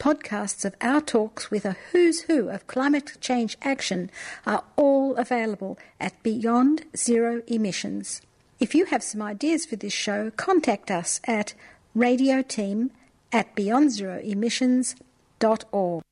Podcasts 0.00 0.64
of 0.64 0.74
our 0.80 1.00
talks 1.02 1.50
with 1.50 1.66
a 1.66 1.76
who's 1.92 2.22
who 2.22 2.48
of 2.48 2.66
climate 2.66 3.18
change 3.20 3.58
action 3.60 4.10
are 4.46 4.64
all 4.76 5.14
available 5.16 5.78
at 6.00 6.22
Beyond 6.22 6.86
Zero 6.96 7.42
Emissions. 7.46 8.22
If 8.58 8.74
you 8.74 8.86
have 8.86 9.02
some 9.02 9.20
ideas 9.20 9.66
for 9.66 9.76
this 9.76 9.92
show, 9.92 10.30
contact 10.30 10.90
us 10.90 11.20
at 11.24 11.52
radioteam 11.94 12.88
at 13.30 13.54
beyondzeroemissions.org. 13.54 16.02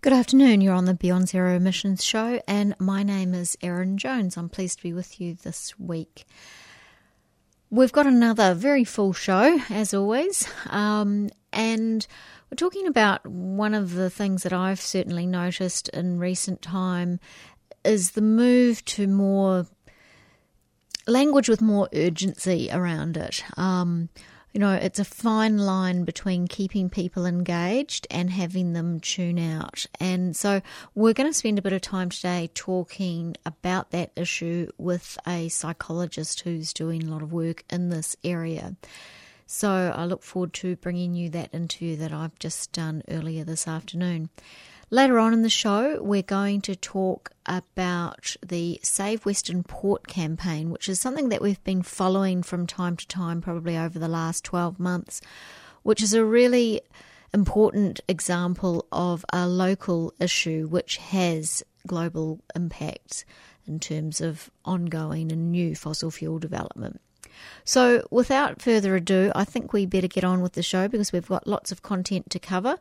Good 0.00 0.12
afternoon. 0.14 0.62
You're 0.62 0.74
on 0.74 0.86
the 0.86 0.94
Beyond 0.94 1.28
Zero 1.28 1.54
Emissions 1.54 2.02
show, 2.02 2.40
and 2.48 2.74
my 2.78 3.02
name 3.02 3.34
is 3.34 3.58
Erin 3.60 3.98
Jones. 3.98 4.38
I'm 4.38 4.48
pleased 4.48 4.78
to 4.78 4.82
be 4.82 4.94
with 4.94 5.20
you 5.20 5.34
this 5.34 5.78
week. 5.78 6.24
We've 7.72 7.90
got 7.90 8.06
another 8.06 8.52
very 8.52 8.84
full 8.84 9.14
show, 9.14 9.58
as 9.70 9.94
always, 9.94 10.46
um, 10.66 11.30
and 11.54 12.06
we're 12.52 12.56
talking 12.56 12.86
about 12.86 13.26
one 13.26 13.72
of 13.72 13.94
the 13.94 14.10
things 14.10 14.42
that 14.42 14.52
I've 14.52 14.78
certainly 14.78 15.26
noticed 15.26 15.88
in 15.88 16.18
recent 16.18 16.60
time 16.60 17.18
is 17.82 18.10
the 18.10 18.20
move 18.20 18.84
to 18.84 19.06
more 19.06 19.64
language 21.06 21.48
with 21.48 21.62
more 21.62 21.88
urgency 21.94 22.68
around 22.70 23.16
it. 23.16 23.42
Um, 23.56 24.10
you 24.52 24.60
know, 24.60 24.74
it's 24.74 24.98
a 24.98 25.04
fine 25.06 25.56
line 25.56 26.04
between 26.04 26.46
keeping 26.46 26.90
people 26.90 27.24
engaged 27.24 28.06
and 28.10 28.28
having 28.28 28.74
them 28.74 29.00
tune 29.00 29.38
out. 29.38 29.86
And 29.98 30.36
so 30.36 30.60
we're 30.94 31.14
going 31.14 31.30
to 31.30 31.34
spend 31.34 31.58
a 31.58 31.62
bit 31.62 31.72
of 31.72 31.80
time 31.80 32.10
today 32.10 32.50
talking 32.52 33.34
about 33.46 33.92
that 33.92 34.12
issue 34.14 34.68
with 34.76 35.16
a 35.26 35.48
psychologist 35.48 36.40
who's 36.40 36.74
doing 36.74 37.04
a 37.04 37.10
lot 37.10 37.22
of 37.22 37.32
work 37.32 37.64
in 37.70 37.88
this 37.88 38.14
area. 38.22 38.76
So 39.54 39.92
I 39.94 40.06
look 40.06 40.22
forward 40.22 40.54
to 40.54 40.76
bringing 40.76 41.14
you 41.14 41.28
that 41.28 41.52
interview 41.52 41.94
that 41.96 42.10
I've 42.10 42.38
just 42.38 42.72
done 42.72 43.02
earlier 43.06 43.44
this 43.44 43.68
afternoon. 43.68 44.30
Later 44.88 45.18
on 45.18 45.34
in 45.34 45.42
the 45.42 45.50
show, 45.50 46.02
we're 46.02 46.22
going 46.22 46.62
to 46.62 46.74
talk 46.74 47.32
about 47.44 48.34
the 48.44 48.80
Save 48.82 49.26
Western 49.26 49.62
Port 49.62 50.06
campaign, 50.06 50.70
which 50.70 50.88
is 50.88 50.98
something 50.98 51.28
that 51.28 51.42
we've 51.42 51.62
been 51.64 51.82
following 51.82 52.42
from 52.42 52.66
time 52.66 52.96
to 52.96 53.06
time, 53.06 53.42
probably 53.42 53.76
over 53.76 53.98
the 53.98 54.08
last 54.08 54.42
12 54.42 54.80
months, 54.80 55.20
which 55.82 56.02
is 56.02 56.14
a 56.14 56.24
really 56.24 56.80
important 57.34 58.00
example 58.08 58.86
of 58.90 59.22
a 59.34 59.46
local 59.46 60.14
issue 60.18 60.66
which 60.66 60.96
has 60.96 61.62
global 61.86 62.40
impacts 62.56 63.26
in 63.66 63.78
terms 63.78 64.22
of 64.22 64.50
ongoing 64.64 65.30
and 65.30 65.52
new 65.52 65.76
fossil 65.76 66.10
fuel 66.10 66.38
development. 66.38 67.02
So, 67.64 68.06
without 68.10 68.60
further 68.60 68.96
ado, 68.96 69.32
I 69.34 69.44
think 69.44 69.72
we 69.72 69.86
better 69.86 70.08
get 70.08 70.24
on 70.24 70.42
with 70.42 70.52
the 70.52 70.62
show 70.62 70.88
because 70.88 71.12
we've 71.12 71.28
got 71.28 71.46
lots 71.46 71.72
of 71.72 71.82
content 71.82 72.28
to 72.30 72.38
cover. 72.38 72.78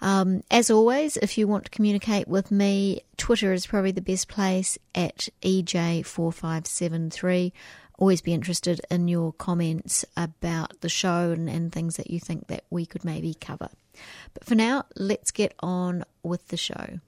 Um, 0.00 0.42
as 0.50 0.70
always, 0.70 1.16
if 1.18 1.38
you 1.38 1.46
want 1.46 1.64
to 1.64 1.70
communicate 1.70 2.26
with 2.26 2.50
me, 2.50 3.02
Twitter 3.16 3.52
is 3.52 3.66
probably 3.66 3.92
the 3.92 4.00
best 4.00 4.28
place 4.28 4.78
at 4.94 5.28
EJ4573. 5.42 7.52
Always 7.98 8.20
be 8.20 8.32
interested 8.32 8.80
in 8.90 9.06
your 9.06 9.32
comments 9.32 10.04
about 10.16 10.80
the 10.80 10.88
show 10.88 11.30
and, 11.30 11.48
and 11.48 11.70
things 11.70 11.96
that 11.96 12.10
you 12.10 12.18
think 12.18 12.48
that 12.48 12.64
we 12.70 12.84
could 12.84 13.04
maybe 13.04 13.34
cover. 13.34 13.68
But 14.34 14.44
for 14.44 14.54
now, 14.54 14.84
let's 14.96 15.30
get 15.30 15.54
on 15.60 16.04
with 16.22 16.48
the 16.48 16.56
show. 16.56 16.98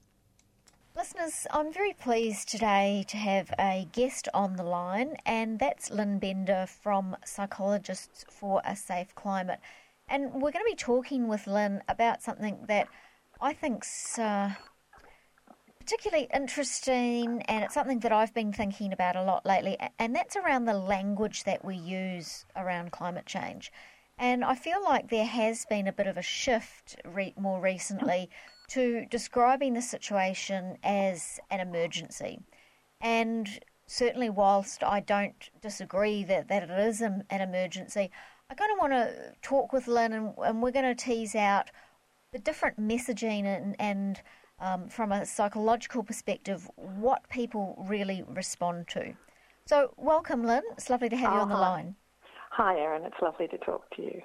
Listeners, 0.97 1.45
I'm 1.51 1.73
very 1.73 1.91
pleased 1.91 2.47
today 2.47 3.03
to 3.09 3.17
have 3.17 3.53
a 3.59 3.85
guest 3.91 4.29
on 4.33 4.55
the 4.55 4.63
line, 4.63 5.17
and 5.25 5.59
that's 5.59 5.91
Lynn 5.91 6.19
Bender 6.19 6.65
from 6.69 7.17
Psychologists 7.25 8.23
for 8.29 8.61
a 8.63 8.77
Safe 8.77 9.13
Climate. 9.13 9.59
And 10.07 10.31
we're 10.35 10.53
going 10.53 10.63
to 10.63 10.71
be 10.71 10.75
talking 10.75 11.27
with 11.27 11.47
Lynn 11.47 11.83
about 11.89 12.21
something 12.21 12.63
that 12.69 12.87
I 13.41 13.51
think's 13.51 14.17
uh, 14.17 14.51
particularly 15.81 16.29
interesting, 16.33 17.41
and 17.41 17.65
it's 17.65 17.73
something 17.73 17.99
that 17.99 18.13
I've 18.13 18.33
been 18.33 18.53
thinking 18.53 18.93
about 18.93 19.17
a 19.17 19.23
lot 19.23 19.45
lately, 19.45 19.77
and 19.99 20.15
that's 20.15 20.37
around 20.37 20.63
the 20.63 20.75
language 20.75 21.43
that 21.43 21.65
we 21.65 21.75
use 21.75 22.45
around 22.55 22.93
climate 22.93 23.25
change. 23.25 23.69
And 24.17 24.45
I 24.45 24.55
feel 24.55 24.81
like 24.81 25.09
there 25.09 25.25
has 25.25 25.65
been 25.65 25.87
a 25.87 25.93
bit 25.93 26.07
of 26.07 26.15
a 26.15 26.21
shift 26.21 26.95
re- 27.03 27.33
more 27.37 27.59
recently 27.59 28.29
to 28.69 29.05
describing 29.09 29.73
the 29.73 29.81
situation 29.81 30.77
as 30.83 31.39
an 31.49 31.59
emergency. 31.59 32.39
And 33.01 33.59
certainly, 33.87 34.29
whilst 34.29 34.83
I 34.83 34.99
don't 34.99 35.49
disagree 35.61 36.23
that, 36.23 36.47
that 36.47 36.69
it 36.69 36.79
is 36.79 37.01
an 37.01 37.23
emergency, 37.29 38.09
I 38.49 38.53
kind 38.53 38.71
of 38.71 38.77
want 38.79 38.93
to 38.93 39.33
talk 39.41 39.73
with 39.73 39.87
Lynn 39.87 40.13
and, 40.13 40.33
and 40.43 40.61
we're 40.61 40.71
going 40.71 40.95
to 40.95 40.95
tease 40.95 41.35
out 41.35 41.69
the 42.31 42.39
different 42.39 42.79
messaging 42.79 43.45
and, 43.45 43.75
and 43.79 44.21
um, 44.59 44.87
from 44.87 45.11
a 45.11 45.25
psychological 45.25 46.03
perspective, 46.03 46.69
what 46.75 47.27
people 47.29 47.83
really 47.87 48.23
respond 48.27 48.87
to. 48.89 49.13
So, 49.65 49.93
welcome, 49.97 50.43
Lynn. 50.43 50.63
It's 50.73 50.89
lovely 50.89 51.09
to 51.09 51.15
have 51.17 51.31
oh, 51.31 51.35
you 51.35 51.41
on 51.41 51.49
the 51.49 51.55
line. 51.55 51.95
Hi, 52.51 52.79
Erin. 52.79 53.03
It's 53.03 53.21
lovely 53.21 53.47
to 53.47 53.57
talk 53.57 53.89
to 53.95 54.01
you. 54.01 54.21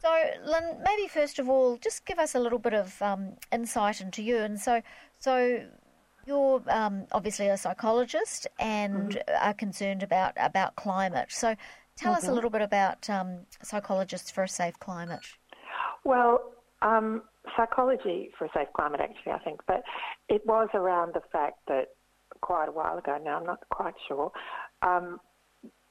So, 0.00 0.08
Lynn, 0.46 0.82
maybe 0.82 1.08
first 1.08 1.38
of 1.38 1.48
all, 1.48 1.76
just 1.76 2.06
give 2.06 2.18
us 2.18 2.34
a 2.34 2.40
little 2.40 2.58
bit 2.58 2.72
of 2.72 3.00
um, 3.02 3.34
insight 3.52 4.00
into 4.00 4.22
you. 4.22 4.38
And 4.38 4.58
so, 4.58 4.80
so 5.18 5.62
you're 6.26 6.62
um, 6.68 7.06
obviously 7.12 7.48
a 7.48 7.56
psychologist 7.58 8.46
and 8.58 9.10
mm-hmm. 9.10 9.46
are 9.46 9.52
concerned 9.52 10.02
about 10.02 10.32
about 10.38 10.74
climate. 10.76 11.30
So, 11.30 11.54
tell 11.96 12.12
mm-hmm. 12.12 12.16
us 12.16 12.22
a 12.22 12.26
mm-hmm. 12.26 12.34
little 12.34 12.50
bit 12.50 12.62
about 12.62 13.10
um, 13.10 13.40
psychologists 13.62 14.30
for 14.30 14.42
a 14.42 14.48
safe 14.48 14.78
climate. 14.78 15.26
Well, 16.04 16.52
um, 16.80 17.22
psychology 17.54 18.30
for 18.38 18.46
a 18.46 18.50
safe 18.54 18.68
climate, 18.74 19.00
actually, 19.02 19.32
I 19.32 19.38
think, 19.40 19.60
but 19.66 19.82
it 20.30 20.46
was 20.46 20.68
around 20.72 21.12
the 21.12 21.22
fact 21.30 21.58
that 21.68 21.88
quite 22.40 22.70
a 22.70 22.72
while 22.72 22.96
ago 22.96 23.18
now, 23.22 23.38
I'm 23.38 23.44
not 23.44 23.60
quite 23.70 23.94
sure, 24.08 24.32
um, 24.80 25.20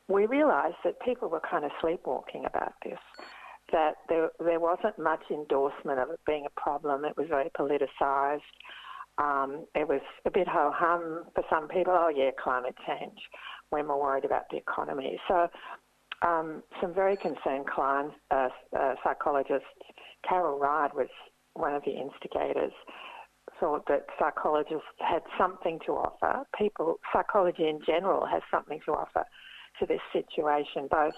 we 0.07 0.25
realised 0.25 0.77
that 0.83 0.99
people 1.01 1.29
were 1.29 1.41
kind 1.41 1.63
of 1.63 1.69
sleepwalking 1.79 2.45
about 2.45 2.73
this 2.83 2.97
that 3.71 3.95
there 4.07 4.29
there 4.39 4.59
wasn't 4.59 4.97
much 4.99 5.23
endorsement 5.29 5.99
of 5.99 6.09
it 6.09 6.19
being 6.25 6.45
a 6.45 6.59
problem. 6.59 7.05
It 7.05 7.17
was 7.17 7.27
very 7.27 7.49
politicised. 7.57 8.41
Um, 9.17 9.65
it 9.75 9.87
was 9.87 10.01
a 10.25 10.31
bit 10.31 10.47
ho 10.47 10.71
hum 10.73 11.25
for 11.35 11.43
some 11.49 11.67
people. 11.67 11.93
Oh 11.95 12.09
yeah, 12.13 12.31
climate 12.41 12.75
change. 12.87 13.19
We're 13.71 13.83
more 13.83 14.01
worried 14.01 14.25
about 14.25 14.43
the 14.49 14.57
economy. 14.57 15.19
So 15.27 15.47
um, 16.21 16.63
some 16.81 16.93
very 16.93 17.15
concerned 17.17 17.67
clients, 17.67 18.15
uh, 18.31 18.49
uh, 18.77 18.95
psychologists. 19.03 19.67
Carol 20.27 20.59
Ride 20.59 20.93
was 20.93 21.07
one 21.53 21.73
of 21.73 21.83
the 21.85 21.91
instigators. 21.91 22.73
Thought 23.59 23.87
that 23.87 24.05
psychologists 24.19 24.87
had 24.99 25.21
something 25.37 25.79
to 25.85 25.93
offer. 25.93 26.43
People, 26.57 26.99
psychology 27.11 27.67
in 27.67 27.79
general, 27.85 28.25
has 28.25 28.41
something 28.51 28.79
to 28.85 28.91
offer 28.93 29.25
to 29.79 29.85
this 29.85 30.01
situation, 30.13 30.87
both 30.89 31.13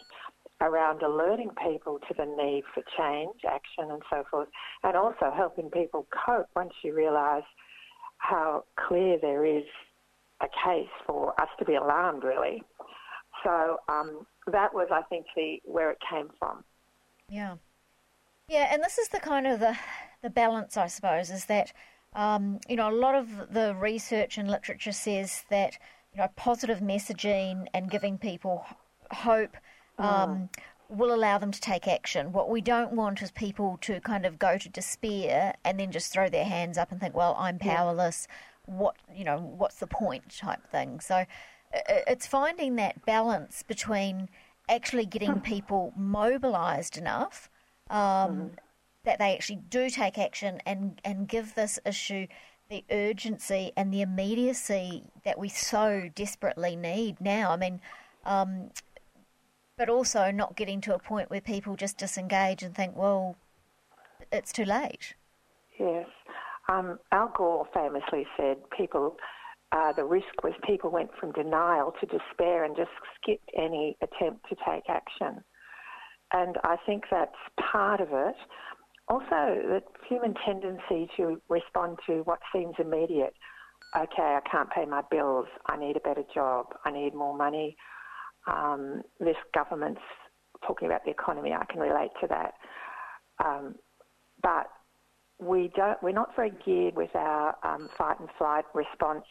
around 0.61 1.01
alerting 1.01 1.49
people 1.67 1.99
to 2.07 2.13
the 2.15 2.25
need 2.25 2.63
for 2.73 2.83
change, 2.97 3.41
action, 3.47 3.91
and 3.91 4.01
so 4.09 4.23
forth, 4.29 4.47
and 4.83 4.95
also 4.95 5.31
helping 5.35 5.69
people 5.69 6.07
cope 6.25 6.47
once 6.55 6.73
you 6.83 6.93
realise 6.93 7.43
how 8.17 8.63
clear 8.87 9.17
there 9.19 9.45
is 9.45 9.63
a 10.41 10.47
case 10.63 10.89
for 11.05 11.39
us 11.41 11.49
to 11.59 11.65
be 11.65 11.75
alarmed, 11.75 12.23
really. 12.23 12.63
So 13.43 13.77
um, 13.89 14.25
that 14.51 14.73
was, 14.73 14.87
I 14.91 15.01
think, 15.09 15.25
the 15.35 15.59
where 15.65 15.91
it 15.91 15.97
came 16.09 16.29
from. 16.39 16.63
Yeah, 17.27 17.55
yeah, 18.47 18.69
and 18.71 18.83
this 18.83 18.97
is 18.97 19.09
the 19.09 19.19
kind 19.19 19.47
of 19.47 19.59
the 19.59 19.75
the 20.21 20.29
balance, 20.29 20.77
I 20.77 20.87
suppose, 20.87 21.29
is 21.29 21.45
that 21.45 21.73
Um, 22.13 22.59
you 22.67 22.75
know, 22.75 22.89
a 22.89 22.99
lot 23.05 23.15
of 23.15 23.53
the 23.53 23.73
research 23.73 24.37
and 24.37 24.51
literature 24.51 24.91
says 24.91 25.45
that 25.49 25.77
you 26.11 26.17
know 26.19 26.27
positive 26.35 26.79
messaging 26.81 27.67
and 27.73 27.89
giving 27.89 28.17
people 28.17 28.65
hope 29.11 29.55
um, 30.01 30.49
will 30.89 31.13
allow 31.13 31.37
them 31.37 31.51
to 31.51 31.61
take 31.61 31.87
action. 31.87 32.31
What 32.31 32.49
we 32.49 32.61
don't 32.61 32.93
want 32.93 33.21
is 33.21 33.31
people 33.31 33.77
to 33.81 33.99
kind 34.01 34.25
of 34.25 34.39
go 34.39 34.57
to 34.57 34.69
despair 34.69 35.55
and 35.63 35.79
then 35.79 35.91
just 35.91 36.11
throw 36.11 36.29
their 36.29 36.45
hands 36.45 36.77
up 36.77 36.91
and 36.91 36.99
think, 36.99 37.15
"Well, 37.15 37.35
I'm 37.39 37.59
powerless. 37.59 38.27
What 38.65 38.95
you 39.13 39.23
know, 39.23 39.39
what's 39.39 39.75
the 39.75 39.87
point?" 39.87 40.35
type 40.37 40.65
thing. 40.71 40.99
So 40.99 41.25
it's 41.73 42.27
finding 42.27 42.75
that 42.75 43.05
balance 43.05 43.63
between 43.63 44.29
actually 44.67 45.05
getting 45.05 45.39
people 45.41 45.93
mobilised 45.95 46.97
enough. 46.97 47.49
Um, 47.89 47.97
mm 47.97 48.49
that 49.03 49.19
they 49.19 49.33
actually 49.33 49.59
do 49.69 49.89
take 49.89 50.17
action 50.17 50.61
and, 50.65 51.01
and 51.03 51.27
give 51.27 51.55
this 51.55 51.79
issue 51.85 52.27
the 52.69 52.83
urgency 52.91 53.71
and 53.75 53.93
the 53.93 54.01
immediacy 54.01 55.03
that 55.25 55.37
we 55.37 55.49
so 55.49 56.09
desperately 56.15 56.75
need 56.75 57.19
now. 57.19 57.51
I 57.51 57.57
mean, 57.57 57.81
um, 58.25 58.69
but 59.81 59.89
also 59.89 60.29
not 60.29 60.55
getting 60.55 60.79
to 60.79 60.93
a 60.93 60.99
point 60.99 61.31
where 61.31 61.41
people 61.41 61.75
just 61.75 61.97
disengage 61.97 62.61
and 62.61 62.75
think, 62.75 62.95
well, 62.95 63.35
it's 64.31 64.51
too 64.51 64.63
late. 64.63 65.15
Yes. 65.79 66.05
Um, 66.69 66.99
Al 67.11 67.33
Gore 67.35 67.67
famously 67.73 68.27
said 68.37 68.57
people, 68.77 69.17
uh, 69.71 69.91
the 69.93 70.03
risk 70.03 70.43
was 70.43 70.53
people 70.67 70.91
went 70.91 71.09
from 71.19 71.31
denial 71.31 71.95
to 71.99 72.05
despair 72.05 72.63
and 72.63 72.77
just 72.77 72.91
skipped 73.15 73.49
any 73.57 73.97
attempt 74.03 74.47
to 74.49 74.55
take 74.63 74.83
action. 74.87 75.43
And 76.31 76.59
I 76.63 76.75
think 76.85 77.05
that's 77.09 77.31
part 77.71 78.01
of 78.01 78.09
it. 78.11 78.35
Also, 79.07 79.25
the 79.31 79.81
human 80.07 80.35
tendency 80.45 81.09
to 81.17 81.41
respond 81.49 81.97
to 82.05 82.21
what 82.25 82.37
seems 82.53 82.75
immediate. 82.77 83.33
Okay, 83.97 84.37
I 84.37 84.41
can't 84.47 84.69
pay 84.69 84.85
my 84.85 85.01
bills. 85.09 85.47
I 85.65 85.75
need 85.75 85.97
a 85.97 86.01
better 86.01 86.23
job. 86.35 86.67
I 86.85 86.91
need 86.91 87.15
more 87.15 87.35
money. 87.35 87.75
Um, 88.47 89.03
this 89.19 89.35
government's 89.53 90.01
talking 90.65 90.87
about 90.87 91.03
the 91.05 91.11
economy. 91.11 91.51
I 91.53 91.65
can 91.65 91.79
relate 91.79 92.11
to 92.21 92.27
that. 92.27 92.53
Um, 93.43 93.75
but 94.41 94.67
we 95.39 95.71
don't. 95.75 96.01
We're 96.01 96.11
not 96.11 96.35
very 96.35 96.51
geared 96.65 96.95
with 96.95 97.15
our 97.15 97.55
um, 97.63 97.89
fight 97.97 98.19
and 98.19 98.29
flight 98.37 98.65
response 98.73 99.25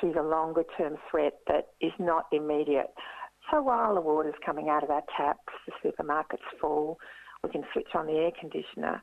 to 0.00 0.12
the 0.12 0.22
longer 0.22 0.64
term 0.76 0.96
threat 1.10 1.34
that 1.48 1.68
is 1.80 1.92
not 1.98 2.26
immediate. 2.32 2.92
So 3.50 3.62
while 3.62 3.94
the 3.94 4.00
water's 4.00 4.34
coming 4.44 4.68
out 4.68 4.84
of 4.84 4.90
our 4.90 5.02
taps, 5.16 5.40
the 5.66 5.72
supermarket's 5.90 6.42
full, 6.60 6.98
we 7.42 7.50
can 7.50 7.64
switch 7.72 7.88
on 7.94 8.06
the 8.06 8.12
air 8.12 8.30
conditioner, 8.38 9.02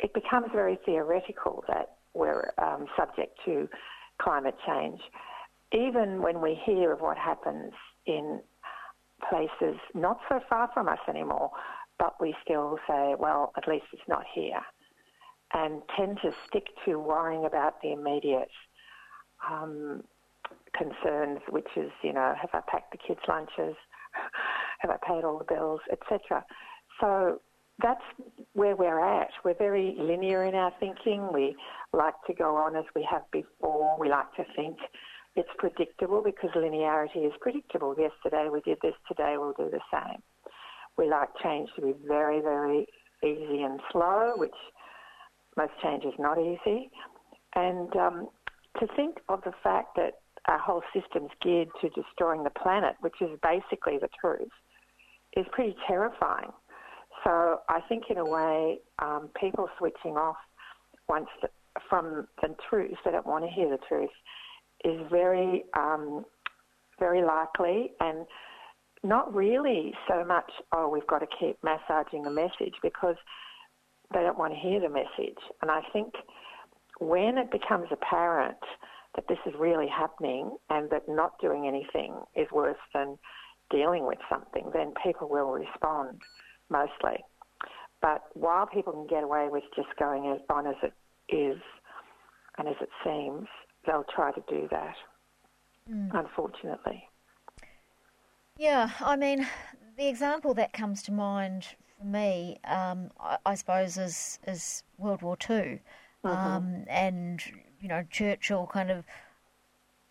it 0.00 0.12
becomes 0.12 0.48
very 0.52 0.78
theoretical 0.84 1.64
that 1.68 1.96
we're 2.12 2.52
um, 2.58 2.86
subject 2.96 3.38
to 3.46 3.68
climate 4.20 4.54
change. 4.66 5.00
Even 5.72 6.22
when 6.22 6.40
we 6.40 6.58
hear 6.64 6.92
of 6.92 7.00
what 7.00 7.16
happens 7.16 7.72
in 8.06 8.40
places 9.28 9.78
not 9.94 10.18
so 10.28 10.40
far 10.48 10.70
from 10.74 10.88
us 10.88 10.98
anymore, 11.08 11.50
but 11.98 12.14
we 12.20 12.34
still 12.44 12.78
say, 12.88 13.14
well, 13.18 13.52
at 13.56 13.66
least 13.68 13.86
it's 13.92 14.02
not 14.08 14.24
here, 14.34 14.60
and 15.54 15.82
tend 15.96 16.18
to 16.22 16.32
stick 16.48 16.66
to 16.84 16.98
worrying 16.98 17.44
about 17.46 17.80
the 17.82 17.92
immediate 17.92 18.50
um, 19.50 20.02
concerns, 20.76 21.40
which 21.48 21.68
is, 21.76 21.90
you 22.02 22.12
know, 22.12 22.34
have 22.40 22.50
I 22.52 22.60
packed 22.70 22.92
the 22.92 22.98
kids' 22.98 23.20
lunches? 23.28 23.76
have 24.80 24.90
I 24.90 24.96
paid 25.06 25.24
all 25.24 25.38
the 25.38 25.54
bills, 25.54 25.80
etc. 25.90 26.44
So 27.00 27.40
that's 27.82 28.02
where 28.54 28.76
we're 28.76 29.04
at. 29.04 29.28
We're 29.44 29.54
very 29.54 29.94
linear 29.98 30.44
in 30.44 30.54
our 30.54 30.72
thinking. 30.80 31.28
We 31.32 31.56
like 31.92 32.14
to 32.26 32.34
go 32.34 32.56
on 32.56 32.76
as 32.76 32.84
we 32.94 33.06
have 33.10 33.22
before. 33.30 33.96
We 33.98 34.08
like 34.08 34.32
to 34.36 34.44
think 34.54 34.78
it's 35.36 35.48
predictable 35.58 36.22
because 36.24 36.50
linearity 36.56 37.26
is 37.26 37.32
predictable. 37.40 37.94
Yesterday 37.98 38.48
we 38.50 38.60
did 38.62 38.78
this, 38.82 38.94
today 39.06 39.36
we'll 39.36 39.52
do 39.52 39.70
the 39.70 39.80
same. 39.92 40.22
We 40.96 41.08
like 41.10 41.28
change 41.42 41.68
to 41.76 41.82
be 41.82 41.94
very, 42.06 42.40
very 42.40 42.86
easy 43.22 43.62
and 43.62 43.80
slow, 43.92 44.32
which 44.36 44.54
most 45.56 45.72
change 45.82 46.04
is 46.04 46.14
not 46.18 46.38
easy. 46.38 46.90
And 47.54 47.94
um, 47.96 48.28
to 48.80 48.86
think 48.96 49.18
of 49.28 49.42
the 49.44 49.52
fact 49.62 49.96
that 49.96 50.20
our 50.46 50.58
whole 50.58 50.82
system's 50.94 51.30
geared 51.42 51.68
to 51.80 51.88
destroying 51.90 52.44
the 52.44 52.50
planet, 52.50 52.94
which 53.00 53.20
is 53.20 53.30
basically 53.42 53.98
the 53.98 54.08
truth, 54.20 54.48
is 55.36 55.44
pretty 55.52 55.76
terrifying. 55.86 56.50
So 57.24 57.60
I 57.68 57.80
think, 57.88 58.04
in 58.08 58.18
a 58.18 58.24
way, 58.24 58.78
um, 59.00 59.30
people 59.38 59.68
switching 59.78 60.16
off 60.16 60.36
once 61.08 61.26
the, 61.42 61.48
from 61.90 62.26
the 62.42 62.54
truth, 62.70 62.96
they 63.04 63.10
don't 63.10 63.26
want 63.26 63.44
to 63.44 63.50
hear 63.50 63.68
the 63.68 63.78
truth, 63.88 64.10
is 64.86 65.00
very, 65.10 65.64
um, 65.76 66.24
very 66.98 67.22
likely 67.22 67.90
and 68.00 68.26
not 69.02 69.34
really 69.34 69.92
so 70.08 70.24
much, 70.24 70.50
oh, 70.72 70.88
we've 70.88 71.06
got 71.06 71.18
to 71.18 71.26
keep 71.38 71.58
massaging 71.62 72.22
the 72.22 72.30
message 72.30 72.74
because 72.82 73.16
they 74.14 74.20
don't 74.20 74.38
want 74.38 74.52
to 74.52 74.58
hear 74.58 74.80
the 74.80 74.88
message. 74.88 75.38
And 75.62 75.70
I 75.70 75.80
think 75.92 76.12
when 77.00 77.36
it 77.38 77.50
becomes 77.50 77.88
apparent 77.90 78.58
that 79.14 79.24
this 79.28 79.38
is 79.46 79.54
really 79.58 79.88
happening 79.88 80.56
and 80.70 80.88
that 80.90 81.02
not 81.08 81.32
doing 81.40 81.66
anything 81.66 82.14
is 82.34 82.46
worse 82.52 82.78
than 82.94 83.18
dealing 83.70 84.06
with 84.06 84.18
something, 84.30 84.70
then 84.72 84.92
people 85.02 85.28
will 85.28 85.50
respond 85.50 86.20
mostly. 86.70 87.18
But 88.00 88.22
while 88.34 88.66
people 88.66 88.92
can 88.92 89.06
get 89.06 89.24
away 89.24 89.48
with 89.50 89.64
just 89.74 89.88
going 89.98 90.38
on 90.50 90.66
as 90.66 90.76
it 90.82 90.92
is 91.34 91.58
and 92.58 92.68
as 92.68 92.76
it 92.80 92.90
seems, 93.04 93.48
they'll 93.86 94.04
try 94.14 94.32
to 94.32 94.42
do 94.48 94.68
that, 94.70 94.96
mm. 95.90 96.10
unfortunately. 96.12 97.08
Yeah, 98.58 98.90
I 99.00 99.16
mean, 99.16 99.46
the 99.96 100.08
example 100.08 100.54
that 100.54 100.72
comes 100.72 101.02
to 101.04 101.12
mind 101.12 101.66
for 101.98 102.06
me, 102.06 102.58
um, 102.64 103.10
I, 103.20 103.38
I, 103.44 103.54
suppose, 103.54 103.96
is, 103.96 104.38
is 104.46 104.82
World 104.98 105.22
War 105.22 105.36
II. 105.48 105.80
Mm-hmm. 106.24 106.28
Um, 106.28 106.84
and, 106.88 107.42
you 107.80 107.88
know, 107.88 108.04
Churchill 108.10 108.66
kind 108.66 108.90
of 108.90 109.04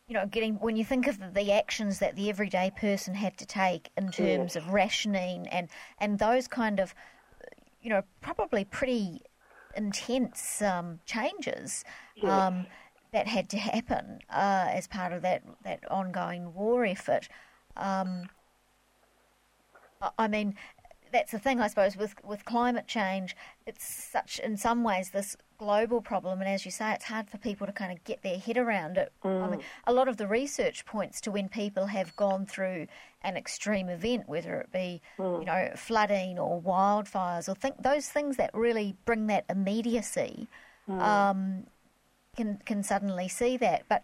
you 0.08 0.14
know, 0.14 0.28
getting 0.28 0.56
when 0.56 0.76
you 0.76 0.86
think 0.86 1.08
of 1.08 1.34
the 1.34 1.52
actions 1.52 1.98
that 2.00 2.16
the 2.16 2.30
everyday 2.30 2.72
person 2.78 3.16
had 3.16 3.38
to 3.38 3.46
take 3.46 3.90
in 3.98 4.12
terms 4.12 4.56
of 4.56 4.70
rationing 4.70 5.48
and 5.48 5.68
and 5.98 6.20
those 6.20 6.48
kind 6.48 6.80
of, 6.80 6.94
you 7.82 7.90
know, 7.90 8.04
probably 8.22 8.64
pretty 8.64 9.24
intense 9.76 10.62
um, 10.62 11.00
changes 11.06 11.84
um, 12.24 12.68
that 13.16 13.28
had 13.28 13.50
to 13.50 13.58
happen 13.58 14.20
uh, 14.30 14.68
as 14.70 14.88
part 14.88 15.12
of 15.14 15.22
that 15.22 15.42
that 15.64 15.80
ongoing 15.90 16.54
war 16.54 16.86
effort. 16.86 17.28
Um, 17.76 18.30
I 20.18 20.28
mean, 20.28 20.56
that's 21.12 21.32
the 21.32 21.40
thing, 21.40 21.62
I 21.62 21.68
suppose, 21.68 21.96
with, 21.96 22.14
with 22.24 22.44
climate 22.46 22.88
change. 22.88 23.36
It's 23.66 23.86
such, 23.86 24.40
in 24.40 24.58
some 24.58 24.84
ways, 24.84 25.12
this 25.12 25.38
global 25.58 26.02
problem, 26.02 26.42
and 26.42 26.50
as 26.50 26.66
you 26.66 26.72
say, 26.72 26.92
it's 26.92 27.06
hard 27.06 27.30
for 27.30 27.38
people 27.38 27.66
to 27.66 27.74
kind 27.74 27.92
of 27.92 28.04
get 28.04 28.22
their 28.22 28.38
head 28.38 28.58
around 28.58 28.98
it. 28.98 29.14
Mm. 29.24 29.44
I 29.44 29.50
mean, 29.50 29.62
a 29.88 29.94
lot 29.94 30.08
of 30.10 30.18
the 30.18 30.28
research 30.28 30.86
points 30.86 31.22
to 31.22 31.32
when 31.32 31.48
people 31.48 31.86
have 31.88 32.16
gone 32.18 32.46
through 32.46 32.88
an 33.22 33.38
extreme 33.38 33.88
event, 33.88 34.28
whether 34.28 34.56
it 34.60 34.72
be, 34.74 35.02
mm. 35.18 35.40
you 35.40 35.46
know, 35.46 35.72
flooding 35.76 36.38
or 36.38 36.62
wildfires, 36.62 37.48
or 37.48 37.56
think 37.56 37.82
those 37.82 38.10
things 38.10 38.36
that 38.36 38.52
really 38.54 38.98
bring 39.06 39.28
that 39.28 39.46
immediacy, 39.50 40.50
mm. 40.90 41.02
um, 41.02 41.66
can 42.36 42.60
can 42.66 42.84
suddenly 42.84 43.28
see 43.28 43.58
that. 43.58 43.84
But 43.90 44.04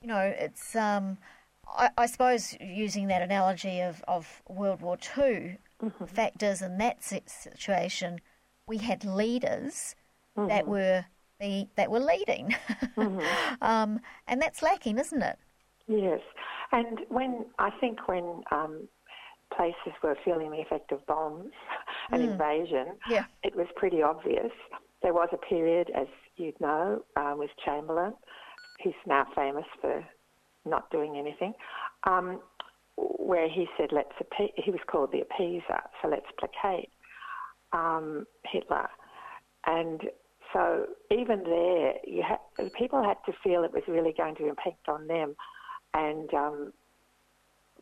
you 0.00 0.08
know, 0.08 0.34
it's. 0.38 0.74
Um, 0.76 1.18
I, 1.66 1.90
I, 1.96 2.06
suppose 2.06 2.54
using 2.60 3.08
that 3.08 3.22
analogy 3.22 3.80
of, 3.80 4.04
of 4.06 4.42
World 4.48 4.82
War 4.82 4.98
II, 5.16 5.58
mm-hmm. 5.82 6.04
factors 6.04 6.60
in 6.60 6.76
that 6.78 7.02
situation, 7.02 8.20
we 8.66 8.78
had 8.78 9.04
leaders 9.04 9.94
mm-hmm. 10.36 10.48
that 10.48 10.66
were 10.66 11.04
the, 11.40 11.66
that 11.76 11.90
were 11.90 12.00
leading, 12.00 12.54
mm-hmm. 12.96 13.20
um, 13.62 14.00
and 14.28 14.40
that's 14.40 14.62
lacking, 14.62 14.98
isn't 14.98 15.22
it? 15.22 15.38
Yes, 15.88 16.20
and 16.72 17.00
when 17.08 17.46
I 17.58 17.70
think 17.80 18.08
when 18.08 18.42
um, 18.50 18.88
places 19.54 19.92
were 20.02 20.16
feeling 20.24 20.50
the 20.50 20.60
effect 20.60 20.92
of 20.92 21.04
bombs 21.06 21.52
and 22.10 22.22
mm. 22.22 22.32
invasion, 22.32 22.94
yeah. 23.08 23.24
it 23.42 23.54
was 23.54 23.66
pretty 23.76 24.02
obvious. 24.02 24.52
There 25.02 25.12
was 25.12 25.28
a 25.32 25.36
period, 25.36 25.90
as 25.94 26.06
you'd 26.36 26.60
know, 26.60 27.04
with 27.36 27.50
Chamberlain. 27.64 28.14
He's 28.80 28.92
now 29.06 29.26
famous 29.34 29.66
for 29.80 30.04
not 30.64 30.90
doing 30.90 31.16
anything. 31.16 31.54
Um, 32.04 32.40
where 32.96 33.48
he 33.48 33.66
said, 33.76 33.88
let's 33.92 34.12
appe- 34.22 34.52
he 34.56 34.70
was 34.70 34.80
called 34.86 35.10
the 35.12 35.18
appeaser, 35.18 35.80
so 36.00 36.08
let's 36.08 36.26
placate 36.38 36.90
um, 37.72 38.26
Hitler. 38.44 38.88
And 39.66 40.00
so 40.52 40.86
even 41.10 41.42
there, 41.44 41.94
ha- 42.22 42.68
people 42.78 43.02
had 43.02 43.16
to 43.26 43.32
feel 43.42 43.64
it 43.64 43.72
was 43.72 43.82
really 43.88 44.14
going 44.16 44.36
to 44.36 44.48
impact 44.48 44.88
on 44.88 45.06
them, 45.06 45.34
and 45.92 46.32
um, 46.34 46.72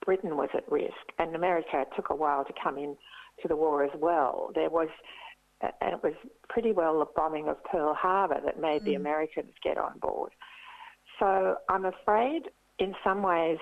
Britain 0.05 0.37
was 0.37 0.49
at 0.55 0.71
risk, 0.71 0.95
and 1.19 1.35
America 1.35 1.85
took 1.95 2.11
a 2.11 2.17
while 2.17 2.45
to 2.45 2.53
come 2.63 2.79
in 2.79 2.97
to 3.43 3.49
the 3.49 3.57
war 3.57 3.85
as 3.85 3.91
well. 3.99 4.51
There 4.55 4.71
was 4.71 4.89
and 5.63 5.93
it 5.95 6.03
was 6.03 6.15
pretty 6.49 6.73
well 6.73 6.99
the 6.99 7.07
bombing 7.17 7.49
of 7.49 7.63
Pearl 7.65 7.95
Harbor 7.95 8.41
that 8.45 8.59
made 8.59 8.83
Mm. 8.83 8.87
the 8.87 8.95
Americans 8.95 9.53
get 9.63 9.79
on 9.79 9.99
board. 9.99 10.35
So 11.19 11.59
I'm 11.69 11.85
afraid, 11.85 12.51
in 12.79 12.97
some 13.05 13.23
ways, 13.23 13.59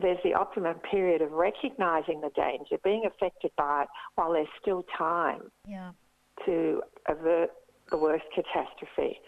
there's 0.00 0.22
the 0.22 0.32
optimum 0.34 0.78
period 0.80 1.20
of 1.20 1.32
recognising 1.32 2.20
the 2.22 2.30
danger, 2.30 2.78
being 2.78 3.04
affected 3.04 3.54
by 3.56 3.82
it 3.82 3.88
while 4.14 4.32
there's 4.32 4.48
still 4.60 4.82
time 4.84 5.50
Yeah. 5.66 5.92
to 6.46 6.82
avert 7.06 7.52
the 7.90 7.98
worst 7.98 8.24
catastrophe. 8.32 9.20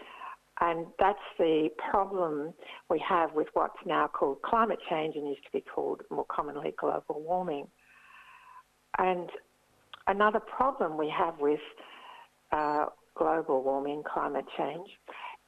And 0.61 0.87
that's 0.97 1.21
the 1.37 1.69
problem 1.77 2.53
we 2.89 2.97
have 2.99 3.33
with 3.33 3.53
what's 3.53 3.85
now 3.85 4.07
called 4.07 4.41
climate 4.41 4.79
change 4.89 5.15
and 5.15 5.27
used 5.27 5.43
to 5.45 5.51
be 5.51 5.61
called 5.61 6.01
more 6.09 6.25
commonly 6.25 6.71
global 6.71 7.21
warming. 7.21 7.69
And 8.97 9.29
another 10.07 10.39
problem 10.39 10.97
we 10.97 11.11
have 11.15 11.39
with 11.39 11.59
uh, 12.51 12.85
global 13.15 13.63
warming, 13.63 14.03
climate 14.11 14.45
change, 14.57 14.89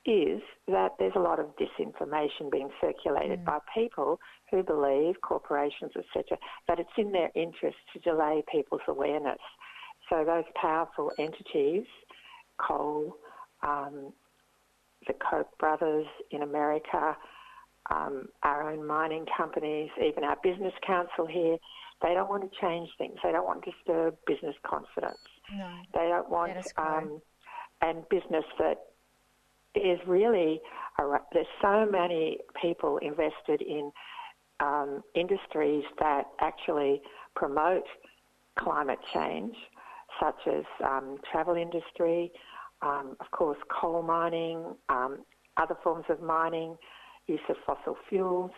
is 0.05 0.41
that 0.67 0.89
there's 0.99 1.13
a 1.15 1.19
lot 1.19 1.39
of 1.39 1.47
disinformation 1.57 2.51
being 2.51 2.69
circulated 2.79 3.43
by 3.43 3.57
people 3.73 4.19
who 4.51 4.61
believe, 4.61 5.15
corporations, 5.21 5.91
etc., 5.97 6.37
that 6.67 6.79
it's 6.79 6.89
in 6.97 7.11
their 7.11 7.31
interest 7.35 7.77
to 7.91 7.99
delay 7.99 8.43
people's 8.51 8.81
awareness. 8.87 9.39
So 10.09 10.23
those 10.23 10.43
powerful 10.61 11.11
entities, 11.17 11.85
coal, 12.59 13.15
um, 13.63 14.13
the 15.07 15.13
Koch 15.13 15.47
brothers 15.59 16.05
in 16.29 16.43
America, 16.43 17.17
um, 17.89 18.27
our 18.43 18.71
own 18.71 18.85
mining 18.85 19.25
companies, 19.35 19.89
even 20.03 20.23
our 20.23 20.37
business 20.43 20.73
council 20.85 21.25
here, 21.25 21.57
they 22.05 22.13
don't 22.13 22.29
want 22.29 22.43
to 22.43 22.59
change 22.61 22.89
things. 22.97 23.15
They 23.23 23.31
don't 23.31 23.45
want 23.45 23.63
to 23.63 23.71
disturb 23.71 24.15
business 24.27 24.55
confidence. 24.63 25.17
No. 25.51 25.67
They 25.93 26.07
don't 26.07 26.29
want 26.29 26.53
That 26.53 26.65
is 26.65 26.71
correct. 26.73 27.03
um, 27.03 27.21
and 27.81 28.09
business 28.09 28.45
that 28.59 28.77
is 29.73 29.99
really 30.07 30.61
ar- 30.99 31.23
there's 31.33 31.47
so 31.61 31.87
many 31.89 32.37
people 32.61 32.97
invested 32.97 33.61
in 33.61 33.91
um, 34.59 35.01
industries 35.15 35.83
that 35.99 36.25
actually 36.39 37.01
promote 37.35 37.83
climate 38.57 38.99
change, 39.13 39.55
such 40.21 40.39
as 40.47 40.63
um, 40.85 41.17
travel 41.31 41.55
industry, 41.55 42.31
um, 42.81 43.17
of 43.19 43.29
course, 43.31 43.57
coal 43.81 44.01
mining, 44.01 44.75
um, 44.89 45.25
other 45.57 45.75
forms 45.83 46.05
of 46.09 46.21
mining, 46.21 46.77
use 47.27 47.39
of 47.49 47.55
fossil 47.65 47.97
fuels, 48.07 48.51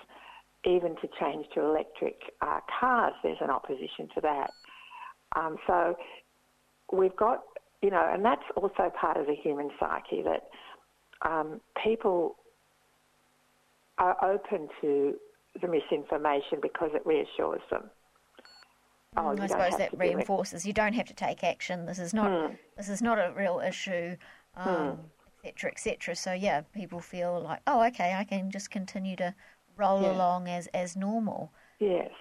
even 0.65 0.95
to 0.97 1.07
change 1.19 1.45
to 1.53 1.61
electric 1.61 2.15
uh, 2.41 2.59
cars. 2.79 3.13
There's 3.23 3.37
an 3.41 3.49
opposition 3.49 4.09
to 4.15 4.21
that. 4.21 4.51
Um, 5.35 5.57
so 5.67 5.95
we've 6.91 7.15
got, 7.15 7.43
you 7.81 7.89
know, 7.89 8.09
and 8.13 8.23
that's 8.23 8.41
also 8.55 8.91
part 8.99 9.17
of 9.17 9.27
the 9.27 9.35
human 9.35 9.69
psyche 9.79 10.23
that 10.23 10.47
um, 11.29 11.61
people 11.83 12.37
are 13.97 14.17
open 14.23 14.67
to 14.81 15.15
the 15.61 15.67
misinformation 15.67 16.59
because 16.61 16.91
it 16.93 17.05
reassures 17.05 17.61
them. 17.71 17.89
Oh, 19.15 19.21
Mm, 19.35 19.39
I 19.39 19.47
suppose 19.47 19.77
that 19.77 19.91
to 19.91 19.97
do 19.97 20.03
it. 20.03 20.09
Hmm. 20.09 20.15
reinforces 20.15 20.65
you 20.65 20.73
don't 20.73 20.93
have 20.93 21.07
to 21.07 21.13
take 21.13 21.43
action. 21.43 21.85
This 21.85 21.97
is 21.97 22.13
not 22.13 22.51
this 22.75 22.89
is 22.89 23.01
not 23.01 23.17
a 23.17 23.33
real 23.35 23.59
issue, 23.59 24.15
um, 24.55 24.99
et 25.43 25.55
cetera, 25.55 25.71
et 25.71 25.79
cetera. 25.79 26.15
So 26.15 26.33
yeah, 26.33 26.61
people 26.73 26.99
feel 26.99 27.41
like, 27.41 27.61
oh, 27.65 27.83
okay, 27.87 28.13
I 28.13 28.23
can 28.23 28.51
just 28.51 28.69
continue 28.69 29.15
to 29.15 29.33
roll 29.77 30.01
Yeah. 30.01 30.11
along 30.13 30.47
as 30.47 30.67
as 30.67 30.95
normal. 30.95 31.51
Yes. 31.79 32.11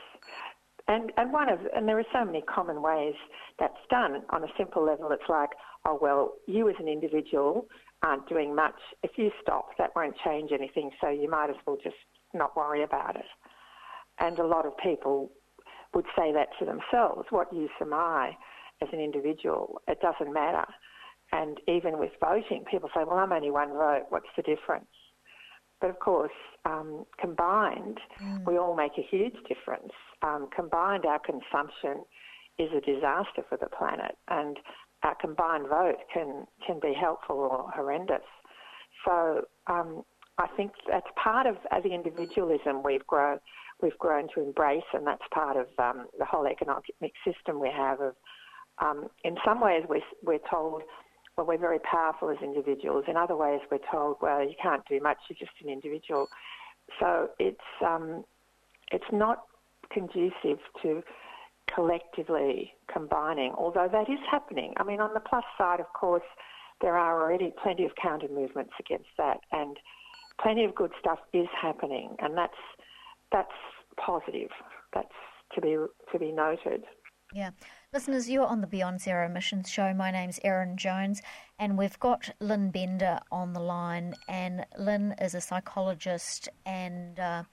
And 0.88 1.12
and 1.16 1.32
one 1.32 1.48
of 1.48 1.60
and 1.74 1.88
there 1.88 1.98
are 1.98 2.04
so 2.12 2.24
many 2.24 2.42
common 2.42 2.82
ways 2.82 3.14
that's 3.58 3.80
done 3.90 4.22
on 4.30 4.44
a 4.44 4.48
simple 4.56 4.82
level. 4.84 5.10
It's 5.10 5.28
like, 5.28 5.50
oh 5.84 5.98
well, 6.00 6.34
you 6.46 6.68
as 6.68 6.76
an 6.78 6.88
individual 6.88 7.66
aren't 8.02 8.28
doing 8.28 8.54
much. 8.54 8.78
If 9.02 9.12
you 9.16 9.30
stop, 9.42 9.70
that 9.78 9.90
won't 9.96 10.14
change 10.24 10.52
anything. 10.52 10.90
So 11.00 11.08
you 11.08 11.28
might 11.30 11.50
as 11.50 11.56
well 11.66 11.76
just 11.82 11.96
not 12.34 12.56
worry 12.56 12.82
about 12.82 13.16
it. 13.16 13.24
And 14.18 14.38
a 14.38 14.46
lot 14.46 14.66
of 14.66 14.76
people 14.78 15.30
would 15.94 16.06
say 16.16 16.32
that 16.32 16.48
to 16.58 16.64
themselves. 16.64 17.26
What 17.30 17.52
use 17.52 17.70
am 17.80 17.92
I 17.94 18.36
as 18.82 18.88
an 18.92 19.00
individual? 19.00 19.80
It 19.88 20.00
doesn't 20.00 20.32
matter. 20.32 20.66
And 21.32 21.58
even 21.66 21.98
with 21.98 22.12
voting, 22.20 22.64
people 22.70 22.88
say, 22.94 23.02
well, 23.04 23.18
I'm 23.18 23.32
only 23.32 23.50
one 23.50 23.70
vote. 23.72 24.04
What's 24.10 24.28
the 24.36 24.42
difference? 24.42 24.86
But 25.80 25.90
of 25.90 25.98
course, 25.98 26.32
um, 26.64 27.04
combined, 27.20 27.98
we 28.46 28.56
all 28.58 28.74
make 28.74 28.92
a 28.98 29.02
huge 29.02 29.36
difference. 29.46 29.92
Um, 30.22 30.48
combined, 30.54 31.04
our 31.04 31.18
consumption 31.18 32.04
is 32.58 32.70
a 32.72 32.80
disaster 32.80 33.42
for 33.48 33.58
the 33.58 33.66
planet, 33.66 34.16
and 34.28 34.58
our 35.02 35.14
combined 35.16 35.68
vote 35.68 35.98
can, 36.12 36.46
can 36.66 36.80
be 36.80 36.94
helpful 36.98 37.36
or 37.36 37.70
horrendous. 37.74 38.24
So 39.04 39.42
um, 39.66 40.02
I 40.38 40.46
think 40.56 40.72
that's 40.90 41.06
part 41.22 41.46
of 41.46 41.56
the 41.82 41.92
individualism 41.92 42.82
we've 42.82 43.06
grown 43.06 43.38
we've 43.82 43.98
grown 43.98 44.28
to 44.34 44.40
embrace, 44.42 44.88
and 44.94 45.06
that's 45.06 45.22
part 45.32 45.56
of 45.56 45.66
um, 45.78 46.06
the 46.18 46.24
whole 46.24 46.46
economic 46.46 46.84
system 47.26 47.60
we 47.60 47.70
have. 47.70 48.00
Of 48.00 48.14
um, 48.78 49.08
in 49.24 49.36
some 49.44 49.60
ways, 49.60 49.84
we're, 49.88 50.00
we're 50.22 50.50
told 50.50 50.82
well, 51.36 51.46
we're 51.46 51.58
very 51.58 51.78
powerful 51.80 52.30
as 52.30 52.38
individuals. 52.42 53.04
In 53.08 53.16
other 53.16 53.36
ways, 53.36 53.60
we're 53.70 53.78
told, 53.90 54.16
well, 54.22 54.42
you 54.42 54.54
can't 54.60 54.82
do 54.88 55.00
much. 55.00 55.18
You're 55.28 55.38
just 55.38 55.52
an 55.62 55.68
individual. 55.70 56.28
So 56.98 57.30
it's 57.38 57.60
um, 57.84 58.24
it's 58.90 59.04
not 59.12 59.42
conducive 59.92 60.58
to 60.82 61.02
collectively 61.74 62.72
combining, 62.92 63.52
although 63.58 63.88
that 63.90 64.08
is 64.08 64.20
happening. 64.30 64.72
I 64.78 64.84
mean, 64.84 65.00
on 65.00 65.12
the 65.12 65.20
plus 65.20 65.44
side, 65.58 65.80
of 65.80 65.92
course, 65.92 66.22
there 66.80 66.96
are 66.96 67.20
already 67.20 67.52
plenty 67.62 67.84
of 67.84 67.90
counter 68.00 68.28
movements 68.28 68.72
against 68.78 69.08
that, 69.18 69.40
and 69.52 69.76
plenty 70.40 70.64
of 70.64 70.74
good 70.74 70.92
stuff 70.98 71.18
is 71.32 71.48
happening, 71.60 72.16
and 72.20 72.36
that's 72.36 72.54
that's 73.32 73.48
positive. 73.96 74.50
That's 74.94 75.08
to 75.54 75.60
be 75.60 75.76
to 76.12 76.18
be 76.18 76.32
noted. 76.32 76.84
Yeah. 77.34 77.50
Listeners, 77.96 78.28
you're 78.28 78.46
on 78.46 78.60
the 78.60 78.66
Beyond 78.66 79.00
Zero 79.00 79.24
Emissions 79.24 79.70
show. 79.70 79.94
My 79.94 80.10
name's 80.10 80.38
Erin 80.44 80.76
Jones, 80.76 81.22
and 81.58 81.78
we've 81.78 81.98
got 81.98 82.28
Lynn 82.40 82.70
Bender 82.70 83.20
on 83.32 83.54
the 83.54 83.60
line. 83.60 84.14
And 84.28 84.66
Lynn 84.76 85.14
is 85.18 85.34
a 85.34 85.40
psychologist 85.40 86.50
and 86.66 87.18
uh, 87.18 87.44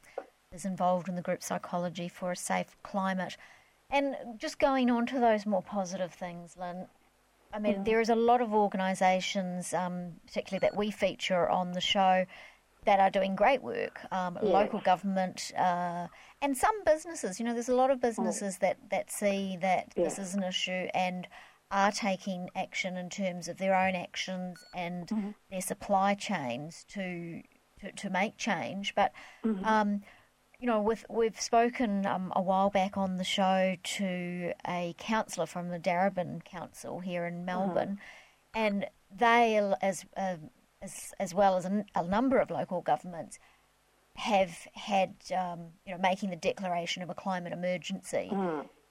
is 0.51 0.65
involved 0.65 1.07
in 1.07 1.15
the 1.15 1.21
group 1.21 1.41
Psychology 1.41 2.09
for 2.09 2.33
a 2.33 2.35
Safe 2.35 2.75
Climate. 2.83 3.37
And 3.89 4.17
just 4.35 4.59
going 4.59 4.91
on 4.91 5.05
to 5.05 5.19
those 5.21 5.45
more 5.45 5.61
positive 5.61 6.13
things, 6.13 6.57
Lynn, 6.59 6.87
I 7.53 7.59
mean, 7.59 7.85
there 7.85 8.01
is 8.01 8.09
a 8.09 8.15
lot 8.15 8.41
of 8.41 8.53
organisations, 8.53 9.73
um, 9.73 10.11
particularly 10.27 10.59
that 10.59 10.75
we 10.75 10.91
feature 10.91 11.49
on 11.49 11.71
the 11.71 11.79
show, 11.79 12.25
that 12.85 12.99
are 12.99 13.09
doing 13.09 13.35
great 13.35 13.61
work. 13.61 13.99
Um, 14.11 14.37
Local 14.41 14.79
government 14.79 15.51
uh, 15.57 16.07
and 16.41 16.57
some 16.57 16.83
businesses. 16.85 17.39
You 17.39 17.45
know, 17.45 17.53
there's 17.53 17.69
a 17.69 17.75
lot 17.75 17.91
of 17.91 18.01
businesses 18.01 18.57
that, 18.59 18.77
that 18.91 19.11
see 19.11 19.57
that 19.61 19.93
this 19.95 20.19
is 20.19 20.35
an 20.35 20.43
issue 20.43 20.87
and 20.93 21.27
are 21.71 21.91
taking 21.91 22.49
action 22.55 22.97
in 22.97 23.09
terms 23.09 23.47
of 23.47 23.57
their 23.57 23.75
own 23.75 23.95
actions 23.95 24.63
and 24.75 25.33
their 25.49 25.61
supply 25.61 26.13
chains 26.13 26.85
to 26.89 27.41
to, 27.81 27.91
to 27.91 28.09
make 28.09 28.37
change. 28.37 28.93
But 28.95 29.11
um, 29.63 30.01
you 30.59 30.67
know, 30.67 30.81
with, 30.81 31.03
we've 31.09 31.41
spoken 31.41 32.05
um, 32.05 32.31
a 32.35 32.41
while 32.41 32.69
back 32.69 32.95
on 32.95 33.17
the 33.17 33.23
show 33.25 33.75
to 33.83 34.53
a 34.65 34.95
councillor 34.97 35.45
from 35.45 35.69
the 35.69 35.79
Darebin 35.79 36.45
Council 36.45 37.01
here 37.01 37.25
in 37.25 37.43
Melbourne, 37.43 37.99
and 38.53 38.85
they, 39.13 39.57
as 39.81 40.05
uh, 40.15 40.35
as, 40.83 41.13
as 41.19 41.33
well 41.33 41.57
as 41.57 41.65
a 41.65 42.03
number 42.03 42.37
of 42.37 42.51
local 42.51 42.81
governments, 42.81 43.39
have 44.15 44.67
had 44.75 45.15
um, 45.35 45.69
you 45.85 45.93
know 45.93 45.97
making 45.99 46.29
the 46.29 46.35
declaration 46.35 47.01
of 47.01 47.09
a 47.09 47.15
climate 47.15 47.53
emergency. 47.53 48.29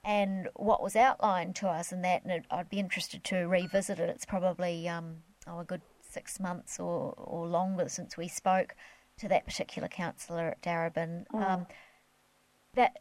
And 0.05 0.49
what 0.55 0.83
was 0.83 0.97
outlined 0.97 1.55
to 1.57 1.69
us 1.69 1.93
in 1.93 2.03
that, 2.03 2.25
and 2.25 2.33
it, 2.33 2.45
I'd 2.51 2.69
be 2.69 2.81
interested 2.81 3.23
to 3.25 3.47
revisit 3.47 4.01
it. 4.01 4.09
It's 4.09 4.25
probably 4.25 4.89
um, 4.89 5.19
oh, 5.47 5.61
a 5.61 5.65
good 5.65 5.83
six 6.01 6.41
months 6.41 6.81
or, 6.81 7.15
or 7.17 7.47
longer 7.47 7.89
since 7.89 8.17
we 8.17 8.27
spoke 8.27 8.75
to 9.19 9.29
that 9.29 9.47
particular 9.47 9.87
councillor 9.87 10.49
at 10.49 10.63
Darebin. 10.63 11.25
Um, 11.33 11.67
that 12.75 12.99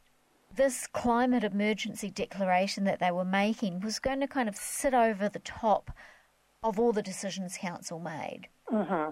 this 0.56 0.86
climate 0.86 1.44
emergency 1.44 2.10
declaration 2.10 2.84
that 2.84 3.00
they 3.00 3.12
were 3.12 3.26
making 3.26 3.80
was 3.80 4.00
going 4.00 4.20
to 4.20 4.28
kind 4.28 4.48
of 4.48 4.56
sit 4.56 4.94
over 4.94 5.28
the 5.28 5.40
top 5.40 5.92
of 6.64 6.80
all 6.80 6.92
the 6.92 7.02
decisions 7.02 7.58
council 7.58 8.00
made. 8.00 8.48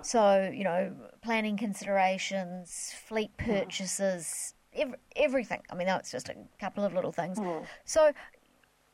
So, 0.01 0.51
you 0.53 0.63
know, 0.63 0.93
planning 1.21 1.57
considerations, 1.57 2.93
fleet 3.07 3.35
purchases, 3.37 4.53
ev- 4.73 4.95
everything. 5.15 5.61
I 5.69 5.75
mean, 5.75 5.87
that's 5.87 6.11
just 6.11 6.29
a 6.29 6.35
couple 6.59 6.83
of 6.83 6.93
little 6.93 7.11
things. 7.11 7.37
So, 7.85 8.11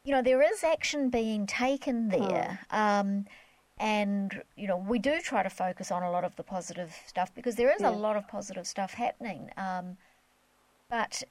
you 0.03 0.11
know, 0.11 0.21
there 0.21 0.41
is 0.41 0.63
action 0.63 1.09
being 1.09 1.45
taken 1.47 2.09
there. 2.09 2.59
Um, 2.71 3.25
and, 3.77 4.41
you 4.55 4.67
know, 4.67 4.77
we 4.77 4.99
do 4.99 5.19
try 5.19 5.43
to 5.43 5.49
focus 5.49 5.91
on 5.91 6.01
a 6.03 6.09
lot 6.09 6.23
of 6.23 6.35
the 6.35 6.43
positive 6.43 6.95
stuff 7.07 7.33
because 7.35 7.55
there 7.55 7.73
is 7.73 7.81
a 7.81 7.91
lot 7.91 8.15
of 8.15 8.27
positive 8.27 8.65
stuff 8.65 8.93
happening. 8.93 9.49
Um, 9.57 9.97
but 10.89 11.23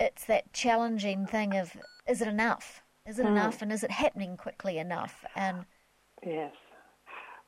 it's 0.00 0.24
that 0.24 0.52
challenging 0.52 1.26
thing 1.26 1.56
of 1.56 1.76
is 2.06 2.20
it 2.20 2.28
enough? 2.28 2.82
Is 3.06 3.18
it 3.18 3.24
mm. 3.24 3.30
enough, 3.30 3.62
and 3.62 3.72
is 3.72 3.82
it 3.82 3.90
happening 3.90 4.36
quickly 4.36 4.76
enough? 4.76 5.24
And 5.34 5.64
yes, 6.26 6.52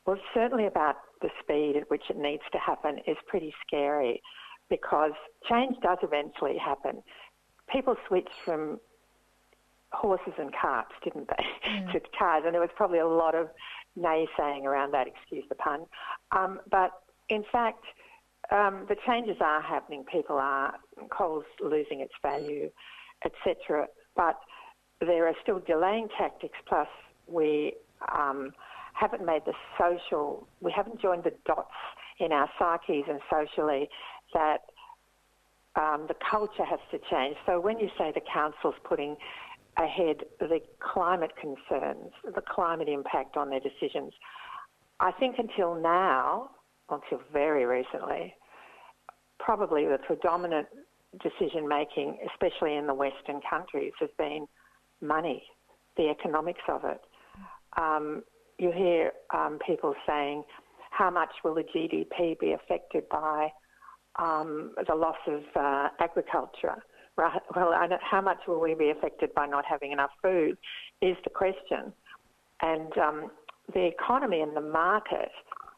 well, 0.06 0.18
certainly 0.34 0.66
about 0.66 0.96
the 1.20 1.28
speed 1.42 1.76
at 1.76 1.90
which 1.90 2.04
it 2.08 2.16
needs 2.16 2.42
to 2.52 2.58
happen 2.58 2.98
is 3.06 3.16
pretty 3.26 3.52
scary, 3.66 4.22
because 4.68 5.12
change 5.48 5.76
does 5.82 5.98
eventually 6.02 6.56
happen. 6.56 7.02
People 7.70 7.96
switched 8.08 8.28
from 8.44 8.80
horses 9.92 10.32
and 10.38 10.50
carts, 10.54 10.92
didn't 11.04 11.28
they, 11.28 11.70
mm. 11.70 11.92
to 11.92 12.00
cars, 12.18 12.44
and 12.44 12.54
there 12.54 12.60
was 12.60 12.70
probably 12.76 12.98
a 12.98 13.06
lot 13.06 13.34
of 13.34 13.48
naysaying 13.98 14.64
around 14.64 14.92
that. 14.92 15.06
Excuse 15.06 15.44
the 15.48 15.54
pun, 15.56 15.86
um, 16.32 16.60
but 16.70 16.90
in 17.28 17.44
fact. 17.50 17.84
Um, 18.50 18.86
the 18.88 18.96
changes 19.06 19.36
are 19.40 19.62
happening. 19.62 20.02
People 20.10 20.36
are 20.36 20.74
coal's 21.10 21.44
losing 21.60 22.00
its 22.00 22.14
value, 22.20 22.68
etc. 23.24 23.86
But 24.16 24.40
there 25.00 25.28
are 25.28 25.34
still 25.42 25.60
delaying 25.60 26.08
tactics, 26.18 26.58
plus 26.66 26.88
we 27.28 27.74
um, 28.12 28.50
haven't 28.94 29.24
made 29.24 29.42
the 29.46 29.54
social, 29.78 30.46
we 30.60 30.72
haven't 30.72 31.00
joined 31.00 31.24
the 31.24 31.32
dots 31.46 31.70
in 32.18 32.32
our 32.32 32.48
psyches 32.58 33.04
and 33.08 33.20
socially 33.30 33.88
that 34.34 34.58
um, 35.76 36.06
the 36.08 36.14
culture 36.30 36.64
has 36.64 36.80
to 36.90 36.98
change. 37.10 37.36
So 37.46 37.60
when 37.60 37.78
you 37.78 37.88
say 37.96 38.12
the 38.14 38.20
council's 38.32 38.74
putting 38.84 39.16
ahead 39.76 40.16
the 40.40 40.60
climate 40.80 41.32
concerns, 41.40 42.12
the 42.24 42.42
climate 42.42 42.88
impact 42.88 43.36
on 43.36 43.50
their 43.50 43.60
decisions, 43.60 44.12
I 44.98 45.12
think 45.12 45.36
until 45.38 45.74
now, 45.80 46.50
until 46.90 47.20
very 47.32 47.64
recently, 47.64 48.34
probably 49.38 49.86
the 49.86 49.98
predominant 50.06 50.66
decision 51.22 51.66
making, 51.66 52.18
especially 52.32 52.76
in 52.76 52.86
the 52.86 52.94
Western 52.94 53.40
countries, 53.48 53.92
has 54.00 54.10
been 54.18 54.46
money, 55.00 55.42
the 55.96 56.08
economics 56.10 56.60
of 56.68 56.84
it. 56.84 57.00
Um, 57.76 58.22
you 58.60 58.72
hear 58.72 59.12
um, 59.34 59.58
people 59.66 59.94
saying, 60.06 60.44
how 60.90 61.10
much 61.10 61.30
will 61.42 61.54
the 61.54 61.64
GDP 61.64 62.38
be 62.38 62.52
affected 62.52 63.08
by 63.08 63.48
um, 64.18 64.74
the 64.86 64.94
loss 64.94 65.16
of 65.26 65.42
uh, 65.56 65.88
agriculture? 65.98 66.82
Right? 67.16 67.40
Well, 67.56 67.72
how 68.02 68.20
much 68.20 68.38
will 68.46 68.60
we 68.60 68.74
be 68.74 68.90
affected 68.90 69.34
by 69.34 69.46
not 69.46 69.64
having 69.64 69.92
enough 69.92 70.10
food 70.22 70.56
is 71.00 71.16
the 71.24 71.30
question. 71.30 71.92
And 72.62 72.96
um, 72.98 73.30
the 73.72 73.86
economy 73.86 74.40
and 74.40 74.56
the 74.56 74.60
market 74.60 75.30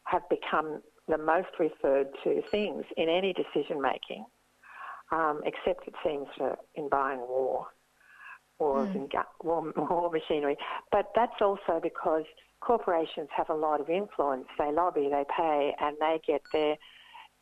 have 0.05 0.23
become 0.29 0.81
the 1.07 1.17
most 1.17 1.49
referred 1.59 2.07
to 2.23 2.41
things 2.51 2.83
in 2.97 3.09
any 3.09 3.33
decision 3.33 3.81
making, 3.81 4.25
um, 5.11 5.41
except 5.45 5.87
it 5.87 5.93
seems 6.05 6.27
for 6.37 6.57
in 6.75 6.89
buying 6.89 7.19
war 7.19 7.67
wars 8.59 8.89
mm. 8.89 8.95
and 8.95 9.13
war, 9.43 9.71
war 9.75 10.11
machinery. 10.11 10.57
But 10.91 11.11
that's 11.15 11.41
also 11.41 11.79
because 11.81 12.23
corporations 12.65 13.29
have 13.35 13.49
a 13.49 13.53
lot 13.53 13.81
of 13.81 13.89
influence. 13.89 14.45
They 14.57 14.71
lobby, 14.71 15.09
they 15.11 15.25
pay, 15.35 15.73
and 15.79 15.97
they 15.99 16.19
get 16.25 16.41
their 16.51 16.77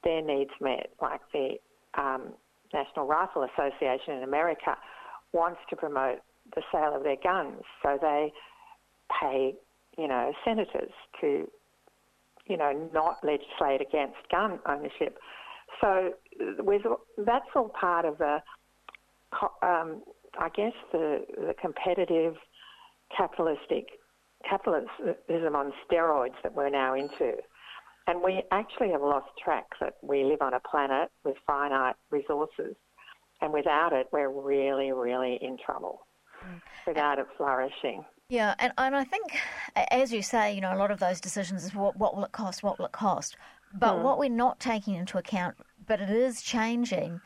their 0.03 0.21
needs 0.21 0.51
met. 0.59 0.89
Like 1.01 1.21
the 1.31 1.55
um, 1.97 2.33
National 2.73 3.05
Rifle 3.05 3.43
Association 3.43 4.15
in 4.15 4.23
America 4.23 4.75
wants 5.31 5.59
to 5.69 5.75
promote 5.75 6.19
the 6.55 6.63
sale 6.71 6.95
of 6.95 7.03
their 7.03 7.17
guns, 7.23 7.61
so 7.83 7.97
they 8.01 8.33
pay, 9.21 9.53
you 9.97 10.07
know, 10.07 10.33
senators 10.43 10.91
to, 11.21 11.47
you 12.47 12.57
know, 12.57 12.89
not 12.93 13.17
legislate 13.23 13.81
against 13.81 14.17
gun 14.31 14.59
ownership. 14.67 15.17
So 15.79 16.13
that's 17.17 17.45
all 17.55 17.69
part 17.69 18.05
of 18.05 18.17
the 18.17 18.41
um, 19.61 20.03
I 20.39 20.49
guess, 20.49 20.73
the, 20.91 21.25
the 21.37 21.53
competitive 21.59 22.35
capitalistic 23.15 23.87
capitalism 24.47 25.55
on 25.55 25.73
steroids 25.89 26.35
that 26.43 26.53
we're 26.53 26.69
now 26.69 26.93
into. 26.95 27.33
And 28.07 28.21
we 28.23 28.43
actually 28.51 28.91
have 28.91 29.01
lost 29.01 29.29
track 29.43 29.65
that 29.79 29.95
we 30.01 30.23
live 30.23 30.41
on 30.41 30.53
a 30.53 30.59
planet 30.59 31.09
with 31.23 31.35
finite 31.45 31.95
resources. 32.09 32.75
And 33.41 33.53
without 33.53 33.93
it, 33.93 34.07
we're 34.11 34.29
really, 34.29 34.91
really 34.91 35.39
in 35.41 35.57
trouble. 35.63 36.01
Mm. 36.43 36.61
Without 36.87 37.19
it 37.19 37.27
flourishing. 37.37 38.03
Yeah, 38.29 38.55
and, 38.59 38.71
and 38.77 38.95
I 38.95 39.03
think, 39.03 39.37
as 39.91 40.13
you 40.13 40.21
say, 40.21 40.53
you 40.53 40.61
know, 40.61 40.73
a 40.73 40.77
lot 40.77 40.89
of 40.89 40.99
those 40.99 41.19
decisions 41.19 41.65
is 41.65 41.75
what, 41.75 41.97
what 41.97 42.15
will 42.15 42.23
it 42.23 42.31
cost, 42.31 42.63
what 42.63 42.79
will 42.79 42.85
it 42.85 42.91
cost? 42.91 43.35
But 43.73 43.95
mm. 43.95 44.03
what 44.03 44.19
we're 44.19 44.29
not 44.29 44.59
taking 44.59 44.95
into 44.95 45.17
account, 45.17 45.57
but 45.85 45.99
it 45.99 46.09
is 46.09 46.41
changing, 46.41 47.19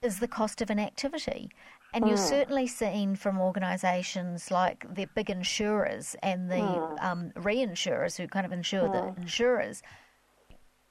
is 0.00 0.20
the 0.20 0.28
cost 0.28 0.62
of 0.62 0.70
inactivity. 0.70 1.50
And 1.98 2.06
you're 2.06 2.16
mm. 2.16 2.28
certainly 2.28 2.68
seeing 2.68 3.16
from 3.16 3.40
organisations 3.40 4.52
like 4.52 4.86
the 4.94 5.06
big 5.16 5.30
insurers 5.30 6.14
and 6.22 6.48
the 6.48 6.54
mm. 6.54 7.02
um, 7.02 7.32
reinsurers 7.34 8.16
who 8.16 8.28
kind 8.28 8.46
of 8.46 8.52
insure 8.52 8.88
mm. 8.88 8.92
the 9.16 9.20
insurers, 9.20 9.82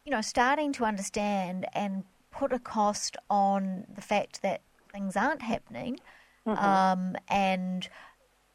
you 0.04 0.12
know, 0.12 0.20
starting 0.20 0.74
to 0.74 0.84
understand 0.84 1.65
and 1.72 2.04
put 2.30 2.52
a 2.52 2.60
cost 2.60 3.15
on 3.30 3.86
the 3.96 4.02
fact 4.02 4.41
that 4.41 4.63
things 4.91 5.15
aren't 5.15 5.41
happening. 5.41 5.98
Mm-hmm. 6.46 6.62
Um, 6.62 7.15
and 7.30 7.88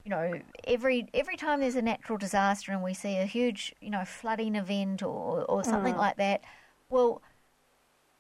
you 0.05 0.11
know, 0.11 0.35
every 0.65 1.09
every 1.15 1.37
time 1.37 1.61
there's 1.61 1.77
a 1.77 1.81
natural 1.81 2.19
disaster 2.19 2.71
and 2.71 2.83
we 2.83 2.93
see 2.93 3.17
a 3.17 3.25
huge, 3.25 3.75
you 3.81 3.89
know, 3.89 4.05
flooding 4.05 4.57
event 4.57 5.03
or 5.03 5.45
or 5.45 5.65
something 5.65 5.95
hmm. 5.95 6.01
like 6.01 6.19
that, 6.19 6.43
well, 6.91 7.23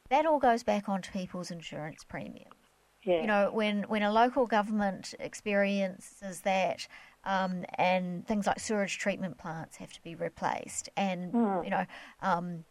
that 0.09 0.25
all 0.25 0.39
goes 0.39 0.63
back 0.63 0.89
onto 0.89 1.13
people's 1.13 1.51
insurance 1.51 2.03
premiums. 2.03 2.62
Yeah. 3.05 3.21
You 3.21 3.27
know, 3.27 3.51
when, 3.53 3.83
when 3.85 4.03
a 4.03 4.13
local 4.13 4.47
government 4.47 5.15
experiences 5.19 6.41
that, 6.43 6.87
um, 7.25 7.65
and 7.75 8.27
things 8.27 8.47
like 8.47 8.61
sewage 8.61 8.99
treatment 8.99 9.39
plants 9.39 9.77
have 9.77 9.93
to 9.93 10.03
be 10.03 10.15
replaced, 10.15 10.89
and 10.97 11.33
mm. 11.33 11.65
you 11.65 11.71
know, 11.71 11.87
um, 12.21 12.65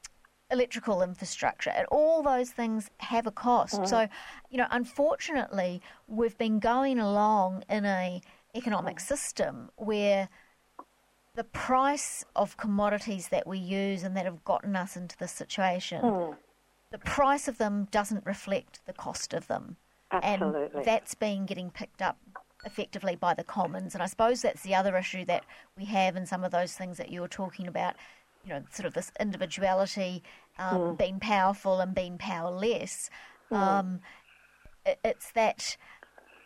electrical 0.52 1.02
infrastructure, 1.02 1.70
and 1.70 1.88
all 1.88 2.22
those 2.22 2.52
things 2.52 2.90
have 2.98 3.28
a 3.28 3.32
cost. 3.32 3.82
Mm. 3.82 3.88
So, 3.88 4.08
you 4.50 4.58
know, 4.58 4.68
unfortunately, 4.72 5.82
we've 6.08 6.38
been 6.38 6.60
going 6.60 7.00
along 7.00 7.64
in 7.70 7.86
a 7.86 8.22
economic 8.54 8.98
mm. 8.98 9.02
system 9.02 9.70
where 9.78 10.28
the 11.36 11.44
price 11.46 12.26
of 12.36 12.58
commodities 12.58 13.30
that 13.30 13.48
we 13.48 13.58
use 13.58 14.04
and 14.04 14.18
that 14.18 14.26
have 14.26 14.44
gotten 14.44 14.76
us 14.76 14.98
into 14.98 15.18
this 15.18 15.32
situation, 15.32 16.02
mm. 16.02 16.36
the 16.92 16.98
price 16.98 17.48
of 17.48 17.58
them 17.58 17.88
doesn't 17.90 18.26
reflect 18.26 18.82
the 18.86 18.94
cost 18.94 19.34
of 19.34 19.48
them. 19.48 19.78
Absolutely. 20.12 20.78
And 20.78 20.86
that's 20.86 21.16
been 21.16 21.46
getting 21.46 21.72
picked 21.72 22.02
up 22.02 22.18
effectively 22.66 23.16
by 23.16 23.34
the 23.34 23.44
commons. 23.44 23.94
And 23.94 24.04
I 24.04 24.06
suppose 24.06 24.42
that's 24.42 24.62
the 24.64 24.76
other 24.76 24.96
issue 24.98 25.26
that 25.26 25.46
we 25.78 25.86
have 25.86 26.16
in 26.16 26.26
some 26.26 26.44
of 26.44 26.52
those 26.52 26.74
things 26.74 26.98
that 26.98 27.10
you 27.10 27.22
were 27.22 27.28
talking 27.28 27.68
about, 27.68 27.96
you 28.44 28.50
know, 28.50 28.64
sort 28.72 28.86
of 28.86 28.94
this 28.94 29.12
individuality, 29.20 30.24
um, 30.60 30.78
mm. 30.78 30.98
being 30.98 31.20
powerful 31.20 31.80
and 31.80 31.96
being 31.96 32.18
powerless. 32.18 33.10
Mm. 33.52 33.58
Um, 33.58 34.00
it, 34.86 35.00
it's 35.04 35.32
that 35.32 35.78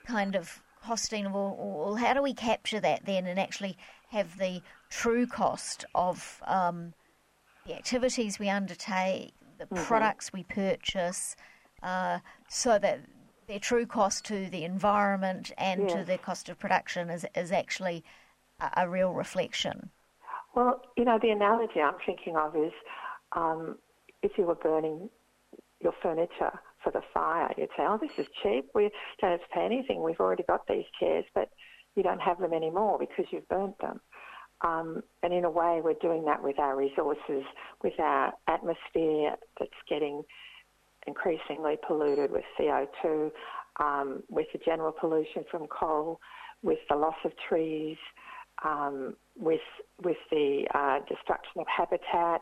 kind 0.06 0.36
of 0.36 0.62
costing, 0.86 1.32
well, 1.32 1.56
well, 1.60 1.95
how 1.95 2.13
do 2.13 2.21
we 2.21 2.34
capture 2.34 2.80
that 2.80 3.06
then 3.06 3.25
and 3.25 3.39
actually 3.39 3.78
have 4.10 4.38
the 4.38 4.62
true 4.89 5.25
cost 5.25 5.84
of 5.95 6.41
um, 6.45 6.93
the 7.65 7.73
activities 7.75 8.39
we 8.39 8.49
undertake, 8.49 9.34
the 9.58 9.65
mm-hmm. 9.65 9.84
products 9.84 10.32
we 10.32 10.43
purchase, 10.43 11.36
uh, 11.82 12.19
so 12.47 12.78
that 12.80 13.01
their 13.47 13.60
true 13.60 13.86
cost 13.86 14.25
to 14.25 14.49
the 14.49 14.63
environment 14.63 15.51
and 15.58 15.89
to 15.89 16.03
their 16.03 16.17
cost 16.17 16.49
of 16.49 16.60
production 16.60 17.10
is, 17.10 17.25
is 17.36 17.51
actually 17.51 18.03
a, 18.60 18.84
a, 18.84 18.89
real 18.89 19.13
reflection. 19.13 19.89
Well, 20.55 20.81
you 20.97 21.05
know, 21.05 21.19
the 21.21 21.29
analogy 21.29 21.81
I'm 21.81 21.95
thinking 22.05 22.36
of 22.36 22.55
is 22.55 22.71
um, 23.34 23.77
if 24.23 24.31
you 24.38 24.45
were 24.45 24.55
burning 24.55 25.10
your 25.81 25.93
furniture 26.01 26.60
for 26.84 26.91
the 26.91 27.01
fire, 27.13 27.53
you'd 27.58 27.69
say, 27.77 27.84
oh, 27.84 27.99
this 28.01 28.12
is 28.17 28.27
cheap. 28.41 28.69
We 28.73 28.89
don't 29.19 29.31
have 29.31 29.41
to 29.41 29.47
pay 29.53 29.65
anything. 29.65 30.01
We've 30.01 30.19
already 30.19 30.43
got 30.43 30.67
these 30.67 30.86
chairs, 30.99 31.25
but 31.34 31.49
you 31.95 32.03
don't 32.03 32.21
have 32.21 32.39
them 32.39 32.53
anymore 32.53 32.97
because 32.99 33.25
you've 33.31 33.47
burnt 33.49 33.77
them. 33.79 33.99
Um, 34.62 35.03
and 35.21 35.34
in 35.34 35.43
a 35.43 35.49
way, 35.49 35.81
we're 35.84 35.93
doing 36.01 36.25
that 36.25 36.41
with 36.41 36.60
our 36.60 36.75
resources, 36.77 37.43
with 37.84 37.99
our 37.99 38.34
atmosphere 38.47 39.36
that's 39.60 39.71
getting 39.89 40.23
increasingly 41.08 41.78
polluted 41.88 42.32
with 42.32 42.44
CO2, 42.60 43.32
um, 43.80 44.24
with 44.30 44.48
the 44.54 44.60
general 44.65 44.91
pollution 44.91 45.44
from 45.50 45.68
coal, 45.68 46.20
with 46.63 46.80
the 46.89 46.96
loss 46.96 47.15
of 47.24 47.32
trees, 47.48 47.98
um, 48.63 49.15
with 49.38 49.60
with 50.04 50.18
the 50.32 50.65
uh, 50.74 51.00
destruction 51.08 51.62
of 51.62 51.68
habitat 51.68 52.41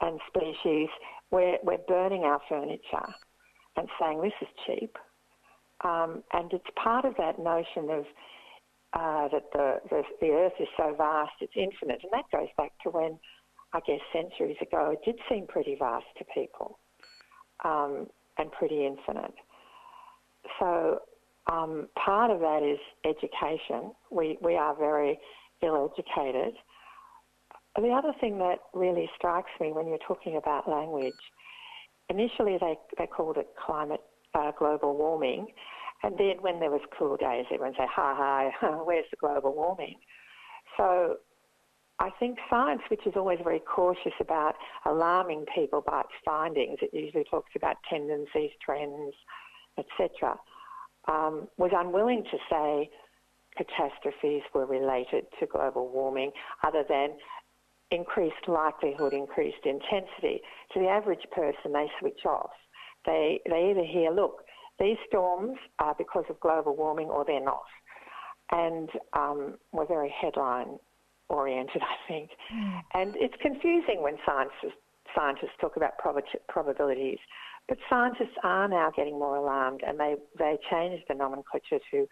and 0.00 0.20
species. 0.28 0.88
We're 1.30 1.58
we're 1.62 1.78
burning 1.88 2.22
our 2.24 2.40
furniture 2.48 3.14
and 3.76 3.88
saying 4.00 4.20
this 4.20 4.32
is 4.40 4.48
cheap, 4.66 4.96
um, 5.84 6.22
and 6.32 6.52
it's 6.52 6.64
part 6.82 7.04
of 7.04 7.14
that 7.18 7.38
notion 7.38 7.90
of 7.90 8.04
uh, 8.92 9.28
that 9.28 9.50
the, 9.52 9.80
the 9.90 10.02
the 10.20 10.30
Earth 10.30 10.52
is 10.60 10.68
so 10.76 10.94
vast, 10.96 11.32
it's 11.40 11.52
infinite, 11.56 12.00
and 12.02 12.12
that 12.12 12.24
goes 12.32 12.48
back 12.56 12.72
to 12.82 12.90
when 12.90 13.18
I 13.72 13.80
guess 13.86 14.00
centuries 14.12 14.56
ago 14.60 14.92
it 14.92 15.04
did 15.04 15.20
seem 15.28 15.46
pretty 15.46 15.76
vast 15.78 16.06
to 16.18 16.24
people 16.34 16.78
um, 17.64 18.06
and 18.38 18.50
pretty 18.52 18.86
infinite. 18.86 19.34
So 20.58 21.00
um, 21.50 21.88
part 22.02 22.30
of 22.30 22.40
that 22.40 22.62
is 22.62 22.78
education. 23.04 23.92
We, 24.10 24.38
we 24.40 24.56
are 24.56 24.74
very 24.76 25.18
ill 25.62 25.92
educated. 25.92 26.54
The 27.76 27.88
other 27.88 28.12
thing 28.20 28.38
that 28.38 28.58
really 28.72 29.10
strikes 29.16 29.50
me 29.60 29.72
when 29.72 29.88
you're 29.88 29.98
talking 30.06 30.36
about 30.36 30.68
language, 30.68 31.12
initially 32.08 32.56
they, 32.60 32.76
they 32.98 33.06
called 33.06 33.36
it 33.36 33.48
climate 33.64 34.00
uh, 34.34 34.52
global 34.58 34.96
warming, 34.96 35.46
and 36.02 36.16
then 36.18 36.36
when 36.40 36.60
there 36.60 36.70
was 36.70 36.80
cool 36.96 37.16
days, 37.16 37.46
everyone 37.52 37.74
say, 37.78 37.86
"Ha 37.88 38.50
ha, 38.60 38.78
where's 38.84 39.06
the 39.10 39.16
global 39.16 39.54
warming?" 39.54 39.94
So 40.76 41.16
I 42.00 42.10
think 42.18 42.38
science, 42.50 42.82
which 42.88 43.06
is 43.06 43.12
always 43.16 43.38
very 43.42 43.60
cautious 43.60 44.12
about 44.20 44.54
alarming 44.84 45.46
people 45.54 45.82
by 45.86 46.00
its 46.00 46.10
findings, 46.24 46.78
it 46.82 46.90
usually 46.92 47.24
talks 47.24 47.52
about 47.54 47.76
tendencies, 47.88 48.50
trends, 48.64 49.14
etc., 49.78 50.38
um, 51.06 51.48
was 51.56 51.70
unwilling 51.74 52.24
to 52.24 52.38
say 52.50 52.90
catastrophes 53.56 54.42
were 54.54 54.66
related 54.66 55.26
to 55.38 55.46
global 55.46 55.88
warming, 55.88 56.32
other 56.64 56.84
than 56.88 57.10
increased 57.90 58.48
likelihood, 58.48 59.12
increased 59.12 59.64
intensity. 59.64 60.40
To 60.72 60.80
the 60.80 60.88
average 60.88 61.24
person, 61.30 61.72
they 61.72 61.86
switch 62.00 62.24
off. 62.26 62.50
They, 63.06 63.40
they 63.48 63.70
either 63.70 63.84
hear, 63.84 64.10
look, 64.10 64.42
these 64.80 64.96
storms 65.06 65.58
are 65.78 65.94
because 65.96 66.24
of 66.28 66.40
global 66.40 66.74
warming 66.74 67.08
or 67.08 67.24
they're 67.24 67.44
not. 67.44 67.64
And 68.50 68.88
um, 69.12 69.58
we're 69.72 69.86
very 69.86 70.12
headline 70.20 70.78
oriented, 71.34 71.82
I 71.82 71.96
think. 72.08 72.30
Mm. 72.54 72.80
And 72.94 73.16
it's 73.16 73.34
confusing 73.40 74.02
when 74.02 74.16
scientists, 74.26 74.78
scientists 75.16 75.56
talk 75.60 75.76
about 75.76 75.98
prob- 75.98 76.22
probabilities. 76.48 77.18
But 77.68 77.78
scientists 77.88 78.36
are 78.42 78.68
now 78.68 78.90
getting 78.94 79.18
more 79.18 79.36
alarmed 79.36 79.82
and 79.86 79.98
they, 79.98 80.16
they 80.38 80.58
changed 80.70 81.04
the 81.08 81.14
nomenclature 81.14 81.80
to 81.92 82.06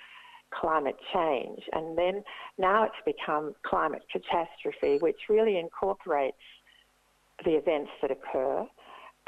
climate 0.61 0.97
change. 1.13 1.61
And 1.73 1.97
then 1.97 2.23
now 2.59 2.85
it's 2.85 3.03
become 3.05 3.55
climate 3.67 4.03
catastrophe, 4.11 4.99
which 5.01 5.21
really 5.29 5.59
incorporates 5.59 6.37
the 7.45 7.53
events 7.53 7.91
that 8.01 8.11
occur, 8.11 8.67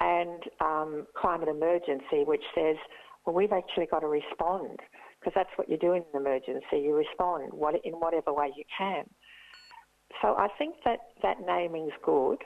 and 0.00 0.42
um, 0.60 1.06
climate 1.20 1.48
emergency, 1.48 2.24
which 2.24 2.42
says, 2.54 2.76
well, 3.24 3.34
we've 3.34 3.52
actually 3.52 3.86
got 3.86 4.00
to 4.00 4.06
respond 4.06 4.78
because 5.18 5.32
that's 5.34 5.50
what 5.56 5.68
you 5.68 5.76
do 5.78 5.92
in 5.92 6.02
an 6.12 6.20
emergency. 6.20 6.78
You 6.82 6.94
respond 6.94 7.52
what, 7.52 7.74
in 7.84 7.94
whatever 7.94 8.32
way 8.32 8.52
you 8.56 8.64
can. 8.76 9.04
So 10.22 10.34
I 10.36 10.48
think 10.58 10.76
that 10.84 10.98
that 11.22 11.38
naming's 11.44 11.92
good. 12.04 12.38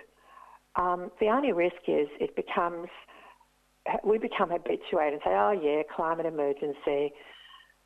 Um, 0.77 1.11
the 1.21 1.27
only 1.27 1.53
risk 1.53 1.83
is 1.87 2.09
it 2.21 2.35
becomes 2.37 2.89
we 4.05 4.19
become 4.19 4.51
habituated 4.51 5.15
and 5.15 5.23
say, 5.25 5.31
oh 5.31 5.53
yeah, 5.53 5.83
climate 5.95 6.27
emergency. 6.27 7.13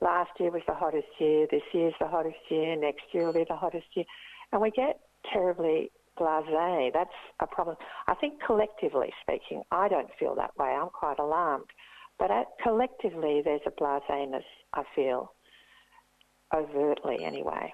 Last 0.00 0.30
year 0.40 0.50
was 0.50 0.62
the 0.66 0.74
hottest 0.74 1.06
year. 1.18 1.46
This 1.50 1.62
year's 1.72 1.94
the 2.00 2.08
hottest 2.08 2.36
year. 2.50 2.74
Next 2.76 3.02
year 3.12 3.26
will 3.26 3.32
be 3.32 3.44
the 3.48 3.56
hottest 3.56 3.86
year, 3.94 4.04
and 4.52 4.60
we 4.60 4.70
get 4.70 5.00
terribly 5.32 5.90
blasé. 6.18 6.92
That's 6.92 7.10
a 7.40 7.46
problem. 7.46 7.76
I 8.08 8.14
think 8.14 8.34
collectively 8.44 9.12
speaking, 9.22 9.62
I 9.70 9.88
don't 9.88 10.08
feel 10.18 10.34
that 10.36 10.56
way. 10.58 10.68
I'm 10.68 10.88
quite 10.88 11.18
alarmed, 11.18 11.66
but 12.18 12.30
at, 12.30 12.46
collectively 12.62 13.42
there's 13.44 13.60
a 13.66 13.70
blaséness. 13.70 14.42
I 14.74 14.82
feel 14.94 15.32
overtly 16.54 17.24
anyway. 17.24 17.72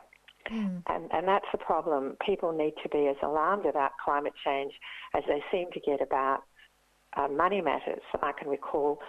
Mm. 0.51 0.83
And, 0.89 1.11
and 1.13 1.29
that's 1.29 1.47
the 1.53 1.59
problem. 1.59 2.17
People 2.25 2.53
need 2.53 2.75
to 2.83 2.89
be 2.89 3.09
as 3.09 3.17
alarmed 3.23 3.67
about 3.67 3.93
climate 4.03 4.35
change 4.45 4.73
as 5.15 5.23
they 5.29 5.43
seem 5.53 5.71
to 5.73 5.81
get 5.81 6.01
about 6.01 6.45
uh, 7.17 7.29
money 7.29 7.61
matters. 7.61 8.03
I 8.23 8.33
can 8.33 8.49
recall 8.49 9.01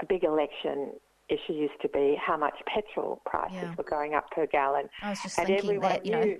a 0.00 0.06
big 0.06 0.24
election 0.24 0.92
issue 1.28 1.52
used 1.52 1.80
to 1.80 1.88
be 1.88 2.16
how 2.20 2.36
much 2.36 2.54
petrol 2.66 3.22
prices 3.24 3.56
yeah. 3.62 3.74
were 3.76 3.84
going 3.84 4.14
up 4.14 4.30
per 4.30 4.46
gallon. 4.46 4.88
I 5.02 5.10
was 5.10 5.22
just 5.22 5.38
and 5.38 5.46
thinking 5.46 5.80
that, 5.80 6.04
you 6.04 6.12
know, 6.12 6.36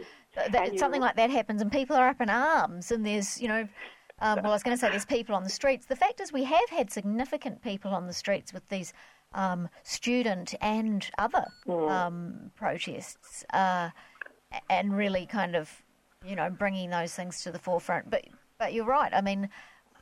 that, 0.51 0.79
something 0.79 1.01
like 1.01 1.17
that 1.17 1.31
happens 1.31 1.63
and 1.63 1.71
people 1.71 1.97
are 1.97 2.09
up 2.09 2.21
in 2.21 2.29
arms 2.29 2.91
and 2.91 3.07
there's, 3.07 3.41
you 3.41 3.49
know, 3.49 3.69
um, 4.21 4.39
well, 4.43 4.53
I 4.53 4.55
was 4.55 4.63
going 4.63 4.77
to 4.77 4.81
say 4.81 4.89
there's 4.89 5.05
people 5.05 5.35
on 5.35 5.43
the 5.43 5.51
streets. 5.51 5.87
The 5.87 5.97
fact 5.97 6.21
is 6.21 6.33
we 6.33 6.45
have 6.45 6.69
had 6.71 6.91
significant 6.93 7.63
people 7.63 7.93
on 7.93 8.07
the 8.07 8.13
streets 8.13 8.53
with 8.53 8.69
these 8.69 8.93
um, 9.35 9.69
student 9.83 10.55
and 10.61 11.09
other 11.19 11.47
mm. 11.67 11.91
um, 11.91 12.51
protests 12.55 13.45
uh, 13.53 13.91
and 14.69 14.97
really 14.97 15.27
kind 15.27 15.57
of, 15.57 15.83
you 16.27 16.37
know, 16.37 16.51
bringing 16.51 16.91
those 16.91 17.15
things 17.15 17.43
to 17.43 17.51
the 17.51 17.59
forefront. 17.59 18.11
But, 18.11 18.25
but 18.59 18.73
you're 18.73 18.85
right. 18.85 19.13
I 19.13 19.21
mean, 19.21 19.49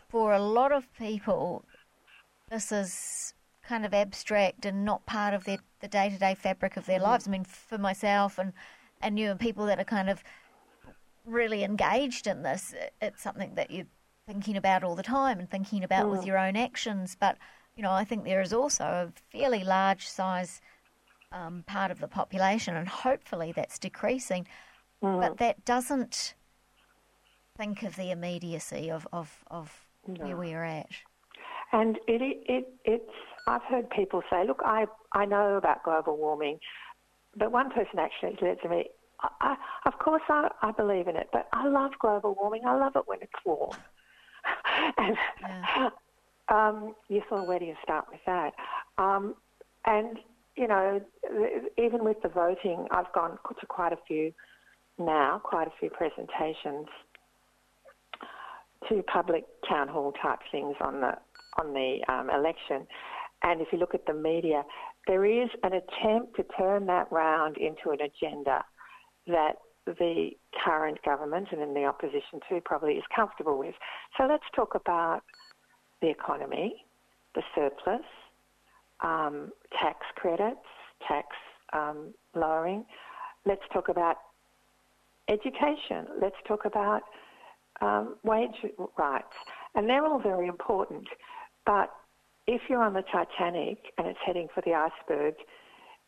for 0.09 0.33
a 0.33 0.43
lot 0.43 0.73
of 0.73 0.93
people, 0.95 1.65
this 2.51 2.73
is 2.73 3.35
kind 3.63 3.87
of 3.87 3.95
abstract 3.95 4.67
and 4.67 4.85
not 4.85 5.07
part 5.07 5.35
of 5.35 5.45
their, 5.45 5.59
the 5.81 5.89
day 5.89 6.09
to 6.09 6.19
day 6.19 6.35
fabric 6.35 6.77
of 6.77 6.87
their 6.87 6.99
mm. 6.99 7.05
lives. 7.05 7.29
I 7.29 7.31
mean, 7.31 7.45
for 7.45 7.79
myself 7.79 8.39
and, 8.39 8.53
and 9.01 9.19
you 9.19 9.31
and 9.31 9.39
people 9.39 9.67
that 9.67 9.79
are 9.79 9.85
kind 9.85 10.11
of 10.11 10.23
really 11.25 11.63
engaged 11.63 12.27
in 12.27 12.43
this, 12.43 12.75
it's 13.01 13.23
something 13.23 13.55
that 13.55 13.71
you're 13.71 13.87
thinking 14.27 14.57
about 14.57 14.83
all 14.83 14.97
the 14.97 15.03
time 15.03 15.39
and 15.39 15.49
thinking 15.49 15.85
about 15.85 16.07
mm. 16.07 16.11
with 16.11 16.27
your 16.27 16.39
own 16.39 16.57
actions. 16.57 17.17
But, 17.19 17.39
you 17.77 17.83
know, 17.83 17.93
I 17.93 18.05
think 18.05 18.25
there 18.25 18.41
is 18.41 18.53
also 18.53 18.85
a 18.85 19.13
fairly 19.31 19.63
large 19.63 20.09
size 20.09 20.61
um, 21.33 21.65
part 21.67 21.91
of 21.91 22.01
the 22.01 22.09
population, 22.09 22.77
and 22.77 22.89
hopefully 22.89 23.53
that's 23.55 23.79
decreasing. 23.79 24.47
Mm. 25.03 25.21
But 25.21 25.39
that 25.39 25.65
doesn't 25.65 26.35
think 27.57 27.83
of 27.83 27.97
the 27.97 28.11
immediacy 28.11 28.91
of, 28.91 29.07
of, 29.13 29.45
of 29.51 29.87
no. 30.07 30.25
where 30.25 30.37
we 30.37 30.55
are 30.55 30.65
at. 30.65 30.89
And 31.73 31.97
it, 32.09 32.43
it, 32.49 32.69
it's, 32.85 33.11
I've 33.47 33.63
heard 33.63 33.89
people 33.91 34.23
say, 34.31 34.47
look, 34.47 34.61
I, 34.65 34.87
I 35.13 35.25
know 35.25 35.57
about 35.57 35.83
global 35.85 36.17
warming, 36.17 36.59
but 37.37 37.53
one 37.53 37.71
person 37.71 37.99
actually 37.99 38.37
said 38.41 38.59
to 38.63 38.69
me, 38.69 38.87
I, 39.21 39.29
I, 39.41 39.57
of 39.87 39.99
course 39.99 40.23
I, 40.29 40.49
I 40.63 40.73
believe 40.73 41.07
in 41.07 41.17
it, 41.17 41.29
but 41.33 41.49
I 41.53 41.69
love 41.69 41.93
global 42.01 42.35
warming. 42.35 42.63
I 42.67 42.77
love 42.77 42.97
it 42.97 43.03
when 43.07 43.19
it's 43.21 43.33
warm. 43.45 43.77
and 44.99 45.17
yeah. 45.41 45.91
um, 46.49 46.95
you 47.09 47.23
thought, 47.29 47.47
where 47.47 47.59
do 47.59 47.67
you 47.67 47.77
start 47.83 48.07
with 48.11 48.21
that? 48.27 48.55
Um, 48.99 49.35
and, 49.85 50.19
you 50.61 50.69
know, 50.69 51.01
even 51.79 52.05
with 52.05 52.19
the 52.23 52.29
voting, 52.29 52.87
I've 52.91 53.11
gone 53.15 53.39
to 53.59 53.67
quite 53.67 53.95
a 53.95 53.99
few 54.07 54.31
now, 54.99 55.41
quite 55.43 55.67
a 55.67 55.73
few 55.81 55.89
presentations 55.89 56.87
to 58.89 59.03
public 59.05 59.45
town 59.67 59.89
hall 59.89 60.13
type 60.23 60.41
things 60.53 60.77
on 60.83 61.01
the 61.01 61.13
on 61.59 61.73
the 61.73 62.01
um, 62.13 62.29
election. 62.29 62.87
And 63.43 63.63
if 63.63 63.69
you 63.73 63.79
look 63.79 63.95
at 63.95 64.05
the 64.07 64.13
media, 64.13 64.63
there 65.07 65.25
is 65.25 65.49
an 65.63 65.73
attempt 65.73 66.37
to 66.37 66.45
turn 66.59 66.85
that 66.87 67.11
round 67.11 67.57
into 67.57 67.91
an 67.91 68.01
agenda 68.03 68.63
that 69.27 69.55
the 69.87 70.31
current 70.63 71.03
government 71.03 71.49
and 71.53 71.63
in 71.63 71.73
the 71.73 71.85
opposition 71.85 72.39
too 72.49 72.61
probably 72.63 72.95
is 72.95 73.05
comfortable 73.17 73.59
with. 73.59 73.75
So 74.19 74.27
let's 74.27 74.45
talk 74.55 74.75
about 74.75 75.23
the 76.03 76.11
economy, 76.11 76.85
the 77.35 77.43
surplus, 77.55 78.05
um, 79.03 79.51
tax 79.81 79.99
credits, 80.17 80.59
tax 81.07 81.27
um, 81.73 82.15
lowering. 82.35 82.85
Let's 83.47 83.63
talk 83.73 83.89
about 83.89 84.17
education. 85.29 86.07
Let's 86.21 86.37
talk 86.47 86.65
about 86.65 87.03
um, 87.81 88.17
wage 88.25 88.57
rights. 88.99 89.35
And 89.75 89.89
they're 89.89 90.05
all 90.05 90.21
very 90.21 90.49
important. 90.49 91.07
But 91.65 91.91
if 92.47 92.63
you're 92.69 92.83
on 92.83 92.95
the 92.95 93.05
Titanic 93.13 93.79
and 93.97 94.07
it's 94.07 94.19
heading 94.25 94.49
for 94.55 94.63
the 94.63 94.75
iceberg, 94.75 95.35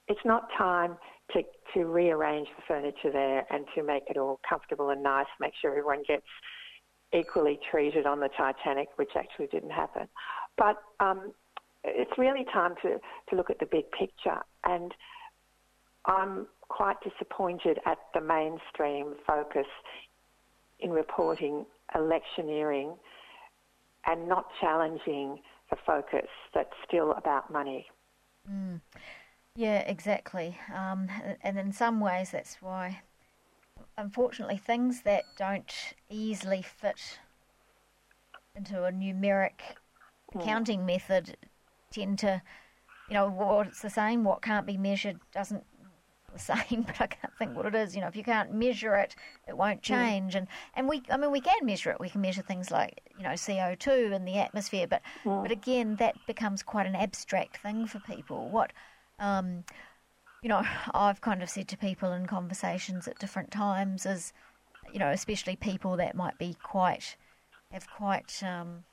it's 0.08 0.20
not 0.24 0.48
time 0.58 0.96
to, 1.32 1.42
to 1.74 1.84
rearrange 1.84 2.48
the 2.56 2.62
furniture 2.66 3.12
there 3.12 3.46
and 3.50 3.64
to 3.74 3.82
make 3.82 4.02
it 4.08 4.16
all 4.16 4.40
comfortable 4.48 4.90
and 4.90 5.02
nice, 5.02 5.26
make 5.40 5.52
sure 5.60 5.70
everyone 5.70 6.02
gets 6.06 6.26
equally 7.14 7.58
treated 7.70 8.06
on 8.06 8.20
the 8.20 8.28
Titanic, 8.36 8.88
which 8.96 9.10
actually 9.16 9.46
didn't 9.46 9.70
happen. 9.70 10.08
But 10.58 10.76
um, 10.98 11.32
it's 11.84 12.16
really 12.18 12.44
time 12.52 12.74
to, 12.82 12.98
to 13.30 13.36
look 13.36 13.50
at 13.50 13.58
the 13.58 13.66
big 13.66 13.90
picture. 13.90 14.40
And 14.64 14.94
I'm 16.06 16.46
quite 16.68 16.96
disappointed 17.02 17.78
at 17.86 17.98
the 18.14 18.20
mainstream 18.20 19.14
focus 19.26 19.66
in 20.80 20.90
reporting 20.90 21.64
electioneering 21.94 22.94
and 24.06 24.28
not 24.28 24.46
challenging 24.60 25.38
the 25.70 25.76
focus 25.86 26.28
that's 26.54 26.74
still 26.86 27.12
about 27.12 27.52
money. 27.52 27.86
Mm. 28.50 28.80
Yeah, 29.54 29.80
exactly. 29.80 30.58
Um, 30.74 31.08
and 31.42 31.58
in 31.58 31.72
some 31.72 32.00
ways, 32.00 32.30
that's 32.30 32.56
why, 32.60 33.02
unfortunately, 33.96 34.56
things 34.56 35.02
that 35.02 35.24
don't 35.36 35.94
easily 36.08 36.62
fit 36.62 37.18
into 38.56 38.84
a 38.84 38.90
numeric 38.90 39.60
mm. 40.34 40.40
accounting 40.40 40.86
method 40.86 41.36
tend 41.92 42.18
to, 42.20 42.42
you 43.08 43.14
know, 43.14 43.28
what's 43.28 43.82
the 43.82 43.90
same, 43.90 44.24
what 44.24 44.42
can't 44.42 44.66
be 44.66 44.76
measured 44.76 45.18
doesn't 45.32 45.64
the 46.32 46.38
same, 46.38 46.82
but 46.82 47.00
I 47.00 47.06
can't 47.06 47.36
think 47.38 47.54
what 47.54 47.66
it 47.66 47.74
is. 47.74 47.94
You 47.94 48.00
know, 48.00 48.08
if 48.08 48.16
you 48.16 48.24
can't 48.24 48.54
measure 48.54 48.94
it, 48.94 49.14
it 49.46 49.56
won't 49.56 49.82
change. 49.82 50.32
Mm. 50.32 50.38
And 50.38 50.46
and 50.74 50.88
we, 50.88 51.02
I 51.10 51.18
mean, 51.18 51.30
we 51.30 51.40
can 51.40 51.64
measure 51.64 51.90
it. 51.90 52.00
We 52.00 52.08
can 52.08 52.22
measure 52.22 52.42
things 52.42 52.70
like 52.70 53.02
you 53.18 53.22
know 53.22 53.34
CO 53.36 53.74
two 53.78 54.12
in 54.12 54.24
the 54.24 54.38
atmosphere, 54.38 54.86
but 54.86 55.02
mm. 55.24 55.42
but 55.42 55.52
again, 55.52 55.96
that 55.96 56.16
becomes 56.26 56.62
quite 56.62 56.86
an 56.86 56.96
abstract 56.96 57.58
thing 57.58 57.86
for 57.86 58.00
people. 58.00 58.48
What 58.48 58.72
um, 59.18 59.64
you 60.42 60.48
know, 60.48 60.62
I've 60.94 61.20
kind 61.20 61.42
of 61.42 61.48
said 61.48 61.68
to 61.68 61.76
people 61.78 62.12
in 62.12 62.26
conversations 62.26 63.08
at 63.08 63.18
different 63.18 63.50
times 63.50 64.04
is, 64.04 64.32
you 64.92 64.98
know, 64.98 65.08
especially 65.10 65.56
people 65.56 65.96
that 65.96 66.14
might 66.14 66.38
be 66.38 66.56
quite, 66.62 67.16
have 67.70 67.86
quite, 67.88 68.42
um, 68.42 68.84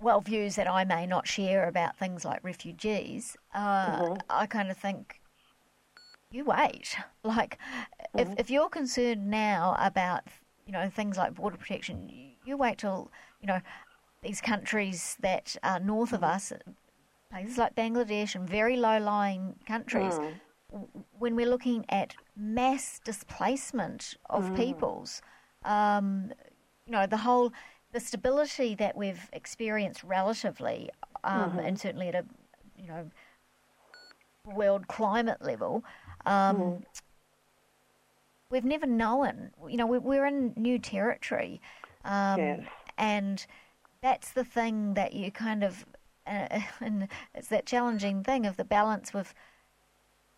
well, 0.00 0.20
views 0.20 0.56
that 0.56 0.70
I 0.70 0.84
may 0.84 1.06
not 1.06 1.26
share 1.26 1.68
about 1.68 1.96
things 1.96 2.24
like 2.24 2.42
refugees, 2.42 3.36
uh, 3.54 4.00
mm-hmm. 4.00 4.14
I 4.28 4.46
kind 4.46 4.70
of 4.70 4.76
think, 4.76 5.20
you 6.30 6.44
wait. 6.44 6.96
Like, 7.24 7.58
mm-hmm. 8.14 8.32
if, 8.32 8.40
if 8.40 8.50
you're 8.50 8.68
concerned 8.68 9.30
now 9.30 9.76
about, 9.78 10.24
you 10.66 10.72
know, 10.72 10.90
things 10.90 11.16
like 11.16 11.34
border 11.34 11.56
protection, 11.56 12.10
you 12.44 12.58
wait 12.58 12.78
till, 12.78 13.10
you 13.40 13.46
know, 13.46 13.60
these 14.22 14.42
countries 14.42 15.16
that 15.20 15.56
are 15.62 15.80
north 15.80 16.12
of 16.12 16.20
mm-hmm. 16.20 16.34
us, 16.34 16.52
places 17.30 17.56
like 17.56 17.74
Bangladesh 17.74 18.34
and 18.34 18.48
very 18.48 18.76
low 18.76 18.98
lying 18.98 19.54
countries, 19.66 20.14
mm. 20.14 20.34
when 21.18 21.34
we're 21.34 21.48
looking 21.48 21.86
at 21.88 22.14
mass 22.36 23.00
displacement 23.04 24.16
of 24.28 24.50
mm. 24.50 24.56
peoples, 24.56 25.22
um, 25.64 26.30
you 26.86 26.92
know, 26.92 27.06
the 27.06 27.16
whole 27.16 27.52
the 27.94 28.00
stability 28.00 28.74
that 28.74 28.96
we've 28.96 29.30
experienced 29.32 30.02
relatively, 30.02 30.90
um, 31.22 31.50
mm-hmm. 31.50 31.58
and 31.60 31.80
certainly 31.80 32.08
at 32.08 32.16
a 32.16 32.24
you 32.76 32.88
know 32.88 33.08
world 34.44 34.88
climate 34.88 35.40
level, 35.40 35.84
um, 36.26 36.56
mm. 36.56 36.82
we've 38.50 38.64
never 38.64 38.84
known. 38.84 39.52
You 39.68 39.76
know, 39.76 39.86
we're, 39.86 40.26
in 40.26 40.52
new 40.56 40.78
territory, 40.78 41.62
um, 42.04 42.38
yes. 42.40 42.60
and 42.98 43.46
that's 44.02 44.32
the 44.32 44.44
thing 44.44 44.94
that 44.94 45.12
you 45.12 45.30
kind 45.30 45.62
of, 45.62 45.86
uh, 46.26 46.60
and 46.80 47.06
it's 47.32 47.48
that 47.48 47.64
challenging 47.64 48.24
thing 48.24 48.44
of 48.44 48.56
the 48.58 48.64
balance 48.64 49.14
with. 49.14 49.32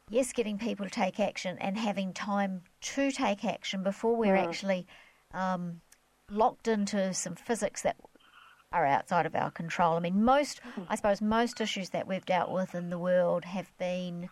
Yes, 0.09 0.33
getting 0.33 0.57
people 0.57 0.87
to 0.87 0.91
take 0.91 1.19
action 1.19 1.59
and 1.61 1.77
having 1.77 2.13
time 2.13 2.63
to 2.81 3.11
take 3.11 3.45
action 3.45 3.83
before 3.83 4.15
we're 4.15 4.37
mm. 4.37 4.47
actually 4.47 4.87
um, 5.35 5.81
locked 6.31 6.69
into 6.69 7.13
some 7.15 7.35
physics 7.35 7.83
that 7.83 7.97
are 8.73 8.87
outside 8.87 9.27
of 9.27 9.35
our 9.35 9.51
control. 9.51 9.97
I 9.97 10.01
mean, 10.01 10.25
most, 10.25 10.61
I 10.89 10.97
suppose, 10.97 11.21
most 11.21 11.61
issues 11.61 11.91
that 11.91 12.07
we've 12.07 12.27
dealt 12.27 12.51
with 12.51 12.75
in 12.75 12.91
the 12.91 12.99
world 12.99 13.45
have 13.45 13.71
been 13.79 14.29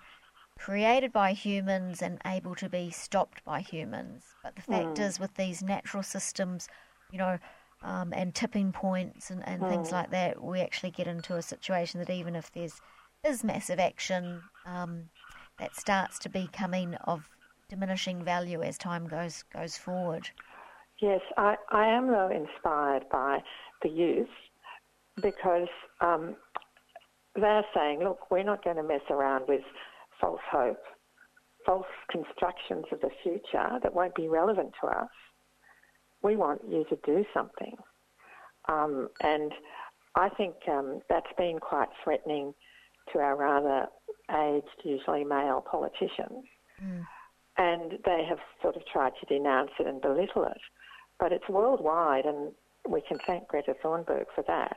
created 0.59 1.13
by 1.13 1.33
humans 1.33 2.03
and 2.03 2.21
able 2.27 2.55
to 2.57 2.69
be 2.69 2.91
stopped 2.91 3.45
by 3.45 3.61
humans. 3.61 4.25
But 4.43 4.57
the 4.57 4.63
fact 4.63 4.99
mm. 4.99 5.01
is, 5.01 5.21
with 5.21 5.35
these 5.35 5.63
natural 5.63 6.03
systems, 6.03 6.69
you 7.11 7.19
know, 7.19 7.39
um, 7.83 8.13
and 8.13 8.35
tipping 8.35 8.73
points 8.73 9.31
and, 9.31 9.47
and 9.47 9.63
mm. 9.63 9.69
things 9.69 9.93
like 9.93 10.11
that, 10.11 10.43
we 10.43 10.61
actually 10.61 10.91
get 10.91 11.07
into 11.07 11.37
a 11.37 11.43
situation 11.43 12.01
that 12.01 12.11
even 12.11 12.35
if 12.35 12.51
there's 12.53 12.81
is 13.25 13.43
massive 13.43 13.79
action, 13.79 14.43
um, 14.67 15.05
that 15.59 15.75
starts 15.75 16.19
to 16.19 16.29
be 16.29 16.49
coming 16.53 16.95
of 17.07 17.29
diminishing 17.69 18.23
value 18.23 18.63
as 18.63 18.77
time 18.77 19.07
goes 19.07 19.45
goes 19.53 19.77
forward. 19.77 20.29
Yes, 21.05 21.21
I, 21.37 21.57
I 21.71 21.87
am 21.87 22.07
though 22.07 22.31
inspired 22.31 23.05
by 23.13 23.41
the 23.83 23.91
youth 23.91 24.27
because 25.21 25.69
um, 26.01 26.35
they're 27.37 27.67
saying, 27.75 27.99
look, 28.03 28.31
we're 28.31 28.43
not 28.43 28.65
going 28.65 28.77
to 28.77 28.83
mess 28.83 29.03
around 29.11 29.45
with 29.47 29.61
false 30.19 30.41
hope, 30.51 30.81
false 31.67 31.85
constructions 32.11 32.87
of 32.91 33.03
the 33.03 33.11
future 33.23 33.79
that 33.83 33.95
won't 33.95 34.15
be 34.15 34.29
relevant 34.29 34.73
to 34.81 34.87
us. 34.87 35.11
We 36.23 36.37
want 36.37 36.63
you 36.67 36.87
to 36.89 36.97
do 37.05 37.23
something. 37.35 37.77
Um, 38.71 39.11
and 39.21 39.53
I 40.15 40.31
think 40.31 40.55
um, 40.73 41.01
that's 41.11 41.27
been 41.37 41.59
quite 41.59 41.89
threatening 42.03 42.55
to 43.13 43.19
our 43.19 43.37
rather 43.37 43.89
aged, 44.31 44.69
usually 44.85 45.25
male 45.25 45.63
politicians. 45.71 46.47
Mm. 46.83 47.05
And 47.59 47.93
they 48.07 48.25
have 48.27 48.39
sort 48.63 48.77
of 48.77 48.87
tried 48.91 49.13
to 49.21 49.27
denounce 49.27 49.71
it 49.79 49.87
and 49.87 50.01
belittle 50.01 50.45
it 50.45 50.61
but 51.21 51.33
it's 51.33 51.49
worldwide, 51.49 52.25
and 52.25 52.53
we 52.89 53.03
can 53.09 53.19
thank 53.27 53.49
Greta 53.49 53.75
Thunberg 53.83 54.27
for 54.35 54.45
that. 54.47 54.77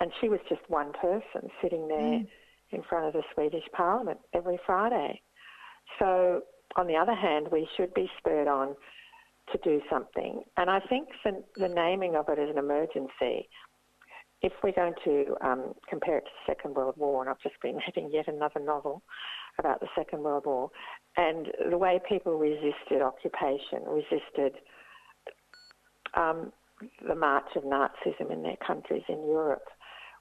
And 0.00 0.10
she 0.20 0.28
was 0.28 0.40
just 0.48 0.60
one 0.68 0.92
person 0.92 1.48
sitting 1.62 1.88
there 1.88 1.98
mm. 1.98 2.28
in 2.72 2.82
front 2.88 3.06
of 3.06 3.12
the 3.14 3.22
Swedish 3.34 3.64
Parliament 3.74 4.18
every 4.34 4.58
Friday. 4.66 5.22
So, 5.98 6.42
on 6.76 6.86
the 6.86 6.96
other 6.96 7.14
hand, 7.14 7.48
we 7.50 7.66
should 7.76 7.94
be 7.94 8.10
spurred 8.18 8.48
on 8.48 8.74
to 9.52 9.58
do 9.62 9.80
something. 9.88 10.42
And 10.56 10.68
I 10.68 10.80
think 10.80 11.08
the, 11.24 11.42
the 11.56 11.68
naming 11.68 12.16
of 12.16 12.28
it 12.28 12.38
as 12.38 12.50
an 12.50 12.58
emergency, 12.58 13.48
if 14.42 14.52
we're 14.62 14.72
going 14.72 14.94
to 15.04 15.34
um, 15.42 15.72
compare 15.88 16.18
it 16.18 16.24
to 16.24 16.30
the 16.46 16.52
Second 16.52 16.74
World 16.74 16.94
War, 16.96 17.22
and 17.22 17.30
I've 17.30 17.40
just 17.40 17.60
been 17.62 17.76
reading 17.86 18.10
yet 18.12 18.28
another 18.28 18.60
novel 18.60 19.02
about 19.58 19.80
the 19.80 19.88
Second 19.96 20.22
World 20.22 20.44
War, 20.46 20.70
and 21.16 21.48
the 21.70 21.78
way 21.78 22.00
people 22.08 22.36
resisted 22.36 23.00
occupation, 23.02 23.84
resisted 23.86 24.60
um, 26.16 26.52
the 27.06 27.14
march 27.14 27.48
of 27.56 27.64
Nazism 27.64 28.30
in 28.30 28.42
their 28.42 28.56
countries 28.66 29.02
in 29.08 29.26
Europe, 29.26 29.68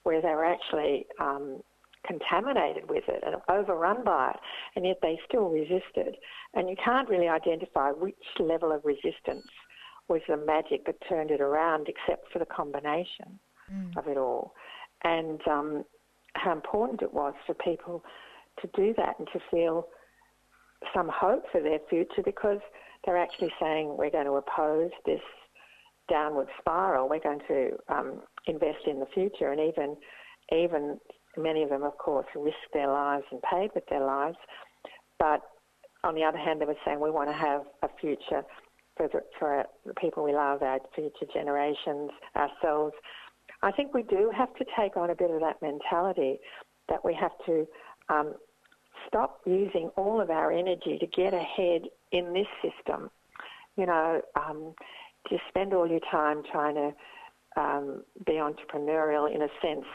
where 0.04 0.22
they 0.22 0.30
were 0.30 0.46
actually 0.46 1.06
um, 1.20 1.62
contaminated 2.08 2.90
with 2.90 3.04
it 3.08 3.24
and 3.26 3.36
overrun 3.50 4.04
by 4.04 4.30
it, 4.30 4.40
and 4.76 4.86
yet 4.86 4.98
they 5.02 5.20
still 5.28 5.50
resisted. 5.50 6.16
And 6.54 6.70
you 6.70 6.76
can't 6.84 7.10
really 7.10 7.28
identify 7.28 7.90
which 7.90 8.16
level 8.40 8.72
of 8.72 8.86
resistance 8.86 9.48
was 10.08 10.22
the 10.28 10.38
magic 10.38 10.86
that 10.86 10.96
turned 11.10 11.32
it 11.32 11.42
around, 11.42 11.88
except 11.90 12.32
for 12.32 12.40
the 12.40 12.46
combination 12.46 13.40
mm. 13.72 13.98
of 13.98 14.08
it 14.08 14.18
all. 14.18 14.54
And 15.04 15.42
um, 15.48 15.84
how 16.36 16.52
important 16.52 17.02
it 17.02 17.14
was 17.14 17.34
for 17.46 17.56
people 17.56 18.04
to 18.62 18.70
do 18.76 18.94
that 18.98 19.16
and 19.20 19.28
to 19.34 19.40
feel 19.52 19.88
some 20.94 21.10
hope 21.14 21.44
for 21.52 21.62
their 21.62 21.80
future 21.90 22.22
because 22.24 22.60
they're 23.06 23.18
actually 23.18 23.52
saying 23.60 23.96
we're 23.98 24.12
going 24.12 24.26
to 24.26 24.34
oppose 24.34 24.92
this 25.06 25.22
downward 26.10 26.48
spiral. 26.60 27.10
We're 27.10 27.20
going 27.20 27.42
to 27.48 27.72
um, 27.90 28.22
invest 28.48 28.86
in 28.88 29.00
the 29.00 29.08
future, 29.14 29.52
and 29.52 29.60
even 29.60 29.96
even 30.52 31.00
many 31.38 31.64
of 31.64 31.70
them, 31.70 31.84
of 31.84 31.98
course, 31.98 32.28
risked 32.36 32.74
their 32.74 32.88
lives 32.88 33.26
and 33.32 33.42
paid 33.42 33.72
with 33.74 33.86
their 33.90 34.06
lives. 34.06 34.38
But 35.20 35.42
on 36.04 36.16
the 36.16 36.24
other 36.24 36.38
hand, 36.38 36.62
they 36.62 36.66
were 36.66 36.76
saying 36.86 37.00
we 37.00 37.10
want 37.10 37.30
to 37.30 37.36
have 37.36 37.64
a 37.82 37.90
future 38.00 38.44
for 38.96 39.08
the, 39.08 39.22
for 39.40 39.66
the 39.86 39.94
people 39.96 40.24
we 40.24 40.34
love, 40.34 40.62
our 40.62 40.80
future 40.94 41.26
generations, 41.34 42.12
ourselves. 42.36 42.94
I 43.62 43.72
think 43.72 43.94
we 43.94 44.04
do 44.04 44.32
have 44.36 44.54
to 44.56 44.66
take 44.80 44.96
on 44.96 45.10
a 45.10 45.16
bit 45.16 45.32
of 45.32 45.42
that 45.42 45.62
mentality 45.62 46.40
that 46.90 47.04
we 47.04 47.14
have 47.16 47.32
to 47.48 47.68
um, 48.10 48.36
stop 49.08 49.42
using 49.46 49.90
all 49.98 50.22
of 50.22 50.30
our 50.30 50.52
energy 50.52 50.98
to 51.00 51.08
get 51.08 51.34
ahead 51.34 51.84
in 52.12 52.34
this 52.34 52.48
system. 52.62 53.10
You 53.76 53.88
know, 53.88 54.22
um, 54.36 54.74
to 55.30 55.38
spend 55.50 55.74
all 55.74 55.88
your 55.88 56.02
time 56.12 56.44
trying 56.52 56.76
to 56.76 56.92
um, 57.60 58.04
be 58.26 58.34
entrepreneurial 58.34 59.34
in 59.34 59.42
a 59.42 59.48
sense 59.62 59.86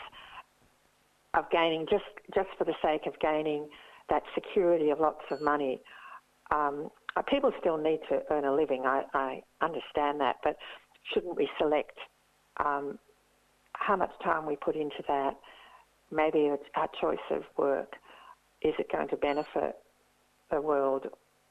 of 1.34 1.44
gaining 1.50 1.86
just 1.88 2.04
just 2.34 2.48
for 2.58 2.64
the 2.64 2.74
sake 2.82 3.06
of 3.06 3.18
gaining 3.20 3.68
that 4.08 4.22
security 4.34 4.90
of 4.90 4.98
lots 4.98 5.22
of 5.30 5.40
money. 5.40 5.80
Um, 6.50 6.90
uh, 7.16 7.22
people 7.22 7.52
still 7.60 7.76
need 7.76 8.00
to 8.08 8.22
earn 8.30 8.44
a 8.44 8.54
living. 8.54 8.82
I, 8.84 9.02
I 9.14 9.42
understand 9.60 10.20
that, 10.20 10.36
but 10.42 10.56
shouldn't 11.12 11.36
we 11.36 11.48
select 11.58 11.96
um, 12.64 12.98
how 13.74 13.96
much 13.96 14.10
time 14.22 14.46
we 14.46 14.56
put 14.56 14.74
into 14.74 15.02
that? 15.06 15.36
Maybe 16.10 16.50
our 16.74 16.88
choice 17.00 17.18
of 17.30 17.42
work 17.56 17.94
is 18.62 18.74
it 18.78 18.90
going 18.92 19.08
to 19.08 19.16
benefit 19.16 19.76
the 20.50 20.60
world, 20.60 21.06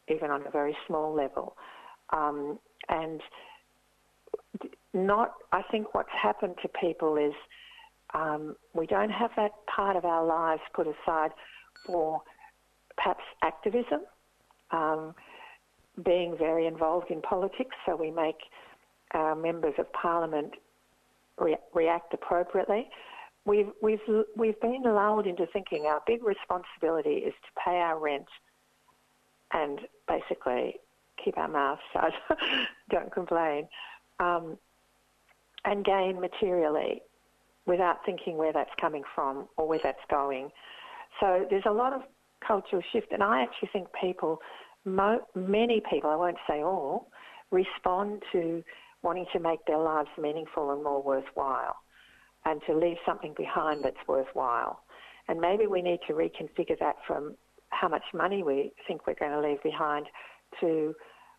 even 0.10 0.30
on 0.32 0.46
a 0.46 0.52
very 0.52 0.76
small 0.86 1.14
level? 1.14 1.56
Um, 2.12 2.60
and 2.90 3.22
not, 4.94 5.34
I 5.52 5.62
think 5.72 5.94
what's 5.94 6.10
happened 6.22 6.56
to 6.62 6.70
people 6.82 7.18
is 7.18 7.34
um, 8.14 8.56
we 8.74 8.88
don't 8.88 9.12
have 9.12 9.32
that 9.38 9.52
part 9.74 9.96
of 9.96 10.06
our 10.06 10.26
lives 10.26 10.62
put 10.74 10.88
aside 10.88 11.32
for 11.86 12.22
perhaps 12.98 13.24
activism, 13.44 14.02
um, 14.72 15.14
being 16.04 16.36
very 16.38 16.66
involved 16.66 17.12
in 17.12 17.22
politics, 17.22 17.76
so 17.86 17.96
we 17.96 18.10
make 18.12 18.38
our 19.14 19.36
members 19.36 19.74
of 19.78 19.92
parliament 19.94 20.54
re- 21.38 21.58
react 21.74 22.14
appropriately. 22.14 22.90
We've, 23.46 23.70
we've, 23.82 24.00
we've 24.36 24.60
been 24.60 24.84
lulled 24.84 25.26
into 25.26 25.46
thinking 25.54 25.86
our 25.86 26.02
big 26.06 26.24
responsibility 26.24 27.24
is 27.26 27.34
to 27.34 27.62
pay 27.64 27.78
our 27.78 28.00
rent 28.00 28.28
and 29.54 29.80
basically 30.08 30.76
keep 31.24 31.38
our 31.38 31.48
mouths 31.48 31.82
shut, 31.94 32.14
don't 32.90 33.12
complain 33.12 33.68
um, 34.20 34.58
and 35.66 35.84
gain 35.86 36.20
materially 36.20 37.02
without 37.66 37.98
thinking 38.06 38.38
where 38.38 38.54
that's 38.54 38.72
coming 38.80 39.04
from 39.14 39.48
or 39.58 39.68
where 39.68 39.80
that's 39.84 40.00
going. 40.10 40.50
So 41.20 41.46
there's 41.50 41.66
a 41.66 41.72
lot 41.72 41.94
of 41.94 42.02
cultural 42.46 42.82
shift, 42.92 43.12
and 43.12 43.22
I 43.22 43.44
actually 43.44 43.70
think 43.74 43.88
people, 44.00 44.40
mo- 44.86 45.26
many 45.36 45.82
people, 45.90 46.10
I 46.10 46.16
won't 46.16 46.38
say 46.48 46.62
all, 46.64 47.10
respond 47.52 48.24
to 48.32 48.64
wanting 49.02 49.26
to 49.34 49.40
make 49.40 49.66
their 49.66 49.78
lives 49.78 50.10
meaningful 50.18 50.72
and 50.72 50.84
more 50.84 51.02
worthwhile 51.02 51.76
and 52.46 52.62
to 52.68 52.76
leave 52.76 52.98
something 53.06 53.34
behind 53.38 53.84
that's 53.84 53.98
worthwhile. 54.08 54.82
And 55.28 55.40
maybe 55.40 55.68
we 55.68 55.82
need 55.82 56.00
to 56.08 56.14
reconfigure 56.14 56.80
that 56.80 56.96
from 57.06 57.36
how 57.70 57.88
much 57.88 58.04
money 58.14 58.44
we 58.44 58.72
think 58.88 59.06
we're 59.06 59.16
going 59.16 59.32
to 59.32 59.42
leave 59.42 59.62
behind 59.62 60.08
to 60.60 60.96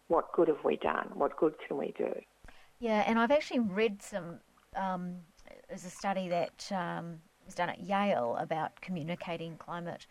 what 0.09 0.33
good 0.33 0.49
have 0.49 0.65
we 0.65 0.77
done? 0.77 1.11
What 1.15 1.37
good 1.37 1.55
can 1.67 1.77
we 1.77 1.95
do? 1.97 2.13
Yeah, 2.81 3.05
and 3.07 3.19
I've 3.19 3.31
actually 3.31 3.61
read 3.61 4.03
some. 4.03 4.41
Um, 4.75 5.17
there's 5.69 5.85
a 5.85 5.91
study 5.91 6.29
that 6.29 6.71
um, 6.73 7.19
was 7.45 7.55
done 7.55 7.69
at 7.69 7.81
Yale 7.81 8.37
about 8.39 8.81
communicating 8.81 9.57
climate, 9.57 10.07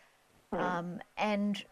mm. 0.53 0.59
um, 0.59 0.99
and 1.17 1.63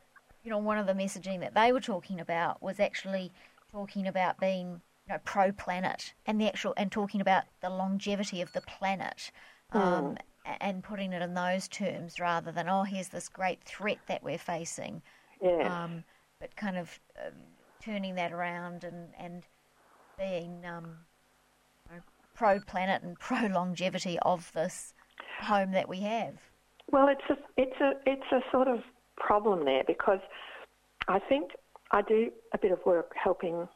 you 0.43 0.49
know 0.49 0.57
one 0.57 0.77
of 0.77 0.87
the 0.87 0.93
messaging 0.93 1.39
that 1.39 1.53
they 1.53 1.71
were 1.71 1.79
talking 1.79 2.19
about 2.19 2.61
was 2.61 2.79
actually 2.79 3.31
talking 3.71 4.07
about 4.07 4.39
being 4.39 4.81
you 5.07 5.13
know, 5.13 5.19
pro 5.23 5.51
planet 5.51 6.13
and 6.25 6.41
the 6.41 6.47
actual 6.47 6.73
and 6.75 6.91
talking 6.91 7.21
about 7.21 7.43
the 7.61 7.69
longevity 7.69 8.41
of 8.41 8.51
the 8.53 8.61
planet. 8.61 9.31
Um, 9.71 9.81
mm 9.81 10.17
and 10.61 10.81
putting 10.81 11.11
it 11.11 11.21
in 11.21 11.33
those 11.33 11.67
terms 11.67 12.21
rather 12.21 12.53
than 12.53 12.69
oh 12.69 12.83
here's 12.83 13.09
this 13.09 13.27
great 13.27 13.61
threat 13.65 13.97
that 14.07 14.23
we're 14.23 14.37
facing 14.37 15.01
yeah. 15.41 15.83
Um, 15.83 16.03
but 16.39 16.55
kind 16.55 16.77
of 16.77 16.99
um, 17.23 17.33
turning 17.81 18.15
that 18.15 18.31
around 18.31 18.83
and 18.83 19.09
and 19.17 19.43
being 20.17 20.63
um, 20.65 20.97
pro 22.35 22.59
planet 22.59 23.03
and 23.03 23.19
pro 23.19 23.47
longevity 23.47 24.17
of 24.21 24.51
this 24.53 24.93
home 25.41 25.71
that 25.71 25.87
we 25.87 26.01
have 26.01 26.33
well 26.91 27.07
it's 27.07 27.21
a 27.29 27.61
it's 27.61 27.79
a 27.81 27.91
it's 28.05 28.31
a 28.31 28.39
sort 28.51 28.67
of 28.67 28.79
problem 29.15 29.65
there 29.65 29.83
because 29.85 30.19
I 31.07 31.19
think 31.19 31.51
I 31.91 32.01
do 32.01 32.31
a 32.53 32.57
bit 32.57 32.71
of 32.71 32.79
work 32.85 33.13
helping 33.21 33.67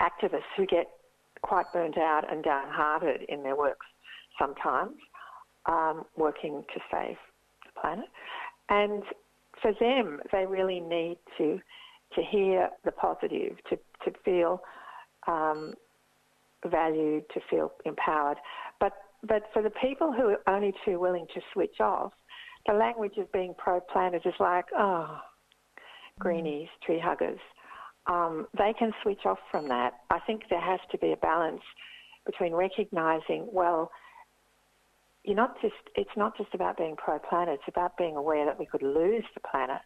activists 0.00 0.50
who 0.56 0.66
get 0.66 0.86
quite 1.42 1.66
burnt 1.72 1.98
out 1.98 2.30
and 2.30 2.44
downhearted 2.44 3.22
in 3.28 3.42
their 3.42 3.56
works 3.56 3.86
sometimes 4.38 4.96
um, 5.66 6.04
working 6.16 6.64
to 6.74 6.80
save 6.90 7.16
the 7.64 7.80
planet. 7.80 8.06
And 8.68 9.02
for 9.60 9.72
them, 9.78 10.20
they 10.32 10.46
really 10.46 10.80
need 10.80 11.18
to 11.38 11.60
to 12.16 12.22
hear 12.22 12.70
the 12.84 12.90
positive, 12.90 13.56
to 13.68 13.76
to 14.04 14.18
feel 14.24 14.62
um, 15.26 15.74
valued, 16.66 17.24
to 17.34 17.40
feel 17.48 17.72
empowered. 17.84 18.38
But 18.78 18.92
but 19.22 19.44
for 19.52 19.62
the 19.62 19.70
people 19.70 20.12
who 20.12 20.30
are 20.30 20.54
only 20.54 20.72
too 20.84 20.98
willing 20.98 21.26
to 21.34 21.40
switch 21.52 21.80
off, 21.80 22.12
the 22.66 22.72
language 22.72 23.18
of 23.18 23.30
being 23.32 23.54
pro-planet 23.58 24.22
is 24.24 24.34
like, 24.40 24.66
oh, 24.76 25.18
greenies, 26.18 26.68
mm. 26.68 26.86
tree 26.86 27.00
huggers. 27.02 27.40
Um, 28.06 28.46
they 28.56 28.72
can 28.78 28.92
switch 29.02 29.26
off 29.26 29.38
from 29.50 29.68
that. 29.68 29.92
I 30.10 30.20
think 30.20 30.44
there 30.48 30.60
has 30.60 30.80
to 30.90 30.98
be 30.98 31.12
a 31.12 31.16
balance 31.16 31.62
between 32.24 32.54
recognizing, 32.54 33.46
well, 33.52 33.90
you're 35.24 35.36
not 35.36 35.60
just 35.60 35.74
it's 35.96 36.10
not 36.16 36.36
just 36.36 36.54
about 36.54 36.76
being 36.76 36.96
pro 36.96 37.18
planet 37.18 37.54
it's 37.54 37.68
about 37.68 37.96
being 37.96 38.16
aware 38.16 38.46
that 38.46 38.58
we 38.58 38.66
could 38.66 38.82
lose 38.82 39.24
the 39.34 39.40
planet 39.40 39.80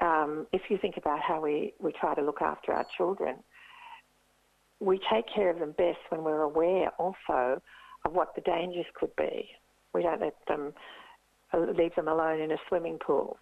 um, 0.00 0.46
if 0.52 0.62
you 0.68 0.76
think 0.76 0.96
about 0.96 1.20
how 1.20 1.40
we, 1.40 1.72
we 1.80 1.92
try 1.92 2.14
to 2.14 2.22
look 2.22 2.42
after 2.42 2.72
our 2.72 2.84
children 2.96 3.36
we 4.84 5.00
take 5.12 5.24
care 5.32 5.50
of 5.50 5.58
them 5.58 5.74
best 5.76 5.98
when 6.10 6.22
we're 6.24 6.42
aware 6.42 6.90
also 6.98 7.60
of 8.04 8.12
what 8.12 8.34
the 8.34 8.40
dangers 8.42 8.86
could 8.94 9.14
be 9.16 9.48
we 9.94 10.02
don't 10.02 10.20
let 10.20 10.36
them 10.48 10.72
uh, 11.52 11.58
leave 11.76 11.94
them 11.94 12.08
alone 12.08 12.40
in 12.40 12.52
a 12.52 12.56
swimming 12.68 12.98
pool 13.04 13.38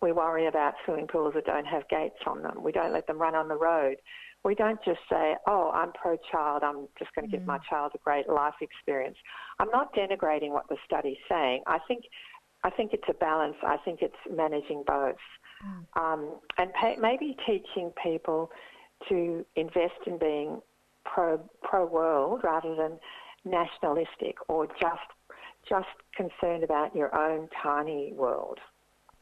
we 0.00 0.12
worry 0.12 0.46
about 0.46 0.74
swimming 0.84 1.06
pools 1.06 1.34
that 1.34 1.46
don't 1.46 1.66
have 1.66 1.88
gates 1.88 2.18
on 2.26 2.42
them 2.42 2.62
we 2.62 2.72
don't 2.72 2.92
let 2.92 3.06
them 3.06 3.18
run 3.18 3.34
on 3.34 3.48
the 3.48 3.56
road 3.56 3.96
we 4.44 4.54
don't 4.54 4.82
just 4.84 4.98
say, 5.08 5.36
oh, 5.46 5.70
I'm 5.72 5.92
pro 5.92 6.16
child, 6.30 6.62
I'm 6.64 6.88
just 6.98 7.14
going 7.14 7.30
to 7.30 7.36
give 7.36 7.46
my 7.46 7.58
mm. 7.58 7.64
child 7.68 7.92
a 7.94 7.98
great 7.98 8.28
life 8.28 8.54
experience. 8.60 9.16
I'm 9.60 9.70
not 9.70 9.94
denigrating 9.94 10.50
what 10.50 10.68
the 10.68 10.76
study's 10.84 11.18
saying. 11.28 11.62
I 11.66 11.78
think, 11.86 12.04
I 12.64 12.70
think 12.70 12.92
it's 12.92 13.04
a 13.08 13.14
balance. 13.14 13.56
I 13.62 13.76
think 13.84 14.00
it's 14.02 14.16
managing 14.30 14.82
both. 14.86 15.14
Mm. 15.64 16.02
Um, 16.02 16.40
and 16.58 16.72
pay, 16.74 16.96
maybe 17.00 17.36
teaching 17.46 17.92
people 18.02 18.50
to 19.08 19.46
invest 19.54 20.00
in 20.06 20.18
being 20.18 20.60
pro, 21.04 21.38
pro 21.62 21.86
world 21.86 22.40
rather 22.44 22.74
than 22.74 22.98
nationalistic 23.44 24.36
or 24.48 24.66
just, 24.66 25.00
just 25.68 25.88
concerned 26.16 26.64
about 26.64 26.94
your 26.94 27.14
own 27.14 27.48
tiny 27.62 28.12
world. 28.14 28.58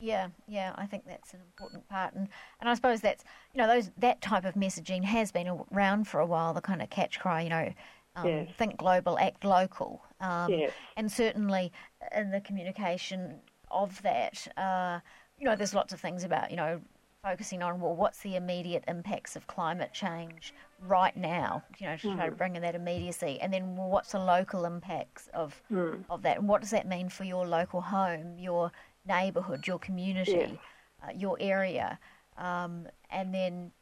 Yeah, 0.01 0.29
yeah, 0.49 0.73
I 0.77 0.87
think 0.87 1.05
that's 1.07 1.35
an 1.35 1.41
important 1.41 1.87
part, 1.89 2.15
and 2.15 2.27
and 2.59 2.71
I 2.71 2.75
suppose 2.75 3.03
that's 3.03 3.23
you 3.53 3.61
know 3.61 3.69
those 3.69 3.91
that 3.99 4.23
type 4.23 4.47
of 4.47 4.55
messaging 4.55 5.05
has 5.05 5.31
been 5.31 5.47
around 5.71 6.09
for 6.09 6.21
a 6.21 6.27
while. 6.27 6.55
The 6.55 6.63
kind 6.63 6.81
of 6.81 6.89
catch 6.89 7.21
cry, 7.21 7.43
you 7.43 7.51
know, 7.51 7.73
um, 8.17 8.27
yes. 8.27 8.49
think 8.57 8.79
global, 8.79 9.19
act 9.19 9.45
local, 9.45 10.03
um, 10.21 10.51
yes. 10.51 10.73
and 10.97 11.13
certainly 11.13 11.71
in 12.17 12.31
the 12.31 12.41
communication 12.41 13.41
of 13.71 14.01
that, 14.01 14.49
uh, 14.57 15.01
you 15.39 15.45
know, 15.45 15.55
there's 15.55 15.75
lots 15.75 15.93
of 15.93 16.01
things 16.01 16.25
about 16.25 16.51
you 16.51 16.57
know 16.57 16.81
focusing 17.23 17.63
on 17.63 17.81
well, 17.81 17.95
what's 17.95 18.21
the 18.21 18.37
immediate 18.37 18.85
impacts 18.89 19.37
of 19.37 19.47
climate 19.47 19.93
change 19.93 20.55
right 20.81 21.17
now? 21.17 21.63
You 21.79 21.89
know, 21.89 21.97
to 21.97 22.09
mm. 22.09 22.17
try 22.17 22.27
to 22.27 22.33
mm. 22.33 22.39
bring 22.39 22.57
in 22.57 22.63
that 22.63 22.75
immediacy, 22.75 23.39
and 23.41 23.53
then 23.53 23.77
well, 23.77 23.89
what's 23.89 24.13
the 24.13 24.19
local 24.19 24.65
impacts 24.65 25.29
of 25.35 25.61
mm. 25.71 26.03
of 26.09 26.23
that, 26.23 26.39
and 26.39 26.49
what 26.49 26.61
does 26.61 26.71
that 26.71 26.87
mean 26.87 27.09
for 27.09 27.25
your 27.25 27.47
local 27.47 27.81
home, 27.81 28.39
your 28.39 28.73
neighbourhood, 29.07 29.67
your 29.67 29.79
community, 29.79 30.33
yeah. 30.33 31.09
uh, 31.09 31.13
your 31.17 31.37
area, 31.41 31.99
um, 32.39 32.87
and 33.11 33.35
then 33.35 33.73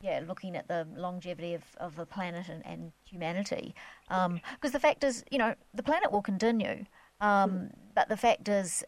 yeah, 0.00 0.20
looking 0.26 0.56
at 0.56 0.68
the 0.68 0.86
longevity 0.96 1.54
of, 1.54 1.64
of 1.78 1.96
the 1.96 2.06
planet 2.06 2.48
and, 2.48 2.64
and 2.64 2.92
humanity. 3.04 3.74
Because 4.08 4.26
um, 4.26 4.40
the 4.60 4.78
fact 4.78 5.02
is, 5.02 5.24
you 5.30 5.38
know, 5.38 5.56
the 5.74 5.82
planet 5.82 6.12
will 6.12 6.22
continue, 6.22 6.84
um, 7.20 7.50
mm. 7.50 7.70
but 7.94 8.08
the 8.08 8.16
fact 8.16 8.48
is, 8.48 8.84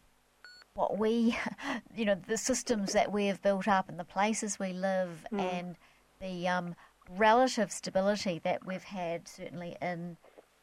what 0.73 0.97
we, 0.97 1.37
you 1.95 2.05
know, 2.05 2.15
the 2.15 2.37
systems 2.37 2.93
that 2.93 3.11
we 3.11 3.25
have 3.27 3.41
built 3.41 3.67
up 3.67 3.89
and 3.89 3.99
the 3.99 4.05
places 4.05 4.59
we 4.59 4.73
live 4.73 5.25
mm. 5.31 5.39
and 5.39 5.75
the 6.19 6.47
um, 6.47 6.75
relative 7.09 7.71
stability 7.71 8.39
that 8.43 8.65
we've 8.65 8.83
had, 8.83 9.27
certainly 9.27 9.75
in 9.81 10.17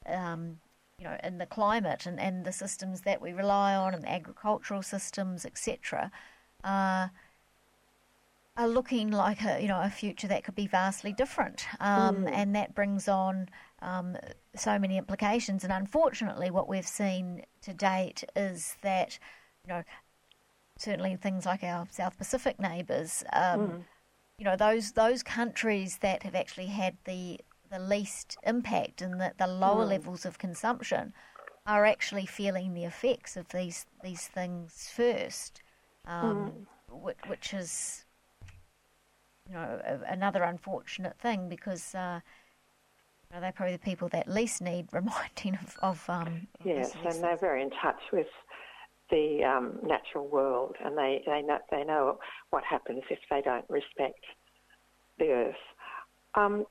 um, 0.07 0.59
you 0.99 1.05
know, 1.05 1.17
in 1.23 1.39
the 1.39 1.47
climate 1.47 2.07
and, 2.07 2.19
and 2.19 2.45
the 2.45 2.53
systems 2.53 3.03
that 3.03 3.23
we 3.23 3.33
rely 3.33 3.75
on 3.75 3.95
and 3.95 4.03
the 4.03 4.11
agricultural 4.11 4.83
systems, 4.83 5.47
etc., 5.47 6.11
uh, 6.65 7.09
are 8.57 8.69
looking 8.69 9.13
like 9.13 9.45
a 9.45 9.61
you 9.63 9.69
know 9.69 9.81
a 9.81 9.89
future 9.89 10.27
that 10.27 10.43
could 10.43 10.57
be 10.57 10.67
vastly 10.67 11.13
different, 11.13 11.65
um, 11.79 12.17
mm. 12.17 12.31
and 12.33 12.57
that 12.57 12.75
brings 12.75 13.07
on 13.07 13.49
um, 13.81 14.17
so 14.57 14.77
many 14.77 14.99
implications. 14.99 15.63
And 15.63 15.73
unfortunately, 15.73 16.51
what 16.51 16.69
we've 16.69 16.87
seen 16.87 17.45
to 17.63 17.73
date 17.73 18.25
is 18.35 18.77
that 18.83 19.21
you 19.69 19.75
know 19.75 19.83
certainly 20.79 21.17
things 21.17 21.45
like 21.45 21.63
our 21.63 21.87
South 21.91 22.17
Pacific 22.17 22.59
neighbours. 22.61 23.25
Um, 23.33 23.61
mm. 23.61 23.85
You 24.39 24.45
know 24.45 24.57
those 24.57 24.93
those 24.93 25.23
countries 25.23 25.99
that 25.99 26.23
have 26.23 26.35
actually 26.35 26.67
had 26.67 26.97
the 27.05 27.41
the 27.71 27.79
least 27.79 28.37
impact 28.45 29.03
and 29.03 29.21
that 29.21 29.37
the 29.39 29.47
lower 29.47 29.85
mm. 29.85 29.91
levels 29.91 30.25
of 30.25 30.39
consumption 30.39 31.13
are 31.67 31.85
actually 31.85 32.25
feeling 32.25 32.73
the 32.73 32.85
effects 32.85 33.37
of 33.37 33.49
these 33.49 33.87
these 34.03 34.27
things 34.29 34.91
first, 34.95 35.61
um, 36.07 36.53
mm. 36.91 37.03
which, 37.03 37.19
which, 37.27 37.53
is 37.53 38.05
you 39.49 39.55
know 39.55 39.81
a, 39.85 40.13
another 40.13 40.45
unfortunate 40.45 41.19
thing 41.19 41.49
because 41.49 41.95
uh, 41.95 42.21
you 43.29 43.35
know, 43.35 43.41
they're 43.43 43.53
probably 43.53 43.75
the 43.75 43.81
people 43.81 44.09
that 44.11 44.29
least 44.29 44.63
need 44.63 44.87
reminding 44.93 45.59
of. 45.61 45.77
of 45.83 46.05
um, 46.09 46.47
yes, 46.65 46.95
and 47.05 47.23
they're 47.23 47.37
very 47.37 47.63
in 47.63 47.71
touch 47.71 48.01
with 48.13 48.29
the 49.11 49.43
um, 49.45 49.79
natural 49.83 50.29
world, 50.29 50.77
and 50.85 50.97
they 50.97 51.23
they 51.27 51.43
know 51.43 51.59
they 51.71 51.85
know 51.85 52.19
what 52.51 52.65
happens 52.65 53.03
if 53.11 53.19
they 53.31 53.41
don't 53.43 53.65
respect 53.69 54.25
the 55.19 55.31
earth. 55.31 55.57
Um, 56.35 56.67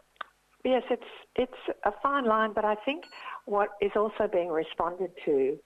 Yes, 0.68 0.84
it's 0.90 1.04
it's 1.36 1.78
a 1.86 1.92
fine 2.04 2.26
line, 2.26 2.52
but 2.54 2.66
I 2.66 2.76
think 2.84 3.06
what 3.46 3.70
is 3.82 3.92
also 3.96 4.28
being 4.32 4.50
responded 4.50 5.12
to 5.24 5.58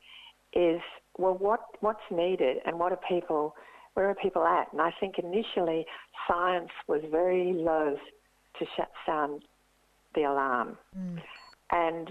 is 0.53 0.81
well, 1.17 1.34
what 1.34 1.62
what's 1.79 2.07
needed 2.12 2.57
and 2.65 2.77
what 2.77 2.91
are 2.91 2.99
people, 3.10 3.55
where 3.95 4.10
are 4.10 4.15
people 4.15 4.43
at? 4.43 4.71
And 4.71 4.79
I 4.79 4.91
think 4.99 5.15
initially 5.17 5.85
science 6.27 6.69
was 6.87 7.02
very 7.10 7.52
loath 7.54 8.00
to 8.60 8.65
shut 8.77 8.91
sound 9.06 9.43
the 10.13 10.23
alarm, 10.23 10.77
mm. 10.96 11.19
and 11.71 12.10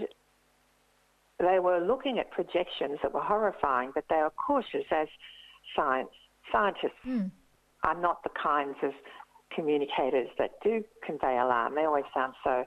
they 1.41 1.59
were 1.59 1.79
looking 1.79 2.19
at 2.19 2.31
projections 2.31 2.99
that 3.03 3.13
were 3.13 3.21
horrifying, 3.21 3.91
but 3.93 4.05
they 4.09 4.17
were 4.17 4.31
cautious 4.31 4.85
as 4.91 5.07
science 5.75 6.09
scientists 6.51 6.91
mm. 7.07 7.31
are 7.83 7.99
not 7.99 8.23
the 8.23 8.29
kinds 8.41 8.75
of 8.83 8.91
communicators 9.55 10.27
that 10.37 10.51
do 10.63 10.83
convey 11.05 11.37
alarm. 11.37 11.75
They 11.75 11.85
always 11.85 12.05
sound 12.13 12.33
so 12.43 12.65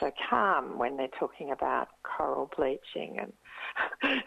so 0.00 0.10
calm 0.28 0.78
when 0.78 0.96
they're 0.96 1.08
talking 1.18 1.50
about 1.50 1.88
coral 2.02 2.50
bleaching 2.56 3.18
and 3.18 4.22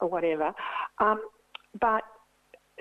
or 0.00 0.08
whatever. 0.08 0.52
Um, 0.98 1.20
but 1.80 2.02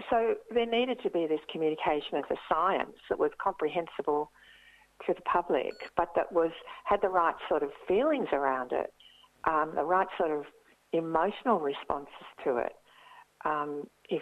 so 0.09 0.35
there 0.51 0.65
needed 0.65 0.99
to 1.03 1.09
be 1.09 1.27
this 1.27 1.39
communication 1.51 2.17
of 2.17 2.23
the 2.29 2.37
science 2.47 2.95
that 3.09 3.19
was 3.19 3.31
comprehensible 3.41 4.31
to 5.05 5.13
the 5.13 5.21
public, 5.21 5.73
but 5.95 6.09
that 6.15 6.31
was 6.31 6.51
had 6.85 7.01
the 7.01 7.09
right 7.09 7.35
sort 7.47 7.63
of 7.63 7.69
feelings 7.87 8.27
around 8.33 8.71
it, 8.71 8.93
um, 9.45 9.73
the 9.75 9.83
right 9.83 10.07
sort 10.17 10.31
of 10.31 10.45
emotional 10.93 11.59
responses 11.59 12.25
to 12.43 12.57
it. 12.57 12.73
um, 13.45 13.87
if 14.09 14.21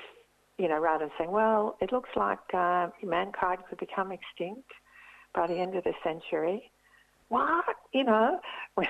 you 0.57 0.67
know, 0.67 0.79
rather 0.79 1.05
than 1.05 1.11
saying, 1.19 1.31
well, 1.31 1.77
it 1.81 1.91
looks 1.91 2.09
like 2.15 2.39
uh, 2.53 2.87
mankind 3.03 3.59
could 3.69 3.77
become 3.77 4.11
extinct 4.11 4.69
by 5.35 5.45
the 5.45 5.53
end 5.53 5.75
of 5.75 5.83
the 5.83 5.93
century. 6.03 6.71
What? 7.29 7.65
You 7.93 8.03
know, 8.05 8.39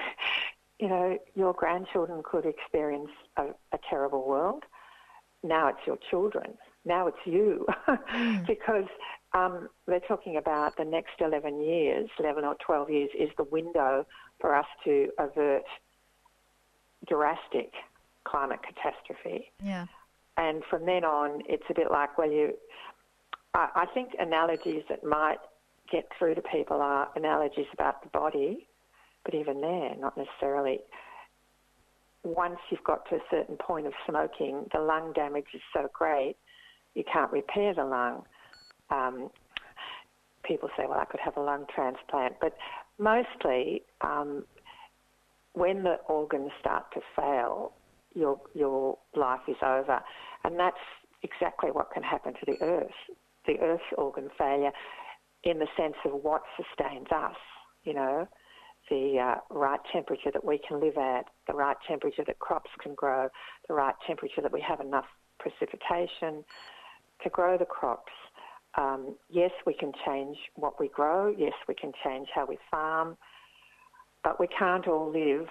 you 0.80 0.88
know, 0.88 1.18
your 1.36 1.54
grandchildren 1.54 2.24
could 2.24 2.46
experience 2.46 3.10
a, 3.36 3.48
a 3.74 3.80
terrible 3.90 4.26
world. 4.26 4.64
Now 5.44 5.68
it's 5.68 5.86
your 5.86 5.98
children. 6.10 6.58
Now 6.86 7.08
it's 7.08 7.18
you, 7.26 7.66
because 8.48 8.88
um, 9.34 9.68
they're 9.88 10.00
talking 10.00 10.38
about 10.38 10.78
the 10.78 10.86
next 10.86 11.20
11 11.20 11.62
years, 11.62 12.10
11 12.18 12.46
or 12.46 12.56
12 12.66 12.90
years, 12.90 13.10
is 13.20 13.30
the 13.38 13.44
window 13.44 14.06
for 14.40 14.56
us 14.56 14.66
to 14.86 15.10
avert 15.20 15.64
drastic 17.08 17.72
climate 18.24 18.60
catastrophe. 18.62 19.52
Yeah. 19.64 19.86
And 20.38 20.64
from 20.70 20.86
then 20.86 21.04
on, 21.04 21.42
it's 21.48 21.64
a 21.70 21.74
bit 21.74 21.92
like, 21.92 22.18
well, 22.18 22.32
you. 22.32 22.54
I, 23.54 23.70
I 23.76 23.86
think 23.94 24.12
analogies 24.20 24.84
that 24.90 25.04
might 25.04 25.40
get 25.92 26.08
through 26.18 26.36
to 26.36 26.42
people 26.42 26.82
are 26.82 27.10
analogies 27.16 27.66
about 27.74 28.04
the 28.04 28.10
body, 28.10 28.68
but 29.26 29.34
even 29.34 29.62
there, 29.62 29.96
not 29.98 30.18
necessarily. 30.18 30.80
Once 32.24 32.58
you've 32.70 32.84
got 32.84 33.08
to 33.10 33.16
a 33.16 33.20
certain 33.32 33.56
point 33.56 33.88
of 33.88 33.94
smoking, 34.08 34.68
the 34.74 34.80
lung 34.80 35.14
damage 35.14 35.46
is 35.54 35.62
so 35.74 35.88
great, 35.94 36.36
you 36.94 37.04
can't 37.12 37.32
repair 37.32 37.74
the 37.74 37.86
lung. 37.86 38.24
Um, 38.90 39.30
people 40.44 40.70
say, 40.76 40.84
well, 40.88 41.00
I 41.00 41.06
could 41.06 41.20
have 41.22 41.38
a 41.38 41.42
lung 41.42 41.66
transplant, 41.74 42.36
but 42.42 42.58
mostly 43.00 43.84
um, 44.02 44.44
when 45.58 45.84
the 45.84 45.96
organs 46.08 46.52
start 46.60 46.86
to 46.94 47.02
fail, 47.16 47.74
your 48.14 48.40
your 48.54 48.98
life 49.16 49.42
is 49.48 49.58
over, 49.62 50.02
and 50.44 50.60
that's 50.60 50.78
exactly 51.24 51.72
what 51.72 51.92
can 51.92 52.04
happen 52.04 52.34
to 52.34 52.46
the 52.46 52.62
earth. 52.64 53.00
The 53.48 53.60
earth's 53.60 53.84
organ 53.98 54.30
failure, 54.38 54.72
in 55.44 55.60
the 55.60 55.68
sense 55.78 55.96
of 56.06 56.12
what 56.24 56.42
sustains 56.58 57.08
us, 57.12 57.38
you 57.84 57.94
know, 57.94 58.28
the 58.90 59.20
uh, 59.20 59.36
right 59.50 59.80
temperature 59.92 60.32
that 60.32 60.44
we 60.44 60.60
can 60.68 60.80
live 60.80 60.98
at, 60.98 61.26
the 61.48 61.54
right 61.54 61.78
temperature 61.88 62.24
that 62.26 62.40
crops 62.40 62.70
can 62.82 62.94
grow, 62.94 63.30
the 63.68 63.74
right 63.74 63.96
temperature 64.06 64.42
that 64.42 64.52
we 64.52 64.62
have 64.62 64.80
enough 64.80 65.06
precipitation 65.40 66.44
to 67.24 67.30
grow 67.30 67.58
the 67.58 67.66
crops. 67.66 68.12
Um, 68.78 69.16
yes, 69.30 69.52
we 69.66 69.74
can 69.74 69.92
change 70.06 70.38
what 70.56 70.80
we 70.80 70.88
grow. 70.90 71.34
Yes, 71.36 71.54
we 71.68 71.74
can 71.74 71.92
change 72.04 72.28
how 72.34 72.46
we 72.46 72.58
farm, 72.70 73.18
but 74.28 74.42
we 74.42 74.48
can't 74.48 74.90
all 74.90 75.10
live 75.10 75.48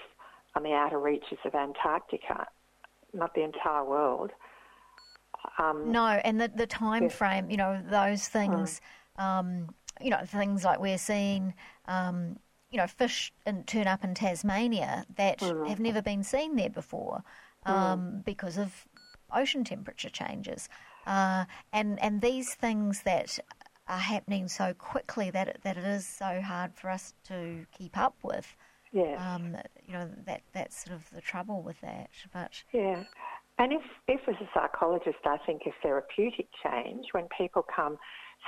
on 0.55 0.63
the 0.63 0.75
outer 0.75 0.99
reaches 0.99 1.39
of 1.47 1.55
Antarctica, 1.55 2.47
not 3.15 3.35
the 3.35 3.43
entire 3.43 3.83
world. 3.83 4.33
Um, 5.59 5.91
no, 5.91 6.05
and 6.07 6.39
the, 6.39 6.49
the 6.55 6.67
time 6.67 7.05
yes. 7.05 7.15
frame, 7.15 7.49
you 7.49 7.57
know, 7.57 7.81
those 7.89 8.29
things, 8.29 8.83
mm. 9.19 9.23
um, 9.25 9.75
you 9.99 10.11
know, 10.11 10.21
things 10.27 10.63
like 10.63 10.79
we're 10.79 10.99
seeing, 10.99 11.55
um, 11.87 12.39
you 12.71 12.77
know, 12.77 12.87
fish 12.87 13.33
in, 13.47 13.65
turn 13.65 13.87
up 13.87 14.05
in 14.05 14.13
Tasmania 14.13 15.07
that 15.17 15.39
mm. 15.39 15.67
have 15.67 15.81
never 15.81 16.03
been 16.03 16.23
seen 16.23 16.55
there 16.57 16.69
before 16.69 17.23
mm. 17.67 18.25
because 18.27 18.59
of 18.59 18.87
ocean 19.35 19.65
temperature 19.65 20.11
changes. 20.11 20.69
Uh, 21.07 21.47
and, 21.73 21.99
and 22.03 22.21
these 22.21 22.53
things 22.53 23.01
that 23.05 23.39
are 23.89 23.97
happening 23.97 24.49
so 24.49 24.75
quickly 24.75 25.31
that 25.31 25.49
it, 25.49 25.61
that 25.63 25.79
it 25.79 25.85
is 25.85 26.07
so 26.07 26.43
hard 26.43 26.75
for 26.75 26.91
us 26.91 27.15
to 27.29 27.65
keep 27.73 27.97
up 27.97 28.17
with. 28.23 28.55
Yeah. 28.93 29.35
Um, 29.35 29.57
you 29.87 29.93
know 29.93 30.09
that 30.27 30.43
that's 30.53 30.85
sort 30.85 30.97
of 30.97 31.09
the 31.11 31.21
trouble 31.21 31.63
with 31.63 31.81
that. 31.83 32.11
But 32.33 32.63
yeah, 32.73 33.05
and 33.59 33.73
if 33.73 33.83
if 34.09 34.21
as 34.29 34.37
a 34.41 34.49
psychologist, 34.55 35.19
I 35.25 35.39
think 35.45 35.63
a 35.67 35.71
therapeutic 35.83 36.49
change 36.63 37.07
when 37.13 37.29
people 37.37 37.65
come, 37.75 37.99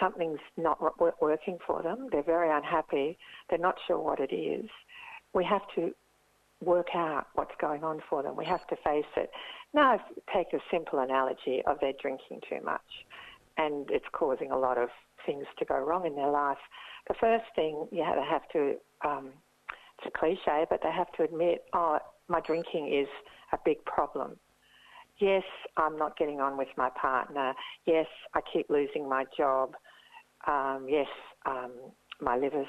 something's 0.01 0.41
not 0.57 0.81
working 1.21 1.59
for 1.67 1.83
them. 1.83 2.09
They're 2.13 2.23
very 2.23 2.51
unhappy. 2.51 3.19
They're 3.49 3.59
not 3.59 3.77
sure 3.87 3.99
what 3.99 4.21
it 4.21 4.35
is. 4.35 4.69
We 5.35 5.45
have 5.45 5.63
to 5.75 5.93
work 6.61 6.89
out 6.95 7.27
what's 7.35 7.55
going 7.61 7.85
on 7.85 8.01
for 8.09 8.23
them. 8.23 8.37
We 8.37 8.45
have 8.45 8.67
to 8.69 8.77
face 8.77 9.05
it. 9.17 9.31
Now, 9.73 10.01
take 10.35 10.53
a 10.53 10.59
simple 10.71 10.99
analogy 10.99 11.63
of 11.67 11.79
they're 11.81 11.93
drinking 12.01 12.41
too 12.49 12.61
much, 12.65 13.07
and 13.57 13.89
it's 13.91 14.07
causing 14.13 14.51
a 14.51 14.59
lot 14.59 14.79
of 14.79 14.89
things 15.25 15.45
to 15.59 15.65
go 15.65 15.77
wrong 15.79 16.07
in 16.07 16.17
their 16.17 16.31
life. 16.31 16.59
The 17.07 17.15
first 17.15 17.45
thing 17.55 17.87
you 17.93 18.03
have 18.03 18.49
to 18.53 18.77
um, 19.05 19.31
it's 19.99 20.13
a 20.15 20.19
cliche, 20.19 20.67
but 20.71 20.81
they 20.83 20.91
have 20.91 21.11
to 21.13 21.23
admit, 21.23 21.65
oh, 21.73 21.99
my 22.29 22.41
drinking 22.41 22.93
is 22.93 23.09
a 23.53 23.59
big 23.65 23.85
problem. 23.85 24.37
Yes, 25.19 25.43
I'm 25.77 25.99
not 25.99 26.17
getting 26.17 26.41
on 26.41 26.57
with 26.57 26.69
my 26.77 26.91
partner. 26.91 27.55
Yes, 27.87 28.07
I 28.35 28.41
keep 28.53 28.71
losing 28.71 29.09
my 29.09 29.25
job. 29.37 29.75
Um, 30.47 30.87
yes, 30.89 31.09
um, 31.47 31.73
my 32.21 32.37
liver's 32.37 32.69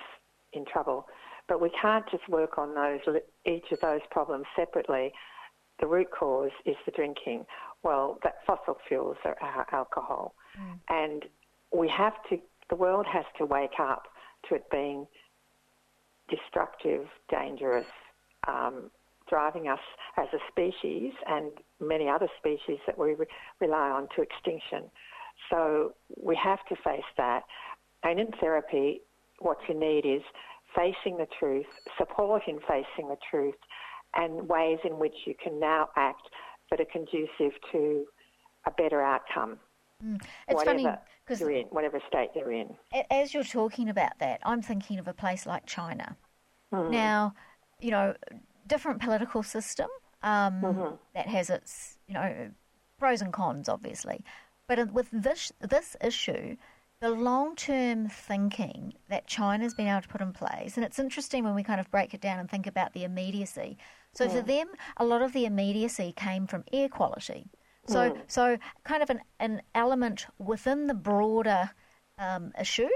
in 0.54 0.66
trouble. 0.66 1.06
But 1.48 1.62
we 1.62 1.72
can't 1.80 2.06
just 2.10 2.28
work 2.30 2.58
on 2.58 2.74
those 2.74 3.00
each 3.46 3.72
of 3.72 3.80
those 3.82 4.02
problems 4.10 4.46
separately. 4.56 5.12
The 5.80 5.88
root 5.88 6.08
cause 6.12 6.52
is 6.66 6.76
the 6.86 6.92
drinking. 6.92 7.46
Well, 7.84 8.20
that 8.24 8.36
fossil 8.46 8.78
fuels 8.88 9.18
are 9.26 9.38
alcohol, 9.72 10.36
mm. 10.60 10.80
and 10.90 11.26
we 11.74 11.88
have 11.90 12.14
to. 12.30 12.38
The 12.70 12.76
world 12.76 13.06
has 13.12 13.26
to 13.38 13.46
wake 13.46 13.80
up 13.80 14.04
to 14.48 14.56
it 14.56 14.70
being 14.70 15.08
destructive, 16.30 17.06
dangerous, 17.30 17.86
um, 18.48 18.90
driving 19.30 19.68
us 19.68 19.80
as 20.18 20.28
a 20.34 20.40
species 20.50 21.14
and 21.28 21.52
many 21.80 22.10
other 22.10 22.28
species 22.40 22.80
that 22.88 22.98
we 22.98 23.14
re- 23.14 23.26
rely 23.60 23.90
on 23.90 24.08
to 24.16 24.22
extinction. 24.22 24.90
So 25.50 25.94
we 26.22 26.36
have 26.44 26.60
to 26.70 26.76
face 26.84 27.10
that. 27.18 27.42
And 28.04 28.20
in 28.20 28.28
therapy, 28.40 29.02
what 29.40 29.58
you 29.68 29.80
need 29.80 30.06
is 30.06 30.22
facing 30.76 31.18
the 31.18 31.28
truth, 31.40 31.66
support 31.98 32.44
in 32.48 32.60
facing 32.62 33.10
the 33.10 33.18
truth, 33.30 33.56
and 34.16 34.48
ways 34.48 34.80
in 34.84 34.98
which 34.98 35.16
you 35.26 35.36
can 35.42 35.60
now 35.60 35.90
act 35.96 36.22
that 36.70 36.80
are 36.80 36.86
conducive 36.92 37.54
to 37.72 38.06
a 38.66 38.72
better 38.72 39.02
outcome. 39.02 39.60
Mm. 40.04 40.22
It's 40.48 40.56
whatever 40.56 40.78
funny 40.78 40.98
because 41.26 41.42
you're 41.42 41.52
in, 41.52 41.68
whatever 41.68 42.02
state 42.08 42.30
you're 42.36 42.52
in. 42.52 42.76
As 43.12 43.34
you're 43.34 43.44
talking 43.44 43.90
about 43.90 44.18
that, 44.20 44.40
I'm 44.44 44.62
thinking 44.62 45.00
of 45.00 45.08
a 45.08 45.14
place 45.14 45.46
like 45.46 45.66
China. 45.66 46.16
Mm. 46.74 46.92
Now, 46.92 47.34
you 47.80 47.92
know, 47.92 48.16
different 48.68 49.02
political 49.02 49.44
system 49.44 49.90
um, 50.24 50.62
mm-hmm. 50.62 50.96
that 51.16 51.28
has 51.28 51.50
its, 51.50 51.98
you 52.08 52.14
know, 52.14 52.52
pros 52.98 53.22
and 53.22 53.34
cons, 53.34 53.68
obviously. 53.70 54.24
But 54.68 54.94
with 54.94 55.10
this 55.12 55.52
this 55.60 55.96
issue, 56.02 56.56
the 57.02 57.10
long 57.10 57.56
term 57.56 58.08
thinking 58.08 58.94
that 59.10 59.28
China's 59.28 59.74
been 59.74 59.88
able 59.88 60.02
to 60.02 60.08
put 60.08 60.22
in 60.22 60.34
place, 60.34 60.76
and 60.78 60.86
it's 60.86 61.00
interesting 61.00 61.44
when 61.44 61.56
we 61.56 61.64
kind 61.64 61.80
of 61.80 61.90
break 61.92 62.14
it 62.14 62.22
down 62.22 62.40
and 62.40 62.50
think 62.50 62.68
about 62.68 62.94
the 62.94 63.04
immediacy. 63.04 63.78
So 64.14 64.28
for 64.28 64.42
them, 64.42 64.68
a 64.98 65.06
lot 65.06 65.22
of 65.22 65.34
the 65.34 65.46
immediacy 65.46 66.14
came 66.16 66.48
from 66.48 66.64
air 66.74 66.90
quality. 66.90 67.46
So, 67.90 68.12
mm. 68.12 68.22
so 68.28 68.58
kind 68.84 69.04
of 69.04 69.10
an, 69.10 69.22
an 69.40 69.62
element 69.74 70.28
within 70.38 70.88
the 70.88 70.94
broader 70.94 71.72
um, 72.18 72.52
issue, 72.60 72.90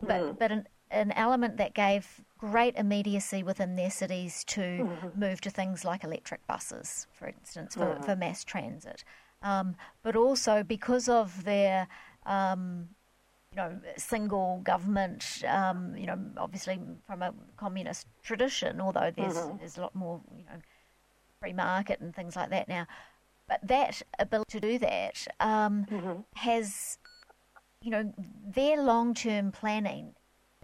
but 0.00 0.20
mm. 0.22 0.38
but 0.38 0.50
an, 0.50 0.66
an 0.90 1.12
element 1.12 1.56
that 1.58 1.74
gave 1.74 2.22
great 2.38 2.74
immediacy 2.76 3.42
within 3.42 3.76
their 3.76 3.90
cities 3.90 4.44
to 4.44 4.60
mm-hmm. 4.60 5.20
move 5.20 5.40
to 5.42 5.50
things 5.50 5.84
like 5.84 6.04
electric 6.04 6.46
buses, 6.46 7.06
for 7.12 7.28
instance, 7.28 7.74
for, 7.74 7.86
mm. 7.86 8.04
for 8.04 8.16
mass 8.16 8.44
transit. 8.44 9.04
Um, 9.42 9.76
but 10.02 10.16
also 10.16 10.62
because 10.62 11.08
of 11.08 11.44
their 11.44 11.88
um, 12.26 12.88
you 13.52 13.56
know, 13.56 13.78
single 13.96 14.60
government, 14.64 15.42
um, 15.46 15.94
you 15.96 16.06
know, 16.06 16.18
obviously 16.36 16.80
from 17.06 17.22
a 17.22 17.34
communist 17.56 18.06
tradition, 18.22 18.80
although 18.80 19.12
there's, 19.14 19.34
mm-hmm. 19.34 19.58
there's 19.58 19.76
a 19.76 19.82
lot 19.82 19.94
more, 19.94 20.20
you 20.36 20.44
know, 20.44 20.60
free 21.40 21.52
market 21.52 22.00
and 22.00 22.14
things 22.14 22.34
like 22.34 22.50
that 22.50 22.68
now. 22.68 22.86
But 23.52 23.68
that 23.68 24.02
ability 24.18 24.60
to 24.60 24.60
do 24.60 24.78
that 24.78 25.26
um, 25.40 25.86
mm-hmm. 25.90 26.20
has, 26.34 26.98
you 27.82 27.90
know, 27.90 28.12
their 28.46 28.82
long 28.82 29.12
term 29.12 29.52
planning 29.52 30.14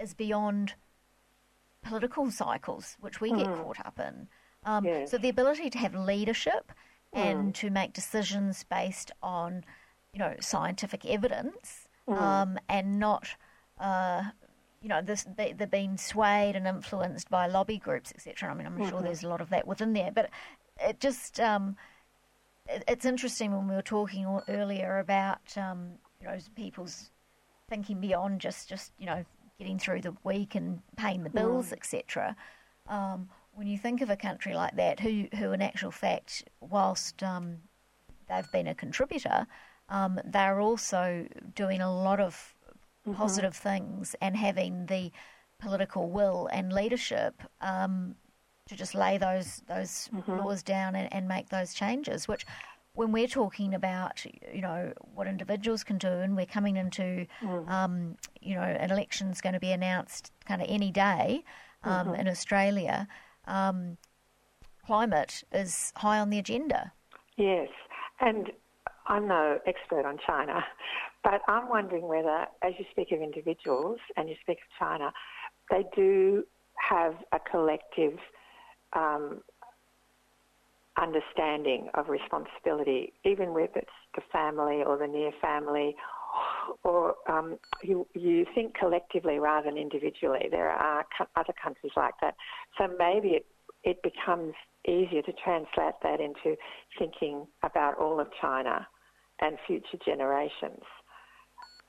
is 0.01 0.15
beyond 0.15 0.75
political 1.83 2.31
cycles, 2.31 2.97
which 3.01 3.21
we 3.21 3.31
mm. 3.31 3.39
get 3.39 3.47
caught 3.57 3.81
up 3.85 4.01
in. 4.01 4.29
Um, 4.65 4.85
yes. 4.85 5.11
So 5.11 5.19
the 5.19 5.29
ability 5.29 5.69
to 5.71 5.79
have 5.79 5.95
leadership 5.95 6.73
mm. 7.15 7.21
and 7.21 7.55
to 7.57 7.69
make 7.69 7.93
decisions 7.93 8.65
based 8.65 9.11
on, 9.23 9.65
you 10.15 10.19
know, 10.19 10.35
scientific 10.41 11.05
evidence 11.05 11.89
mm. 12.09 12.19
um, 12.19 12.59
and 12.71 12.99
not, 12.99 13.29
uh, 13.79 14.23
you 14.81 14.89
know, 14.89 15.03
this, 15.03 15.27
they, 15.37 15.55
are 15.61 15.67
being 15.67 15.99
swayed 15.99 16.57
and 16.57 16.67
influenced 16.67 17.29
by 17.29 17.49
lobby 17.49 17.77
groups, 17.77 18.13
etc. 18.15 18.51
I 18.51 18.55
mean, 18.55 18.67
I'm 18.67 18.79
mm-hmm. 18.79 18.89
sure 18.89 19.03
there's 19.03 19.25
a 19.25 19.29
lot 19.29 19.43
of 19.43 19.51
that 19.51 19.67
within 19.67 19.93
there, 19.93 20.11
but 20.11 20.31
it 20.81 21.01
just 21.01 21.39
um, 21.39 21.77
it's 22.69 23.05
interesting 23.05 23.57
when 23.57 23.69
we 23.69 23.75
were 23.75 23.83
talking 23.83 24.27
earlier 24.49 24.99
about 24.99 25.57
um, 25.57 25.93
you 26.21 26.27
know 26.27 26.39
people's 26.55 27.11
thinking 27.69 28.01
beyond 28.01 28.41
just 28.41 28.69
just 28.69 28.93
you 28.99 29.07
know 29.07 29.25
getting 29.59 29.79
through 29.79 30.01
the 30.01 30.15
week 30.25 30.55
and 30.55 30.81
paying 30.97 31.25
the 31.25 31.31
bills, 31.31 31.71
mm. 31.71 31.73
etc. 31.73 32.37
Um, 32.87 33.29
when 33.55 33.67
you 33.67 33.77
think 33.77 34.01
of 34.01 34.11
a 34.11 34.17
country 34.17 34.55
like 34.55 34.77
that, 34.77 35.01
who 35.01 35.27
who 35.37 35.53
in 35.53 35.63
actual 35.63 35.91
fact, 35.91 36.45
whilst 36.61 37.23
um, 37.23 37.59
they've 38.29 38.51
been 38.53 38.69
a 38.69 38.75
contributor, 38.75 39.47
um, 39.89 40.21
they're 40.25 40.61
also 40.61 41.27
doing 41.55 41.81
a 41.81 41.93
lot 41.93 42.21
of 42.21 42.55
mm-hmm. 43.07 43.17
positive 43.19 43.57
things 43.57 44.15
and 44.21 44.37
having 44.37 44.87
the 44.87 45.11
political 45.59 46.09
will 46.09 46.49
and 46.53 46.73
leadership 46.73 47.43
um, 47.61 48.15
to 48.69 48.77
just 48.77 48.95
lay 48.95 49.19
those 49.19 49.63
those 49.67 50.09
mm-hmm. 50.15 50.39
laws 50.39 50.63
down 50.63 50.95
and, 50.95 51.13
and 51.13 51.27
make 51.27 51.49
those 51.49 51.75
changes, 51.75 52.29
which 52.29 52.47
when 52.95 53.13
we're 53.13 53.29
talking 53.29 53.75
about, 53.75 54.25
you 54.53 54.61
know, 54.61 54.93
what 55.15 55.29
individuals 55.29 55.85
can 55.85 55.99
do, 55.99 56.09
and 56.09 56.37
we're 56.37 56.47
coming 56.47 56.77
into, 56.77 57.27
mm. 57.41 57.69
um, 57.69 58.17
you 58.41 58.57
know, 58.57 58.63
an 58.63 58.91
election's 58.91 59.41
going 59.41 59.53
to 59.53 59.61
be 59.61 59.71
announced 59.71 60.33
kind 60.47 60.61
of 60.61 60.67
any 60.69 60.91
day 60.91 61.45
um, 61.85 62.09
mm-hmm. 62.09 62.21
in 62.21 62.29
Australia, 62.29 63.07
um, 63.47 63.97
climate 64.85 65.45
is 65.53 65.93
high 65.95 66.19
on 66.19 66.31
the 66.31 66.39
agenda. 66.39 66.91
Yes, 67.37 67.69
and 68.21 68.51
I'm 69.07 69.29
no 69.29 69.61
expert 69.65 70.05
on 70.05 70.19
China, 70.27 70.65
but 71.23 71.41
I'm 71.47 71.69
wondering 71.69 72.09
whether, 72.09 72.47
as 72.63 72.73
you 72.79 72.85
speak 72.91 73.13
of 73.13 73.21
individuals 73.21 73.99
and 74.17 74.29
you 74.29 74.35
speak 74.43 74.59
of 74.59 74.79
China, 74.79 75.13
they 75.71 75.85
do 75.95 76.45
have 76.81 77.15
a 77.33 77.39
collective 77.39 78.19
um, 78.95 79.41
understanding 81.01 81.89
of 81.95 82.09
responsibility, 82.09 83.13
even 83.25 83.55
with 83.55 83.71
it's 83.77 83.87
the 84.15 84.23
family 84.33 84.83
or 84.85 84.99
the 84.99 85.07
near 85.07 85.31
family, 85.41 85.95
or 86.85 87.15
um, 87.29 87.59
you, 87.83 88.07
you 88.15 88.45
think 88.55 88.75
collectively 88.75 89.39
rather 89.39 89.71
than 89.71 89.79
individually. 89.79 90.49
There 90.51 90.71
are 90.71 91.07
other 91.37 91.55
countries 91.63 91.93
like 91.97 92.15
that. 92.21 92.35
So 92.77 92.89
maybe 92.99 93.29
it, 93.29 93.47
it 93.85 94.03
becomes 94.03 94.55
easier 94.87 95.23
to 95.23 95.33
translate 95.45 95.95
that 96.03 96.21
into 96.21 96.57
thinking 96.99 97.47
about 97.63 97.99
all 97.99 98.21
of 98.21 98.29
China 98.41 98.87
and 99.41 99.57
future 99.67 99.99
generations. 100.05 100.83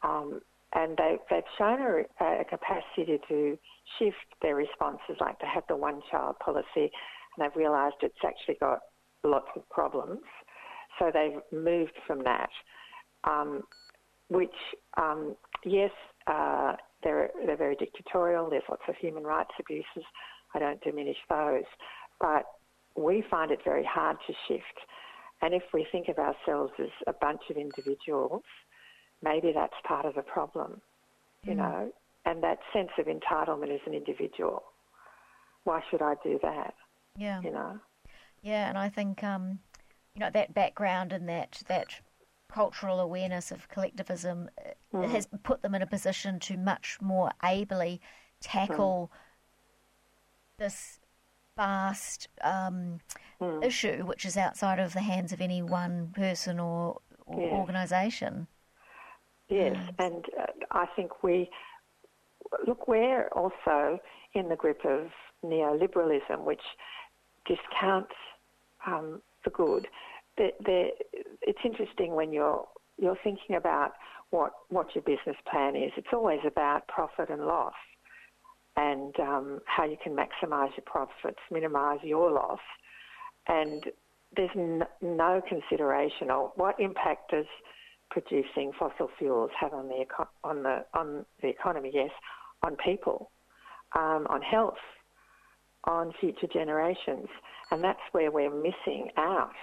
Um, 0.04 0.42
and 0.74 0.98
they, 0.98 1.18
they've 1.30 1.44
shown 1.58 1.80
a, 1.82 2.26
a, 2.26 2.46
capacity 2.46 3.20
to 3.28 3.58
shift 3.98 4.16
their 4.42 4.56
responses, 4.56 5.16
like 5.20 5.40
they 5.40 5.48
have 5.48 5.64
the 5.68 5.76
one 5.76 6.02
child 6.12 6.36
policy, 6.44 6.68
and 6.76 7.40
they've 7.40 7.56
realised 7.56 7.96
it's 8.02 8.16
actually 8.26 8.56
got 8.60 8.80
lots 9.24 9.48
of 9.56 9.68
problems. 9.70 10.22
So 11.00 11.12
they've 11.14 11.42
moved 11.58 11.98
from 12.06 12.24
that, 12.24 12.50
um, 13.24 13.64
which, 14.30 14.50
um, 14.98 15.36
yes, 15.66 15.92
uh, 16.28 16.74
they're, 17.04 17.32
they're 17.46 17.58
very 17.58 17.76
dictatorial. 17.76 18.50
There's 18.50 18.64
lots 18.70 18.84
of 18.88 18.96
human 18.98 19.24
rights 19.24 19.52
abuses. 19.60 20.04
I 20.54 20.60
don't 20.60 20.82
diminish 20.82 21.18
those. 21.30 21.64
But 22.20 22.44
we 22.96 23.24
find 23.30 23.52
it 23.52 23.60
very 23.64 23.86
hard 23.86 24.18
to 24.28 24.34
shift. 24.48 24.64
And 25.42 25.54
if 25.54 25.64
we 25.74 25.88
think 25.92 26.10
of 26.10 26.18
ourselves 26.18 26.74
as 26.80 26.90
a 27.08 27.14
bunch 27.14 27.42
of 27.50 27.56
individuals, 27.56 28.44
maybe 29.22 29.52
that's 29.54 29.74
part 29.86 30.06
of 30.06 30.16
the 30.16 30.22
problem, 30.22 30.82
you 31.44 31.54
mm. 31.54 31.58
know, 31.58 31.92
and 32.26 32.44
that 32.44 32.60
sense 32.74 32.90
of 32.98 33.08
entitlement 33.08 33.74
as 33.74 33.82
an 33.86 33.94
individual. 33.94 34.64
Why 35.64 35.82
should 35.90 36.02
I 36.02 36.16
do 36.24 36.40
that? 36.42 36.74
Yeah. 37.18 37.42
You 37.42 37.52
know? 37.52 37.80
Yeah, 38.42 38.70
and 38.70 38.78
I 38.78 38.90
think 38.90 39.24
um, 39.24 39.60
you 40.16 40.22
know 40.22 40.30
that 40.32 40.54
background 40.54 41.12
and 41.12 41.28
that 41.28 41.62
that 41.68 41.88
cultural 42.52 43.00
awareness 43.00 43.52
of 43.52 43.70
collectivism 43.70 44.50
mm. 44.94 45.10
has 45.10 45.28
put 45.44 45.62
them 45.62 45.76
in 45.76 45.82
a 45.82 45.88
position 45.88 46.40
to 46.40 46.58
much 46.58 46.98
more 47.02 47.32
ably 47.44 48.02
tackle 48.42 49.12
mm. 49.12 49.18
this 50.58 51.00
vast 51.56 52.28
um, 52.42 53.00
mm. 53.42 53.64
issue, 53.64 54.04
which 54.06 54.26
is 54.26 54.38
outside 54.38 54.80
of 54.80 54.94
the 54.94 55.02
hands 55.02 55.32
of 55.32 55.42
any 55.42 55.62
one 55.62 56.12
person 56.16 56.60
or, 56.60 57.00
or 57.26 57.42
yes. 57.42 57.54
organisation. 57.54 58.48
Yes, 59.50 59.76
and 59.98 60.26
uh, 60.40 60.46
I 60.72 60.86
think 60.96 61.24
we 61.24 61.50
look. 62.68 62.88
We're 62.88 63.28
also 63.30 64.00
in 64.34 64.48
the 64.48 64.56
grip 64.56 64.82
of 64.86 65.08
neoliberalism, 65.44 66.44
which 66.44 66.62
discounts 67.48 68.14
um, 68.86 69.22
the 69.44 69.50
good. 69.52 69.88
They're, 70.38 70.52
they're, 70.66 70.90
it's 71.42 71.60
interesting 71.66 72.14
when 72.16 72.32
you're 72.32 72.66
you're 72.98 73.18
thinking 73.24 73.56
about 73.56 73.94
what 74.30 74.52
what 74.70 74.94
your 74.94 75.04
business 75.04 75.38
plan 75.50 75.76
is. 75.76 75.92
It's 75.98 76.14
always 76.14 76.40
about 76.46 76.88
profit 76.88 77.30
and 77.30 77.46
loss, 77.46 77.74
and 78.78 79.20
um, 79.20 79.60
how 79.66 79.86
you 79.86 79.98
can 80.04 80.16
maximise 80.16 80.72
your 80.78 80.86
profits, 80.86 81.40
minimise 81.52 82.00
your 82.04 82.32
loss, 82.32 82.60
and 83.48 83.84
there's 84.36 84.52
n- 84.56 84.84
no 85.02 85.42
consideration 85.48 86.30
of 86.30 86.52
what 86.56 86.80
impact 86.80 87.32
does 87.32 87.46
producing 88.10 88.72
fossil 88.78 89.10
fuels 89.18 89.52
have 89.60 89.74
on 89.74 89.88
the 89.88 90.02
eco- 90.02 90.30
on 90.44 90.64
the 90.64 90.86
on 90.94 91.26
the 91.42 91.48
economy. 91.48 91.92
Yes, 91.94 92.12
on 92.64 92.76
people, 92.76 93.32
um, 93.96 94.28
on 94.30 94.42
health, 94.42 94.78
on 95.86 96.14
future 96.20 96.48
generations. 96.52 97.28
And 97.72 97.84
that's 97.84 98.00
where 98.12 98.32
we're 98.32 98.54
missing 98.54 99.10
out 99.18 99.54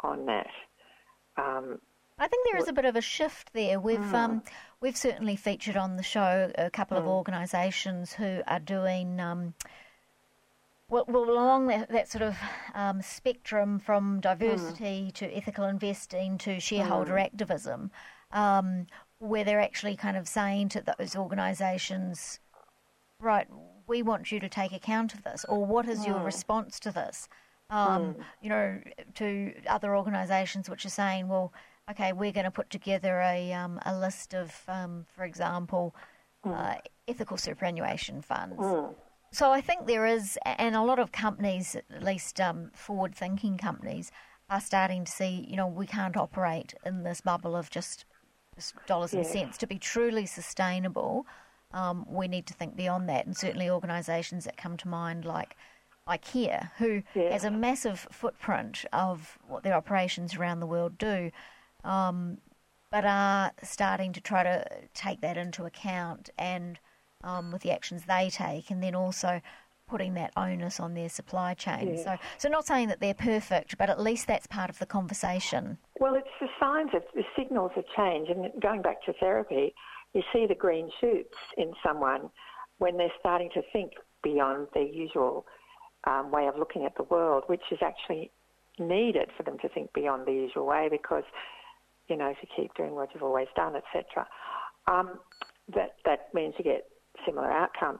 on 0.00 0.26
that. 0.26 0.48
Um, 1.36 1.78
I 2.18 2.28
think 2.28 2.46
there 2.50 2.60
is 2.60 2.68
a 2.68 2.72
bit 2.72 2.86
of 2.86 2.96
a 2.96 3.00
shift 3.02 3.52
there. 3.52 3.78
We've 3.78 3.98
mm. 3.98 4.14
um, 4.14 4.42
we've 4.80 4.96
certainly 4.96 5.36
featured 5.36 5.76
on 5.76 5.96
the 5.96 6.02
show 6.02 6.50
a 6.56 6.70
couple 6.70 6.96
mm. 6.96 7.00
of 7.00 7.06
organisations 7.06 8.14
who 8.14 8.40
are 8.46 8.60
doing 8.60 9.20
um, 9.20 9.54
well, 10.88 11.04
well, 11.08 11.28
along 11.28 11.66
that, 11.66 11.88
that 11.90 12.08
sort 12.08 12.22
of 12.22 12.36
um, 12.74 13.02
spectrum 13.02 13.78
from 13.78 14.20
diversity 14.20 15.08
mm. 15.08 15.12
to 15.14 15.36
ethical 15.36 15.64
investing 15.64 16.38
to 16.38 16.60
shareholder 16.60 17.14
mm. 17.14 17.24
activism, 17.24 17.90
um, 18.32 18.86
where 19.18 19.42
they're 19.42 19.60
actually 19.60 19.96
kind 19.96 20.16
of 20.16 20.28
saying 20.28 20.68
to 20.68 20.84
those 20.98 21.16
organisations, 21.16 22.38
right, 23.20 23.48
we 23.88 24.02
want 24.02 24.30
you 24.30 24.38
to 24.38 24.48
take 24.48 24.72
account 24.72 25.12
of 25.14 25.24
this, 25.24 25.44
or 25.48 25.64
what 25.64 25.88
is 25.88 26.06
your 26.06 26.18
hmm. 26.18 26.24
response 26.24 26.80
to 26.80 26.90
this? 26.90 27.28
Um, 27.70 28.14
mm. 28.14 28.16
You 28.42 28.48
know, 28.50 28.80
to 29.14 29.54
other 29.66 29.96
organisations 29.96 30.68
which 30.68 30.84
are 30.84 30.90
saying, 30.90 31.28
well, 31.28 31.52
okay, 31.90 32.12
we're 32.12 32.32
going 32.32 32.44
to 32.44 32.50
put 32.50 32.70
together 32.70 33.20
a, 33.20 33.52
um, 33.52 33.80
a 33.86 33.96
list 33.96 34.34
of, 34.34 34.54
um, 34.68 35.06
for 35.08 35.24
example, 35.24 35.94
mm. 36.44 36.52
uh, 36.52 36.80
ethical 37.08 37.36
superannuation 37.36 38.22
funds. 38.22 38.56
So 39.36 39.52
I 39.52 39.60
think 39.60 39.86
there 39.86 40.06
is, 40.06 40.38
and 40.46 40.74
a 40.74 40.80
lot 40.80 40.98
of 40.98 41.12
companies, 41.12 41.76
at 41.76 42.02
least 42.02 42.40
um, 42.40 42.70
forward 42.72 43.14
thinking 43.14 43.58
companies, 43.58 44.10
are 44.48 44.62
starting 44.62 45.04
to 45.04 45.12
see, 45.12 45.44
you 45.46 45.56
know, 45.56 45.66
we 45.66 45.86
can't 45.86 46.16
operate 46.16 46.72
in 46.86 47.02
this 47.02 47.20
bubble 47.20 47.54
of 47.54 47.68
just, 47.68 48.06
just 48.54 48.74
dollars 48.86 49.12
yeah. 49.12 49.18
and 49.18 49.28
cents. 49.28 49.58
To 49.58 49.66
be 49.66 49.78
truly 49.78 50.24
sustainable, 50.24 51.26
um, 51.74 52.06
we 52.08 52.28
need 52.28 52.46
to 52.46 52.54
think 52.54 52.76
beyond 52.76 53.10
that. 53.10 53.26
And 53.26 53.36
certainly 53.36 53.68
organisations 53.68 54.46
that 54.46 54.56
come 54.56 54.78
to 54.78 54.88
mind 54.88 55.26
like 55.26 55.54
IKEA, 56.08 56.70
who 56.78 57.02
yeah. 57.14 57.30
has 57.30 57.44
a 57.44 57.50
massive 57.50 58.08
footprint 58.10 58.86
of 58.90 59.38
what 59.46 59.64
their 59.64 59.74
operations 59.74 60.36
around 60.36 60.60
the 60.60 60.66
world 60.66 60.96
do, 60.96 61.30
um, 61.84 62.38
but 62.90 63.04
are 63.04 63.52
starting 63.62 64.14
to 64.14 64.20
try 64.22 64.42
to 64.42 64.66
take 64.94 65.20
that 65.20 65.36
into 65.36 65.66
account 65.66 66.30
and 66.38 66.78
um, 67.26 67.50
with 67.50 67.62
the 67.62 67.72
actions 67.72 68.04
they 68.06 68.30
take, 68.30 68.70
and 68.70 68.82
then 68.82 68.94
also 68.94 69.40
putting 69.88 70.14
that 70.14 70.32
onus 70.36 70.80
on 70.80 70.94
their 70.94 71.08
supply 71.08 71.54
chain. 71.54 71.94
Yeah. 71.94 72.02
So, 72.02 72.16
so 72.38 72.48
not 72.48 72.66
saying 72.66 72.88
that 72.88 73.00
they're 73.00 73.14
perfect, 73.14 73.78
but 73.78 73.88
at 73.88 74.00
least 74.00 74.26
that's 74.26 74.46
part 74.46 74.70
of 74.70 74.78
the 74.78 74.86
conversation. 74.86 75.78
Well, 76.00 76.14
it's 76.14 76.28
the 76.40 76.48
signs 76.58 76.90
of 76.94 77.02
the 77.14 77.22
signals 77.36 77.72
of 77.76 77.84
change, 77.96 78.28
and 78.28 78.50
going 78.60 78.82
back 78.82 79.04
to 79.04 79.12
therapy, 79.20 79.74
you 80.12 80.22
see 80.32 80.46
the 80.48 80.54
green 80.54 80.90
shoots 81.00 81.36
in 81.56 81.72
someone 81.84 82.30
when 82.78 82.96
they're 82.96 83.12
starting 83.20 83.50
to 83.54 83.62
think 83.72 83.92
beyond 84.22 84.68
their 84.74 84.82
usual 84.84 85.46
um, 86.06 86.30
way 86.30 86.46
of 86.46 86.56
looking 86.58 86.84
at 86.84 86.96
the 86.96 87.02
world, 87.04 87.44
which 87.46 87.62
is 87.70 87.78
actually 87.82 88.30
needed 88.78 89.30
for 89.36 89.42
them 89.42 89.58
to 89.58 89.68
think 89.68 89.92
beyond 89.92 90.26
the 90.26 90.32
usual 90.32 90.66
way 90.66 90.88
because, 90.90 91.24
you 92.08 92.16
know, 92.16 92.28
if 92.28 92.36
you 92.42 92.48
keep 92.54 92.74
doing 92.74 92.94
what 92.94 93.08
you've 93.14 93.22
always 93.22 93.48
done, 93.56 93.74
etc., 93.76 94.26
um, 94.88 95.18
that, 95.74 95.96
that 96.04 96.32
means 96.34 96.54
you 96.58 96.64
get 96.64 96.88
similar 97.26 97.50
outcome. 97.50 97.98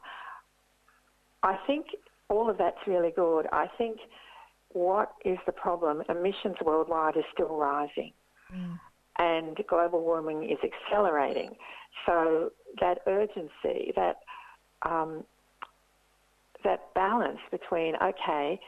I 1.42 1.58
think 1.66 1.86
all 2.28 2.48
of 2.48 2.58
that's 2.58 2.78
really 2.86 3.12
good. 3.14 3.46
I 3.52 3.66
think 3.76 3.98
what 4.72 5.12
is 5.24 5.38
the 5.46 5.52
problem? 5.52 6.02
Emissions 6.08 6.56
worldwide 6.64 7.16
is 7.16 7.24
still 7.32 7.56
rising. 7.56 8.12
Mm. 8.54 8.78
And 9.18 9.58
global 9.68 10.02
warming 10.02 10.50
is 10.50 10.58
accelerating. 10.62 11.56
So 12.04 12.50
that 12.80 12.98
urgency, 13.06 13.92
that 13.96 14.16
um, 14.82 15.24
that 16.64 16.92
balance 16.94 17.38
between 17.50 17.94
okay, 17.96 18.60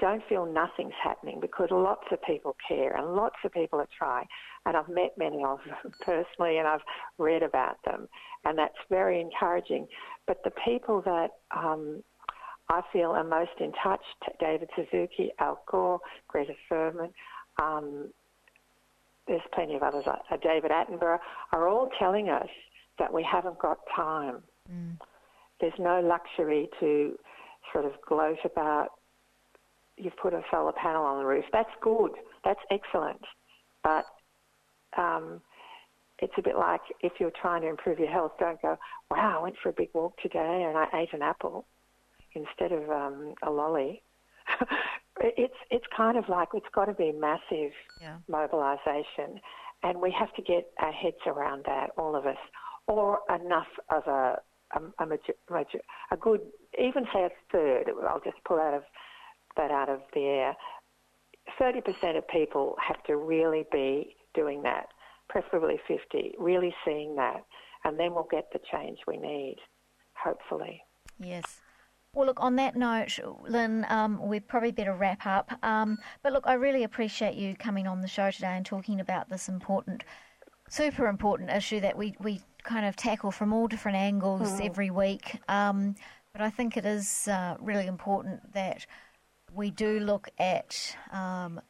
don't 0.00 0.22
feel 0.28 0.46
nothing's 0.46 0.94
happening 1.02 1.38
because 1.40 1.68
lots 1.70 2.04
of 2.10 2.22
people 2.22 2.56
care 2.66 2.96
and 2.96 3.14
lots 3.14 3.36
of 3.44 3.52
people 3.52 3.78
are 3.80 3.88
trying. 3.96 4.26
And 4.66 4.76
I've 4.76 4.88
met 4.88 5.12
many 5.16 5.44
of 5.44 5.58
them 5.66 5.92
personally 6.00 6.58
and 6.58 6.66
I've 6.66 6.82
read 7.18 7.42
about 7.42 7.76
them, 7.84 8.08
and 8.44 8.58
that's 8.58 8.74
very 8.88 9.20
encouraging. 9.20 9.86
But 10.26 10.42
the 10.44 10.52
people 10.64 11.02
that 11.02 11.30
um, 11.56 12.02
I 12.68 12.82
feel 12.92 13.10
are 13.10 13.24
most 13.24 13.52
in 13.58 13.72
touch, 13.82 14.02
David 14.38 14.68
Suzuki, 14.76 15.30
Al 15.38 15.62
Gore, 15.70 16.00
Greta 16.28 16.54
Thunberg, 16.70 17.10
um, 17.60 18.08
there's 19.26 19.42
plenty 19.54 19.76
of 19.76 19.82
others, 19.82 20.04
uh, 20.06 20.36
David 20.42 20.70
Attenborough, 20.70 21.18
are 21.52 21.68
all 21.68 21.88
telling 21.98 22.28
us 22.28 22.48
that 22.98 23.12
we 23.12 23.22
haven't 23.22 23.58
got 23.58 23.78
time. 23.94 24.42
Mm. 24.72 24.98
There's 25.60 25.78
no 25.78 26.00
luxury 26.00 26.68
to 26.80 27.16
sort 27.72 27.84
of 27.84 27.92
gloat 28.06 28.38
about 28.44 28.88
you've 30.00 30.16
put 30.16 30.34
a 30.34 30.42
solar 30.50 30.72
panel 30.72 31.04
on 31.04 31.18
the 31.18 31.24
roof. 31.24 31.44
That's 31.52 31.70
good. 31.80 32.12
That's 32.44 32.60
excellent. 32.70 33.20
But 33.82 34.06
um, 34.96 35.40
it's 36.18 36.32
a 36.36 36.42
bit 36.42 36.56
like 36.56 36.80
if 37.00 37.12
you're 37.18 37.32
trying 37.40 37.62
to 37.62 37.68
improve 37.68 37.98
your 37.98 38.10
health, 38.10 38.32
don't 38.38 38.60
go, 38.62 38.76
wow, 39.10 39.38
I 39.38 39.42
went 39.42 39.56
for 39.62 39.70
a 39.70 39.72
big 39.72 39.88
walk 39.94 40.16
today 40.22 40.64
and 40.68 40.76
I 40.76 40.86
ate 40.94 41.12
an 41.12 41.22
apple 41.22 41.66
instead 42.34 42.72
of 42.72 42.88
um, 42.90 43.34
a 43.42 43.50
lolly. 43.50 44.02
it's 45.20 45.54
it's 45.70 45.84
kind 45.96 46.16
of 46.16 46.28
like 46.28 46.48
it's 46.54 46.66
got 46.74 46.86
to 46.86 46.94
be 46.94 47.12
massive 47.12 47.72
yeah. 48.00 48.16
mobilisation, 48.28 49.40
and 49.82 50.00
we 50.00 50.10
have 50.10 50.34
to 50.34 50.42
get 50.42 50.70
our 50.78 50.92
heads 50.92 51.20
around 51.26 51.64
that, 51.66 51.90
all 51.96 52.16
of 52.16 52.26
us, 52.26 52.38
or 52.88 53.20
enough 53.28 53.68
of 53.90 54.06
a 54.06 54.38
a, 54.74 55.04
a, 55.04 55.64
a 56.12 56.16
good, 56.16 56.40
even 56.78 57.04
say 57.12 57.24
a 57.24 57.30
third. 57.52 57.90
I'll 58.08 58.20
just 58.20 58.42
pull 58.44 58.60
out 58.60 58.74
of 58.74 58.82
that 59.56 59.70
out 59.70 59.88
of 59.88 60.00
the 60.14 60.24
air. 60.24 60.56
Thirty 61.58 61.80
percent 61.80 62.16
of 62.16 62.26
people 62.28 62.76
have 62.86 63.02
to 63.04 63.16
really 63.16 63.64
be 63.72 64.16
doing 64.34 64.62
that, 64.62 64.86
preferably 65.28 65.80
fifty, 65.88 66.34
really 66.38 66.74
seeing 66.84 67.16
that, 67.16 67.44
and 67.84 67.98
then 67.98 68.14
we'll 68.14 68.28
get 68.30 68.46
the 68.52 68.60
change 68.70 68.98
we 69.06 69.16
need, 69.16 69.56
hopefully. 70.14 70.82
Yes. 71.18 71.60
Well, 72.12 72.26
look, 72.26 72.40
on 72.40 72.56
that 72.56 72.74
note, 72.74 73.18
Lynn, 73.48 73.86
um, 73.88 74.26
we 74.26 74.40
probably 74.40 74.72
better 74.72 74.94
wrap 74.94 75.26
up. 75.26 75.52
Um, 75.62 75.96
but 76.22 76.32
look, 76.32 76.44
I 76.44 76.54
really 76.54 76.82
appreciate 76.82 77.36
you 77.36 77.54
coming 77.54 77.86
on 77.86 78.00
the 78.00 78.08
show 78.08 78.32
today 78.32 78.56
and 78.56 78.66
talking 78.66 78.98
about 78.98 79.28
this 79.28 79.48
important, 79.48 80.02
super 80.68 81.06
important 81.06 81.50
issue 81.50 81.78
that 81.80 81.96
we, 81.96 82.16
we 82.18 82.40
kind 82.64 82.84
of 82.84 82.96
tackle 82.96 83.30
from 83.30 83.52
all 83.52 83.68
different 83.68 83.96
angles 83.96 84.60
mm. 84.60 84.66
every 84.66 84.90
week. 84.90 85.40
Um, 85.48 85.94
but 86.32 86.42
I 86.42 86.50
think 86.50 86.76
it 86.76 86.84
is 86.84 87.28
uh, 87.28 87.56
really 87.60 87.86
important 87.86 88.54
that 88.54 88.86
we 89.54 89.70
do 89.70 90.00
look 90.00 90.28
at 90.38 90.96
um, 91.12 91.60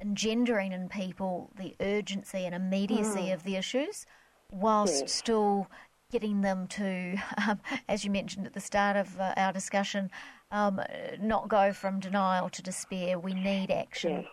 engendering 0.00 0.72
in 0.72 0.88
people 0.88 1.50
the 1.58 1.74
urgency 1.80 2.44
and 2.44 2.54
immediacy 2.54 3.28
mm. 3.28 3.34
of 3.34 3.42
the 3.44 3.56
issues 3.56 4.06
whilst 4.50 5.02
yes. 5.02 5.12
still 5.12 5.68
getting 6.10 6.40
them 6.40 6.66
to, 6.68 7.16
um, 7.48 7.60
as 7.88 8.04
you 8.04 8.10
mentioned 8.10 8.46
at 8.46 8.52
the 8.52 8.60
start 8.60 8.96
of 8.96 9.18
uh, 9.20 9.34
our 9.36 9.52
discussion, 9.52 10.10
um, 10.50 10.80
not 11.20 11.48
go 11.48 11.72
from 11.72 11.98
denial 12.00 12.48
to 12.48 12.62
despair. 12.62 13.18
We 13.18 13.34
need 13.34 13.70
action. 13.70 14.12
Yes. 14.12 14.24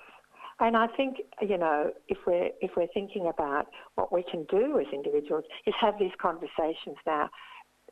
And 0.60 0.78
I 0.78 0.88
think 0.88 1.18
you 1.42 1.58
know 1.58 1.92
if 2.08 2.20
we're 2.28 2.50
if 2.62 2.72
we're 2.78 2.88
thinking 2.94 3.28
about 3.28 3.68
what 3.96 4.14
we 4.14 4.24
can 4.30 4.46
do 4.46 4.80
as 4.80 4.86
individuals 4.94 5.44
is 5.66 5.74
have 5.82 5.96
these 6.00 6.12
conversations 6.22 6.98
now. 7.06 7.30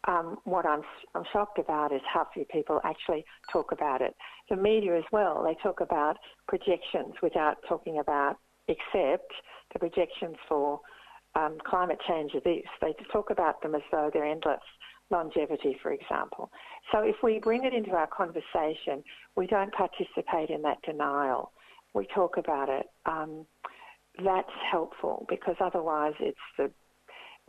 Um, 0.08 0.38
what 0.46 0.66
I'm 0.66 0.82
I'm 1.14 1.24
shocked 1.32 1.60
about 1.60 1.94
is 1.94 2.02
how 2.12 2.28
few 2.34 2.46
people 2.46 2.82
actually 2.84 3.24
talk 3.52 3.72
about 3.72 4.02
it. 4.02 4.16
The 4.50 4.56
media 4.56 4.98
as 4.98 5.04
well. 5.12 5.44
They 5.44 5.56
talk 5.62 5.80
about 5.80 6.18
projections 6.48 7.14
without 7.22 7.58
talking 7.70 8.00
about 8.00 8.38
except 8.68 9.32
the 9.74 9.80
projections 9.80 10.38
for 10.48 10.80
um, 11.36 11.58
climate 11.66 12.00
change 12.08 12.34
are 12.36 12.42
this. 12.42 12.66
They 12.82 12.94
talk 13.12 13.30
about 13.30 13.62
them 13.62 13.76
as 13.76 13.82
though 13.92 14.10
they're 14.14 14.26
endless. 14.26 14.60
Longevity, 15.12 15.78
for 15.84 15.92
example. 15.92 16.50
So 16.92 17.02
if 17.02 17.18
we 17.22 17.40
bring 17.40 17.66
it 17.66 17.74
into 17.74 17.92
our 17.92 18.08
conversation, 18.08 19.04
we 19.36 19.46
don't 19.46 19.74
participate 19.74 20.50
in 20.50 20.62
that 20.62 20.82
denial. 20.84 21.52
We 21.94 22.08
talk 22.16 22.38
about 22.38 22.70
it. 22.70 22.86
Um, 23.06 23.46
that's 24.24 24.50
helpful 24.70 25.26
because 25.30 25.56
otherwise 25.60 26.14
it's 26.20 26.38
the 26.58 26.72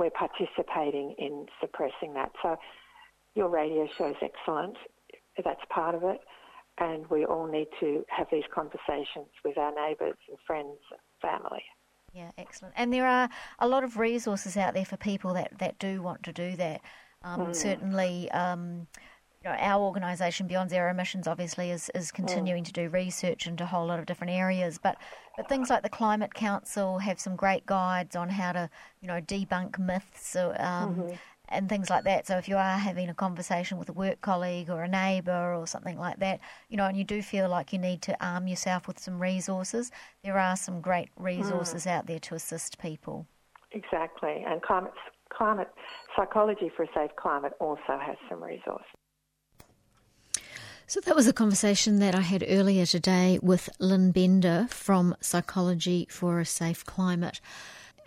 we're 0.02 0.10
participating 0.10 1.14
in 1.18 1.46
suppressing 1.60 2.14
that. 2.14 2.32
So 2.42 2.56
your 3.34 3.48
radio 3.48 3.88
show 3.96 4.08
is 4.08 4.16
excellent. 4.20 4.76
That's 5.42 5.60
part 5.70 5.94
of 5.94 6.02
it. 6.02 6.18
And 6.78 7.08
we 7.08 7.24
all 7.24 7.46
need 7.46 7.68
to 7.80 8.04
have 8.08 8.26
these 8.32 8.42
conversations 8.52 9.28
with 9.44 9.56
our 9.58 9.72
neighbours 9.72 10.16
and 10.28 10.38
friends 10.44 10.78
and 10.90 11.00
family. 11.30 11.62
Yeah, 12.12 12.30
excellent. 12.36 12.74
And 12.76 12.92
there 12.92 13.06
are 13.06 13.28
a 13.60 13.68
lot 13.68 13.84
of 13.84 13.96
resources 13.96 14.56
out 14.56 14.74
there 14.74 14.84
for 14.84 14.96
people 14.96 15.34
that, 15.34 15.58
that 15.58 15.78
do 15.78 16.02
want 16.02 16.24
to 16.24 16.32
do 16.32 16.56
that. 16.56 16.80
Um, 17.22 17.46
mm. 17.46 17.56
Certainly, 17.56 18.30
um, 18.32 18.88
our 19.50 19.82
organisation 19.82 20.46
Beyond 20.46 20.70
Zero 20.70 20.90
Emissions 20.90 21.26
obviously 21.26 21.70
is, 21.70 21.90
is 21.94 22.10
hmm. 22.10 22.16
continuing 22.16 22.62
mm. 22.62 22.66
to 22.66 22.72
do 22.72 22.88
research 22.88 23.46
into 23.46 23.64
a 23.64 23.66
whole 23.66 23.86
lot 23.86 23.98
of 23.98 24.06
different 24.06 24.32
areas. 24.32 24.78
But 24.78 24.96
but 25.36 25.48
things 25.48 25.70
like 25.70 25.82
the 25.82 25.88
Climate 25.88 26.34
Council 26.34 26.98
have 26.98 27.18
some 27.18 27.36
great 27.36 27.64
guides 27.64 28.16
on 28.16 28.28
how 28.28 28.52
to 28.52 28.70
you 29.00 29.08
know 29.08 29.20
debunk 29.20 29.78
myths. 29.78 30.36
Um, 30.36 30.52
mm-hmm 30.54 31.14
and 31.52 31.68
things 31.68 31.90
like 31.90 32.04
that. 32.04 32.26
So 32.26 32.38
if 32.38 32.48
you 32.48 32.56
are 32.56 32.78
having 32.78 33.08
a 33.08 33.14
conversation 33.14 33.78
with 33.78 33.88
a 33.88 33.92
work 33.92 34.20
colleague 34.20 34.70
or 34.70 34.82
a 34.82 34.88
neighbour 34.88 35.54
or 35.54 35.66
something 35.66 35.98
like 35.98 36.18
that, 36.18 36.40
you 36.68 36.76
know, 36.76 36.86
and 36.86 36.96
you 36.96 37.04
do 37.04 37.22
feel 37.22 37.48
like 37.48 37.72
you 37.72 37.78
need 37.78 38.02
to 38.02 38.24
arm 38.24 38.48
yourself 38.48 38.88
with 38.88 38.98
some 38.98 39.20
resources, 39.20 39.90
there 40.24 40.38
are 40.38 40.56
some 40.56 40.80
great 40.80 41.10
resources 41.16 41.84
mm. 41.84 41.90
out 41.90 42.06
there 42.06 42.18
to 42.20 42.34
assist 42.34 42.78
people. 42.78 43.26
Exactly, 43.72 44.44
and 44.46 44.60
climate 44.62 44.92
climate 45.30 45.70
psychology 46.14 46.70
for 46.76 46.82
a 46.82 46.88
safe 46.94 47.10
climate 47.16 47.52
also 47.58 47.98
has 47.98 48.16
some 48.28 48.42
resources. 48.42 48.86
So 50.92 51.00
that 51.00 51.16
was 51.16 51.26
a 51.26 51.32
conversation 51.32 52.00
that 52.00 52.14
I 52.14 52.20
had 52.20 52.44
earlier 52.46 52.84
today 52.84 53.38
with 53.40 53.70
Lynn 53.78 54.10
Bender 54.10 54.66
from 54.68 55.16
Psychology 55.22 56.06
for 56.10 56.38
a 56.38 56.44
Safe 56.44 56.84
Climate. 56.84 57.40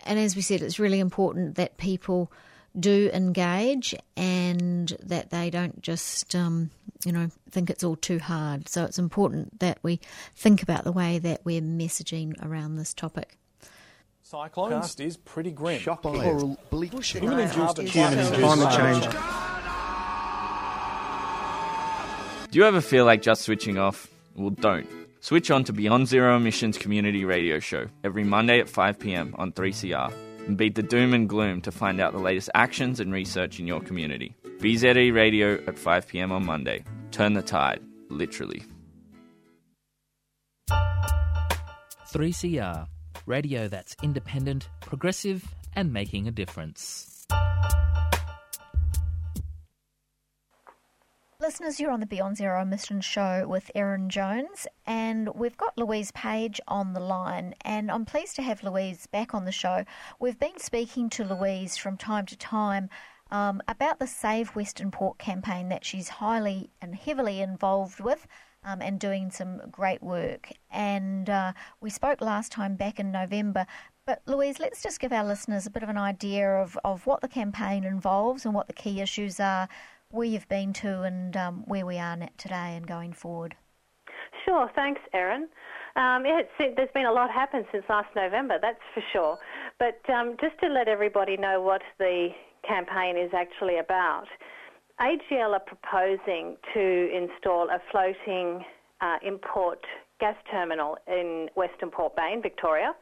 And 0.04 0.20
as 0.20 0.36
we 0.36 0.42
said, 0.42 0.62
it's 0.62 0.78
really 0.78 1.00
important 1.00 1.56
that 1.56 1.78
people 1.78 2.30
do 2.78 3.10
engage 3.12 3.96
and 4.16 4.96
that 5.02 5.30
they 5.30 5.50
don't 5.50 5.82
just, 5.82 6.36
um, 6.36 6.70
you 7.04 7.10
know, 7.10 7.28
think 7.50 7.70
it's 7.70 7.82
all 7.82 7.96
too 7.96 8.20
hard. 8.20 8.68
So 8.68 8.84
it's 8.84 9.00
important 9.00 9.58
that 9.58 9.80
we 9.82 9.98
think 10.36 10.62
about 10.62 10.84
the 10.84 10.92
way 10.92 11.18
that 11.18 11.40
we're 11.42 11.62
messaging 11.62 12.40
around 12.40 12.76
this 12.76 12.94
topic. 12.94 13.36
Cyclones 14.22 14.94
is 15.00 15.16
pretty 15.16 15.50
grim. 15.50 15.80
Shock 15.80 16.04
or 16.04 16.56
bleak. 16.70 16.92
Human-induced 17.02 17.84
climate 17.90 18.76
change. 18.76 19.55
Do 22.56 22.62
you 22.62 22.68
ever 22.68 22.80
feel 22.80 23.04
like 23.04 23.20
just 23.20 23.42
switching 23.42 23.76
off? 23.76 24.08
Well, 24.34 24.48
don't. 24.48 24.88
Switch 25.20 25.50
on 25.50 25.62
to 25.64 25.74
Beyond 25.74 26.08
Zero 26.08 26.34
Emissions 26.38 26.78
Community 26.78 27.22
Radio 27.26 27.58
Show 27.58 27.88
every 28.02 28.24
Monday 28.24 28.60
at 28.60 28.68
5 28.70 28.98
pm 28.98 29.34
on 29.36 29.52
3CR 29.52 30.10
and 30.46 30.56
beat 30.56 30.74
the 30.74 30.82
doom 30.82 31.12
and 31.12 31.28
gloom 31.28 31.60
to 31.60 31.70
find 31.70 32.00
out 32.00 32.14
the 32.14 32.18
latest 32.18 32.48
actions 32.54 32.98
and 32.98 33.12
research 33.12 33.60
in 33.60 33.66
your 33.66 33.82
community. 33.82 34.34
BZE 34.58 35.14
Radio 35.14 35.62
at 35.66 35.78
5 35.78 36.08
pm 36.08 36.32
on 36.32 36.46
Monday. 36.46 36.82
Turn 37.10 37.34
the 37.34 37.42
tide, 37.42 37.82
literally. 38.08 38.62
3CR, 42.10 42.86
radio 43.26 43.68
that's 43.68 43.94
independent, 44.02 44.70
progressive, 44.80 45.44
and 45.74 45.92
making 45.92 46.26
a 46.26 46.30
difference. 46.30 47.26
Listeners, 51.46 51.78
you're 51.78 51.92
on 51.92 52.00
the 52.00 52.06
Beyond 52.06 52.36
Zero 52.36 52.60
Emissions 52.60 53.04
show 53.04 53.46
with 53.46 53.70
Erin 53.72 54.10
Jones, 54.10 54.66
and 54.84 55.32
we've 55.32 55.56
got 55.56 55.78
Louise 55.78 56.10
Page 56.10 56.60
on 56.66 56.92
the 56.92 56.98
line. 56.98 57.54
And 57.60 57.88
I'm 57.88 58.04
pleased 58.04 58.34
to 58.34 58.42
have 58.42 58.64
Louise 58.64 59.06
back 59.06 59.32
on 59.32 59.44
the 59.44 59.52
show. 59.52 59.84
We've 60.18 60.40
been 60.40 60.58
speaking 60.58 61.08
to 61.10 61.24
Louise 61.24 61.76
from 61.76 61.98
time 61.98 62.26
to 62.26 62.36
time 62.36 62.90
um, 63.30 63.62
about 63.68 64.00
the 64.00 64.08
Save 64.08 64.56
Western 64.56 64.90
Port 64.90 65.18
campaign 65.18 65.68
that 65.68 65.84
she's 65.84 66.08
highly 66.08 66.68
and 66.82 66.96
heavily 66.96 67.40
involved 67.40 68.00
with. 68.00 68.26
Um, 68.64 68.82
and 68.82 68.98
doing 68.98 69.30
some 69.30 69.60
great 69.70 70.02
work. 70.02 70.50
And 70.72 71.30
uh, 71.30 71.52
we 71.80 71.88
spoke 71.88 72.20
last 72.20 72.50
time 72.50 72.74
back 72.74 72.98
in 72.98 73.12
November. 73.12 73.64
But 74.06 74.22
Louise, 74.26 74.58
let's 74.58 74.82
just 74.82 74.98
give 74.98 75.12
our 75.12 75.22
listeners 75.22 75.66
a 75.66 75.70
bit 75.70 75.84
of 75.84 75.88
an 75.88 75.98
idea 75.98 76.50
of, 76.50 76.76
of 76.84 77.06
what 77.06 77.20
the 77.20 77.28
campaign 77.28 77.84
involves 77.84 78.44
and 78.44 78.52
what 78.52 78.66
the 78.66 78.72
key 78.72 79.00
issues 79.00 79.38
are 79.38 79.68
where 80.10 80.26
you've 80.26 80.48
been 80.48 80.72
to 80.72 81.02
and 81.02 81.36
um, 81.36 81.64
where 81.66 81.84
we 81.84 81.98
are 81.98 82.16
today 82.38 82.76
and 82.76 82.86
going 82.86 83.12
forward. 83.12 83.54
Sure, 84.44 84.70
thanks, 84.74 85.00
Erin. 85.12 85.48
Um, 85.96 86.24
yeah, 86.24 86.42
there's 86.58 86.90
been 86.94 87.06
a 87.06 87.12
lot 87.12 87.30
happen 87.30 87.64
since 87.72 87.84
last 87.88 88.08
November, 88.14 88.58
that's 88.60 88.78
for 88.94 89.02
sure. 89.12 89.38
But 89.78 89.98
um, 90.12 90.36
just 90.40 90.58
to 90.60 90.68
let 90.68 90.88
everybody 90.88 91.36
know 91.36 91.60
what 91.60 91.82
the 91.98 92.28
campaign 92.66 93.16
is 93.16 93.30
actually 93.34 93.78
about, 93.78 94.26
AGL 95.00 95.52
are 95.52 95.60
proposing 95.60 96.56
to 96.74 97.10
install 97.12 97.68
a 97.70 97.80
floating 97.90 98.64
uh, 99.00 99.16
import 99.26 99.80
gas 100.20 100.36
terminal 100.50 100.96
in 101.06 101.48
Western 101.54 101.90
Port 101.90 102.16
Bay 102.16 102.30
in 102.32 102.40
Victoria, 102.40 102.94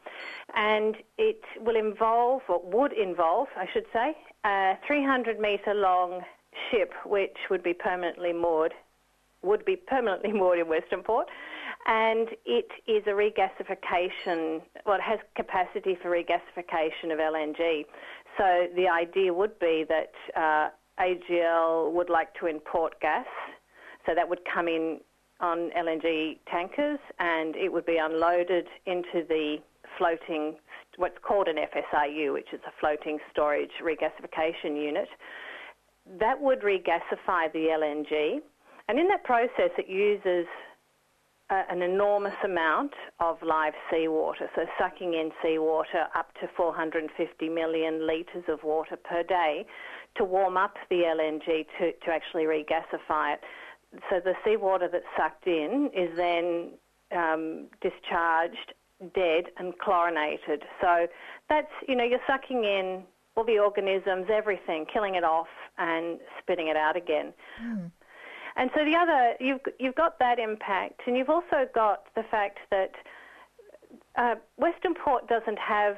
and 0.56 0.96
it 1.18 1.40
will 1.60 1.76
involve, 1.76 2.42
or 2.48 2.60
would 2.64 2.92
involve, 2.92 3.48
I 3.56 3.66
should 3.72 3.86
say, 3.92 4.16
a 4.44 4.74
300 4.86 5.38
metre 5.38 5.74
long 5.74 6.22
ship 6.70 6.92
which 7.04 7.36
would 7.50 7.62
be 7.62 7.74
permanently 7.74 8.32
moored 8.32 8.72
would 9.42 9.64
be 9.64 9.76
permanently 9.76 10.32
moored 10.40 10.58
in 10.58 10.68
Western 10.68 11.02
Port 11.02 11.28
and 11.86 12.28
it 12.46 12.68
is 12.86 13.02
a 13.06 13.10
regasification, 13.10 14.62
well, 14.86 14.96
it 14.96 15.02
has 15.02 15.18
capacity 15.36 15.98
for 16.00 16.10
regasification 16.10 17.12
of 17.12 17.18
LNG. 17.18 17.84
So 18.38 18.66
the 18.74 18.88
idea 18.88 19.34
would 19.34 19.58
be 19.58 19.84
that 19.88 20.12
uh, 20.34 20.70
AGL 20.98 21.92
would 21.92 22.08
like 22.08 22.34
to 22.40 22.46
import 22.46 22.98
gas, 23.00 23.26
so 24.06 24.14
that 24.14 24.28
would 24.28 24.40
come 24.52 24.66
in 24.66 25.00
on 25.40 25.70
LNG 25.76 26.38
tankers 26.50 26.98
and 27.18 27.54
it 27.56 27.70
would 27.70 27.84
be 27.84 27.98
unloaded 27.98 28.66
into 28.86 29.26
the 29.28 29.56
floating, 29.98 30.56
what's 30.96 31.18
called 31.22 31.48
an 31.48 31.56
FSRU, 31.56 32.32
which 32.32 32.48
is 32.52 32.60
a 32.66 32.72
floating 32.80 33.18
storage 33.30 33.72
regasification 33.82 34.82
unit. 34.82 35.08
That 36.06 36.40
would 36.40 36.60
regasify 36.60 37.52
the 37.52 37.68
LNG, 37.70 38.40
and 38.88 38.98
in 38.98 39.08
that 39.08 39.24
process, 39.24 39.70
it 39.78 39.88
uses 39.88 40.46
uh, 41.50 41.62
an 41.70 41.82
enormous 41.82 42.34
amount 42.44 42.92
of 43.20 43.38
live 43.42 43.74
seawater, 43.90 44.48
so 44.54 44.64
sucking 44.78 45.14
in 45.14 45.30
seawater 45.42 46.06
up 46.14 46.32
to 46.40 46.48
450 46.56 47.48
million 47.48 48.06
litres 48.06 48.44
of 48.48 48.62
water 48.62 48.96
per 48.96 49.22
day 49.22 49.66
to 50.16 50.24
warm 50.24 50.56
up 50.56 50.76
the 50.90 51.02
LNG 51.02 51.66
to, 51.78 51.92
to 51.92 52.10
actually 52.10 52.44
regasify 52.44 53.34
it. 53.34 53.40
So 54.10 54.20
the 54.20 54.34
seawater 54.44 54.88
that's 54.90 55.04
sucked 55.16 55.46
in 55.46 55.90
is 55.94 56.10
then 56.16 56.70
um, 57.12 57.66
discharged 57.80 58.74
dead 59.14 59.44
and 59.58 59.78
chlorinated. 59.78 60.62
So 60.80 61.06
that's, 61.48 61.70
you 61.86 61.94
know, 61.94 62.04
you're 62.04 62.20
sucking 62.26 62.64
in 62.64 63.02
all 63.36 63.44
the 63.44 63.58
organisms, 63.58 64.26
everything, 64.30 64.86
killing 64.92 65.14
it 65.14 65.24
off 65.24 65.48
and 65.78 66.18
spitting 66.40 66.68
it 66.68 66.76
out 66.76 66.96
again. 66.96 67.32
Mm. 67.62 67.90
And 68.56 68.70
so 68.74 68.84
the 68.84 68.96
other, 68.96 69.34
you've, 69.40 69.60
you've 69.80 69.96
got 69.96 70.18
that 70.20 70.38
impact, 70.38 71.00
and 71.06 71.16
you've 71.16 71.30
also 71.30 71.66
got 71.74 72.04
the 72.14 72.22
fact 72.30 72.58
that 72.70 72.92
uh, 74.16 74.36
Western 74.56 74.94
Port 74.94 75.28
doesn't 75.28 75.58
have 75.58 75.96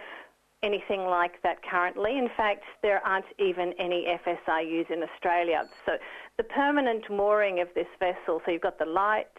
anything 0.62 1.02
like 1.02 1.42
that 1.42 1.58
currently. 1.62 2.18
In 2.18 2.28
fact, 2.36 2.64
there 2.82 3.06
aren't 3.06 3.26
even 3.38 3.74
any 3.78 4.06
FSRUs 4.26 4.90
in 4.90 5.02
Australia. 5.02 5.64
So 5.84 5.92
the 6.38 6.44
permanent 6.44 7.04
mooring 7.10 7.60
of 7.60 7.68
this 7.74 7.86
vessel, 7.98 8.40
so 8.44 8.50
you've 8.50 8.62
got 8.62 8.78
the 8.78 8.86
lights, 8.86 9.38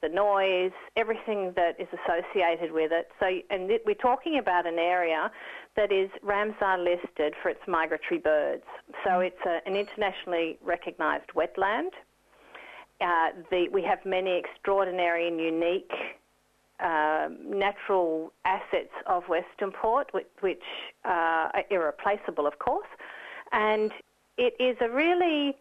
the 0.00 0.08
noise, 0.08 0.72
everything 0.96 1.52
that 1.56 1.74
is 1.78 1.88
associated 1.92 2.72
with 2.72 2.92
it. 2.92 3.08
So, 3.18 3.26
and 3.50 3.70
we're 3.84 3.94
talking 3.94 4.38
about 4.38 4.66
an 4.66 4.78
area 4.78 5.30
that 5.76 5.90
is 5.92 6.08
Ramsar 6.24 6.78
listed 6.82 7.34
for 7.42 7.48
its 7.48 7.60
migratory 7.66 8.20
birds. 8.20 8.64
So 9.04 9.10
mm. 9.10 9.26
it's 9.26 9.44
a, 9.46 9.60
an 9.66 9.76
internationally 9.76 10.58
recognised 10.64 11.30
wetland. 11.34 11.90
Uh, 13.00 13.30
the, 13.50 13.68
we 13.72 13.82
have 13.82 13.98
many 14.04 14.36
extraordinary 14.36 15.28
and 15.28 15.40
unique 15.40 15.92
uh, 16.80 17.28
natural 17.44 18.32
assets 18.44 18.92
of 19.06 19.24
Western 19.28 19.72
Port, 19.72 20.08
which, 20.12 20.26
which 20.40 20.62
uh, 21.04 21.50
are 21.54 21.64
irreplaceable, 21.70 22.46
of 22.46 22.58
course. 22.58 22.88
And 23.52 23.90
it 24.36 24.54
is 24.60 24.76
a 24.80 24.88
really, 24.88 25.56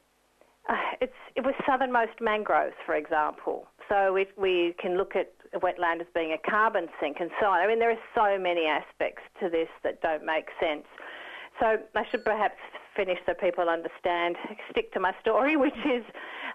uh, 0.69 0.75
it's, 1.01 1.13
it 1.35 1.43
was 1.43 1.55
southernmost 1.65 2.21
mangroves, 2.21 2.75
for 2.85 2.95
example. 2.95 3.67
So 3.89 4.13
we, 4.13 4.27
we 4.37 4.75
can 4.79 4.97
look 4.97 5.15
at 5.15 5.33
wetland 5.55 6.01
as 6.01 6.07
being 6.13 6.33
a 6.33 6.49
carbon 6.49 6.87
sink 6.99 7.17
and 7.19 7.31
so 7.39 7.47
on. 7.47 7.59
I 7.59 7.67
mean, 7.67 7.79
there 7.79 7.91
are 7.91 8.03
so 8.15 8.41
many 8.41 8.65
aspects 8.65 9.21
to 9.41 9.49
this 9.49 9.69
that 9.83 10.01
don't 10.01 10.25
make 10.25 10.47
sense. 10.59 10.85
So 11.59 11.77
I 11.95 12.03
should 12.11 12.23
perhaps 12.23 12.57
finish 12.95 13.17
so 13.25 13.33
people 13.33 13.69
understand, 13.69 14.35
stick 14.71 14.91
to 14.93 14.99
my 14.99 15.13
story, 15.21 15.55
which 15.65 15.77
is 15.85 16.03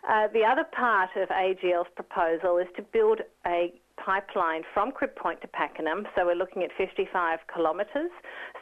uh, 0.09 0.29
the 0.33 0.45
other 0.45 0.65
part 0.65 1.11
of 1.17 1.29
AGL's 1.29 1.89
proposal 1.95 2.59
is 2.59 2.69
to 2.77 2.83
build 2.83 3.21
a 3.47 3.73
pipeline 3.97 4.63
from 4.75 4.91
Crib 4.91 5.15
Point 5.15 5.41
to 5.43 5.49
Pakenham. 5.49 6.07
So 6.17 6.27
we're 6.27 6.35
looking 6.35 6.63
at 6.63 6.71
55 6.77 7.39
kilometres 7.55 8.11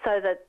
so 0.04 0.20
that 0.22 0.46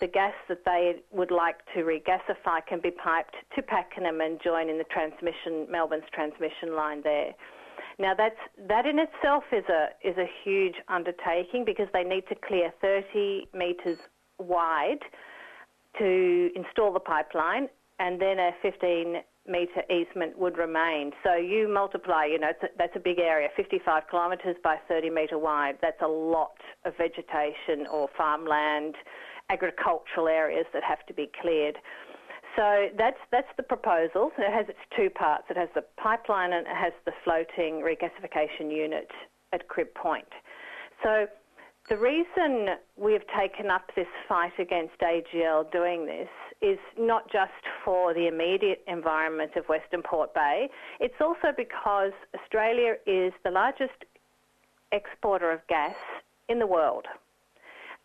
the 0.00 0.06
gas 0.06 0.32
that 0.48 0.64
they 0.64 0.96
would 1.12 1.30
like 1.30 1.58
to 1.74 1.80
regasify 1.80 2.64
can 2.66 2.80
be 2.80 2.90
piped 2.90 3.36
to 3.54 3.62
Pakenham 3.62 4.20
and 4.20 4.40
join 4.42 4.68
in 4.68 4.78
the 4.78 4.84
transmission, 4.84 5.66
Melbourne's 5.70 6.08
transmission 6.12 6.74
line 6.74 7.02
there. 7.02 7.32
Now 7.98 8.12
that's 8.14 8.36
that 8.68 8.84
in 8.86 8.98
itself 8.98 9.44
is 9.52 9.64
a 9.68 9.88
is 10.06 10.16
a 10.18 10.26
huge 10.44 10.74
undertaking 10.88 11.64
because 11.64 11.88
they 11.92 12.02
need 12.02 12.24
to 12.28 12.34
clear 12.34 12.72
30 12.80 13.48
metres 13.54 13.98
wide 14.38 15.00
to 15.98 16.50
install 16.54 16.92
the 16.92 17.00
pipeline, 17.00 17.68
and 17.98 18.20
then 18.20 18.38
a 18.38 18.50
15 18.60 19.16
metre 19.48 19.82
easement 19.90 20.38
would 20.38 20.58
remain. 20.58 21.12
So 21.22 21.36
you 21.36 21.68
multiply, 21.72 22.26
you 22.26 22.38
know, 22.38 22.50
a, 22.50 22.66
that's 22.76 22.96
a 22.96 23.00
big 23.00 23.18
area, 23.18 23.48
55 23.56 24.02
kilometres 24.10 24.56
by 24.62 24.76
30 24.88 25.10
metre 25.10 25.38
wide. 25.38 25.78
That's 25.80 26.00
a 26.02 26.08
lot 26.08 26.56
of 26.84 26.94
vegetation 26.98 27.86
or 27.90 28.08
farmland, 28.16 28.94
agricultural 29.50 30.28
areas 30.28 30.66
that 30.72 30.82
have 30.82 31.06
to 31.06 31.14
be 31.14 31.30
cleared. 31.40 31.76
So 32.56 32.88
that's 32.96 33.18
that's 33.30 33.48
the 33.56 33.62
proposal. 33.62 34.32
It 34.38 34.50
has 34.50 34.66
its 34.68 34.78
two 34.96 35.10
parts. 35.10 35.44
It 35.50 35.56
has 35.56 35.68
the 35.74 35.84
pipeline 36.02 36.54
and 36.54 36.66
it 36.66 36.74
has 36.74 36.92
the 37.04 37.12
floating 37.22 37.82
regasification 37.82 38.74
unit 38.74 39.10
at 39.52 39.68
Crib 39.68 39.94
Point. 39.94 40.28
So 41.02 41.26
the 41.88 41.96
reason 41.96 42.76
we've 42.96 43.26
taken 43.38 43.70
up 43.70 43.90
this 43.94 44.08
fight 44.28 44.58
against 44.58 44.94
AGL 45.00 45.70
doing 45.70 46.06
this 46.06 46.28
is 46.60 46.78
not 46.98 47.30
just 47.30 47.52
for 47.84 48.14
the 48.14 48.26
immediate 48.26 48.82
environment 48.88 49.52
of 49.56 49.66
Western 49.66 50.02
Port 50.02 50.34
Bay, 50.34 50.68
it's 50.98 51.14
also 51.20 51.52
because 51.56 52.12
Australia 52.34 52.94
is 53.06 53.32
the 53.44 53.50
largest 53.50 54.04
exporter 54.92 55.52
of 55.52 55.60
gas 55.68 55.94
in 56.48 56.58
the 56.58 56.66
world. 56.66 57.04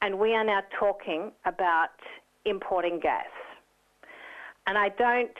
And 0.02 0.20
we 0.20 0.34
are 0.34 0.44
now 0.44 0.62
talking 0.78 1.32
about 1.46 1.90
importing 2.46 3.00
gas. 3.00 3.26
And 4.68 4.78
I 4.78 4.90
don't 4.90 5.32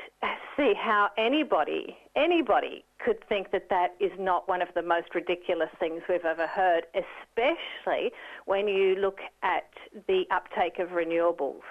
see 0.58 0.74
how 0.76 1.10
anybody, 1.18 1.96
anybody 2.16 2.84
could 3.04 3.18
think 3.30 3.52
that 3.52 3.70
that 3.70 3.96
is 4.00 4.12
not 4.20 4.48
one 4.48 4.62
of 4.62 4.68
the 4.76 4.82
most 4.82 5.14
ridiculous 5.14 5.70
things 5.80 6.02
we've 6.10 6.26
ever 6.26 6.48
heard, 6.48 6.86
especially 6.96 8.12
when 8.46 8.68
you 8.68 8.96
look 8.96 9.20
at 9.44 9.70
the 10.08 10.24
uptake 10.32 10.80
of 10.80 10.90
renewables. 10.90 11.62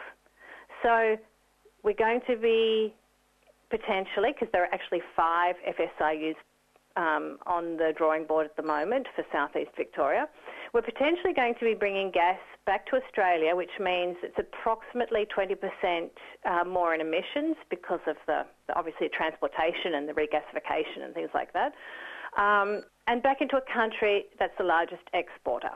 So 0.83 1.17
we're 1.83 1.93
going 1.93 2.21
to 2.29 2.37
be 2.37 2.95
potentially, 3.69 4.33
because 4.33 4.49
there 4.53 4.65
are 4.65 4.73
actually 4.73 5.03
five 5.17 5.57
FSRUs 5.69 6.37
um, 6.97 7.39
on 7.47 7.77
the 7.77 7.93
drawing 7.97 8.25
board 8.25 8.47
at 8.47 8.57
the 8.57 8.63
moment 8.63 9.07
for 9.15 9.25
southeast 9.33 9.71
Victoria. 9.77 10.29
We're 10.73 10.83
potentially 10.83 11.33
going 11.35 11.55
to 11.59 11.65
be 11.65 11.75
bringing 11.75 12.11
gas 12.11 12.39
back 12.67 12.87
to 12.91 12.97
Australia, 12.97 13.57
which 13.57 13.71
means 13.81 14.17
it's 14.23 14.39
approximately 14.39 15.27
20% 15.37 16.11
uh, 16.45 16.65
more 16.65 16.95
in 16.95 17.01
emissions 17.01 17.57
because 17.69 18.01
of 18.07 18.17
the, 18.27 18.47
the, 18.69 18.79
obviously 18.79 19.09
transportation 19.09 19.95
and 19.95 20.09
the 20.09 20.13
regasification 20.13 21.05
and 21.05 21.15
things 21.15 21.31
like 21.35 21.53
that. 21.53 21.73
Um, 22.39 22.83
and 23.07 23.23
back 23.23 23.41
into 23.41 23.57
a 23.57 23.75
country 23.75 24.27
that's 24.39 24.57
the 24.59 24.65
largest 24.65 25.03
exporter. 25.15 25.71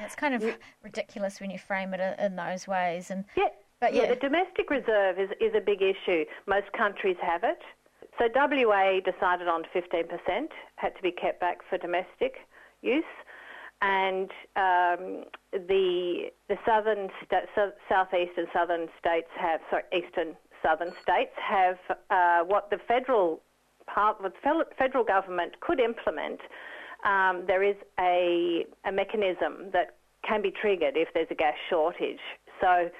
It's 0.00 0.14
kind 0.14 0.34
of 0.34 0.44
ridiculous 0.82 1.40
when 1.40 1.50
you 1.50 1.58
frame 1.58 1.92
it 1.92 2.18
in 2.18 2.36
those 2.36 2.68
ways. 2.68 3.10
And 3.10 3.24
yeah, 3.36 3.48
but 3.80 3.94
yeah, 3.94 4.02
yeah 4.02 4.14
the 4.14 4.20
domestic 4.20 4.70
reserve 4.70 5.18
is, 5.18 5.30
is 5.40 5.52
a 5.54 5.60
big 5.60 5.82
issue. 5.82 6.24
Most 6.46 6.72
countries 6.72 7.16
have 7.20 7.42
it. 7.44 7.58
So 8.18 8.28
WA 8.34 8.98
decided 9.00 9.46
on 9.46 9.62
15% 9.74 10.48
had 10.76 10.96
to 10.96 11.02
be 11.02 11.12
kept 11.12 11.40
back 11.40 11.58
for 11.68 11.78
domestic 11.78 12.38
use, 12.82 13.04
and 13.80 14.30
um, 14.56 15.24
the 15.52 16.30
the 16.48 16.56
southern 16.66 17.10
sta- 17.24 17.46
so, 17.54 17.70
southeast 17.88 18.32
and 18.36 18.48
southern 18.52 18.88
states 18.98 19.28
have 19.38 19.60
sorry 19.70 19.84
eastern 19.92 20.36
southern 20.62 20.92
states 21.00 21.30
have 21.36 21.78
uh, 22.10 22.40
what 22.44 22.70
the 22.70 22.78
federal 22.88 23.40
part 23.86 24.20
the 24.20 24.32
federal 24.76 25.04
government 25.04 25.60
could 25.60 25.78
implement. 25.78 26.40
Um, 27.04 27.44
there 27.46 27.62
is 27.62 27.76
a 28.00 28.66
a 28.84 28.90
mechanism 28.90 29.70
that 29.72 29.94
can 30.26 30.42
be 30.42 30.50
triggered 30.50 30.96
if 30.96 31.08
there's 31.14 31.28
a 31.30 31.36
gas 31.36 31.54
shortage. 31.70 32.18
So 32.60 32.90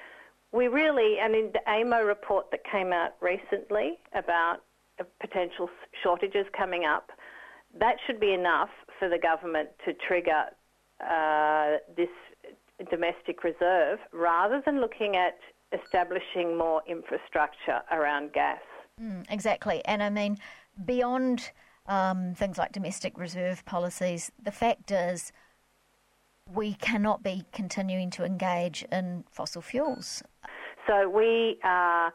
we 0.53 0.67
really, 0.67 1.17
and 1.19 1.35
in 1.35 1.51
the 1.51 1.59
AEMO 1.67 2.07
report 2.07 2.49
that 2.51 2.61
came 2.63 2.93
out 2.93 3.11
recently 3.21 3.99
about 4.13 4.61
potential 5.19 5.69
shortages 6.03 6.45
coming 6.57 6.85
up, 6.85 7.09
that 7.79 7.95
should 8.05 8.19
be 8.19 8.33
enough 8.33 8.69
for 8.97 9.09
the 9.09 9.17
government 9.17 9.69
to 9.85 9.93
trigger 10.07 10.45
uh, 11.01 11.77
this 11.95 12.09
domestic 12.89 13.43
reserve 13.43 13.99
rather 14.13 14.61
than 14.65 14.81
looking 14.81 15.15
at 15.15 15.37
establishing 15.71 16.57
more 16.57 16.81
infrastructure 16.87 17.81
around 17.91 18.33
gas. 18.33 18.59
Mm, 19.01 19.25
exactly. 19.29 19.83
And 19.85 20.01
I 20.01 20.09
mean, 20.09 20.37
beyond 20.85 21.51
um, 21.87 22.33
things 22.35 22.57
like 22.57 22.71
domestic 22.71 23.17
reserve 23.17 23.65
policies, 23.65 24.31
the 24.41 24.51
fact 24.51 24.91
is 24.91 25.31
we 26.51 26.73
cannot 26.73 27.21
be 27.23 27.43
continuing 27.51 28.09
to 28.11 28.23
engage 28.23 28.83
in 28.91 29.23
fossil 29.29 29.61
fuels. 29.61 30.23
So 30.87 31.07
we 31.07 31.59
are 31.63 32.11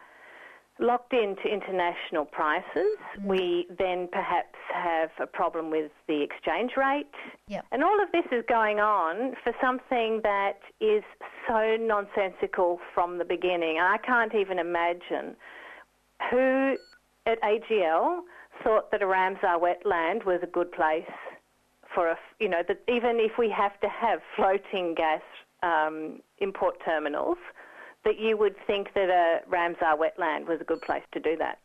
locked 0.81 1.13
into 1.13 1.43
international 1.45 2.25
prices. 2.25 2.97
Mm. 3.21 3.27
We 3.27 3.67
then 3.79 4.09
perhaps 4.11 4.57
have 4.73 5.11
a 5.21 5.27
problem 5.27 5.71
with 5.71 5.91
the 6.09 6.23
exchange 6.23 6.73
rate. 6.77 7.07
Yep. 7.49 7.67
And 7.71 7.85
all 7.85 8.03
of 8.03 8.11
this 8.13 8.25
is 8.33 8.45
going 8.49 8.81
on 8.81 9.35
for 9.45 9.53
something 9.61 10.21
that 10.25 10.59
is 10.81 11.05
so 11.49 11.77
nonsensical 11.79 12.81
from 12.93 13.19
the 13.19 13.25
beginning. 13.25 13.79
I 13.79 13.99
can't 13.99 14.35
even 14.35 14.59
imagine 14.59 15.37
who 16.31 16.77
at 17.27 17.41
AGL 17.43 18.21
thought 18.63 18.91
that 18.91 19.03
a 19.03 19.07
Ramsar 19.07 19.61
wetland 19.61 20.25
was 20.25 20.41
a 20.43 20.47
good 20.47 20.71
place 20.73 21.03
for 21.95 22.09
a, 22.09 22.17
you 22.41 22.49
know, 22.49 22.63
that 22.67 22.81
even 22.89 23.19
if 23.21 23.33
we 23.39 23.49
have 23.51 23.79
to 23.81 23.89
have 23.89 24.21
floating 24.37 24.95
gas 24.95 25.23
um, 25.63 26.21
import 26.39 26.77
terminals, 26.85 27.39
that 28.05 28.19
you 28.19 28.37
would 28.37 28.55
think 28.67 28.93
that 28.95 29.09
a 29.09 29.49
Ramsar 29.49 29.99
wetland 29.99 30.47
was 30.47 30.61
a 30.61 30.65
good 30.65 30.83
place 30.83 31.03
to 31.13 31.21
do 31.21 31.37
that. 31.39 31.59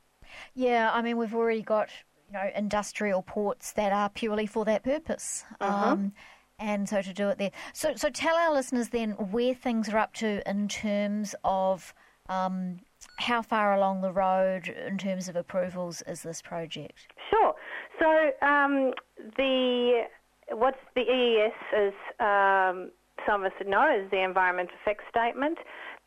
Yeah, 0.54 0.92
I 0.94 1.02
mean, 1.02 1.18
we've 1.18 1.36
already 1.36 1.62
got 1.62 1.90
you 2.28 2.34
know 2.34 2.50
industrial 2.56 3.22
ports 3.22 3.72
that 3.74 3.92
are 3.92 4.10
purely 4.10 4.46
for 4.46 4.66
that 4.66 4.84
purpose. 4.84 5.44
Uh-huh. 5.60 5.92
Um, 5.92 6.14
and 6.60 6.88
so 6.90 7.02
to 7.02 7.14
do 7.14 7.30
it 7.30 7.38
there. 7.38 7.52
So, 7.74 7.96
so 7.96 8.10
tell 8.10 8.36
our 8.36 8.54
listeners 8.54 8.90
then 8.90 9.12
where 9.12 9.54
things 9.54 9.88
are 9.90 9.98
up 9.98 10.14
to 10.16 10.48
in 10.50 10.68
terms 10.68 11.34
of 11.46 11.94
um, 12.28 12.80
how 13.18 13.42
far 13.42 13.76
along 13.76 14.02
the 14.02 14.12
road 14.12 14.68
in 14.68 14.98
terms 14.98 15.30
of 15.30 15.36
approvals 15.36 16.04
is 16.08 16.22
this 16.22 16.42
project? 16.42 17.08
Sure. 17.30 17.56
So 18.00 18.46
um, 18.46 18.94
the 19.38 20.04
what's 20.52 20.78
the 20.96 21.02
EES 21.02 21.54
as 21.76 21.94
um, 22.20 22.92
some 23.28 23.44
of 23.44 23.52
us 23.52 23.68
know 23.68 23.96
is 23.96 24.10
the 24.12 24.24
Environment 24.24 24.70
Effect 24.82 25.02
Statement 25.10 25.58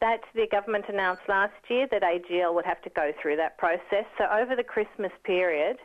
that 0.03 0.20
the 0.34 0.46
government 0.50 0.84
announced 0.88 1.22
last 1.28 1.55
year 1.70 1.86
that 1.92 2.03
AGL 2.03 2.53
would 2.55 2.66
have 2.66 2.82
to 2.82 2.90
go 2.90 3.12
through 3.22 3.36
that 3.36 3.57
process. 3.57 4.05
So 4.18 4.24
over 4.24 4.57
the 4.57 4.64
Christmas 4.64 5.12
period, 5.24 5.76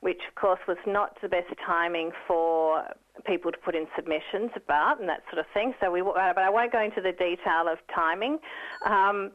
which 0.00 0.20
of 0.28 0.34
course 0.36 0.60
was 0.68 0.76
not 0.86 1.18
the 1.20 1.28
best 1.28 1.52
timing 1.66 2.12
for 2.28 2.84
people 3.26 3.50
to 3.50 3.58
put 3.58 3.74
in 3.74 3.86
submissions 3.96 4.52
about 4.54 5.00
and 5.00 5.08
that 5.08 5.22
sort 5.28 5.40
of 5.40 5.46
thing. 5.52 5.74
So 5.80 5.90
we, 5.90 6.02
uh, 6.02 6.32
but 6.34 6.38
I 6.38 6.50
won't 6.50 6.70
go 6.70 6.80
into 6.80 7.00
the 7.00 7.10
detail 7.12 7.66
of 7.70 7.78
timing. 7.92 8.38
Um, 8.86 9.32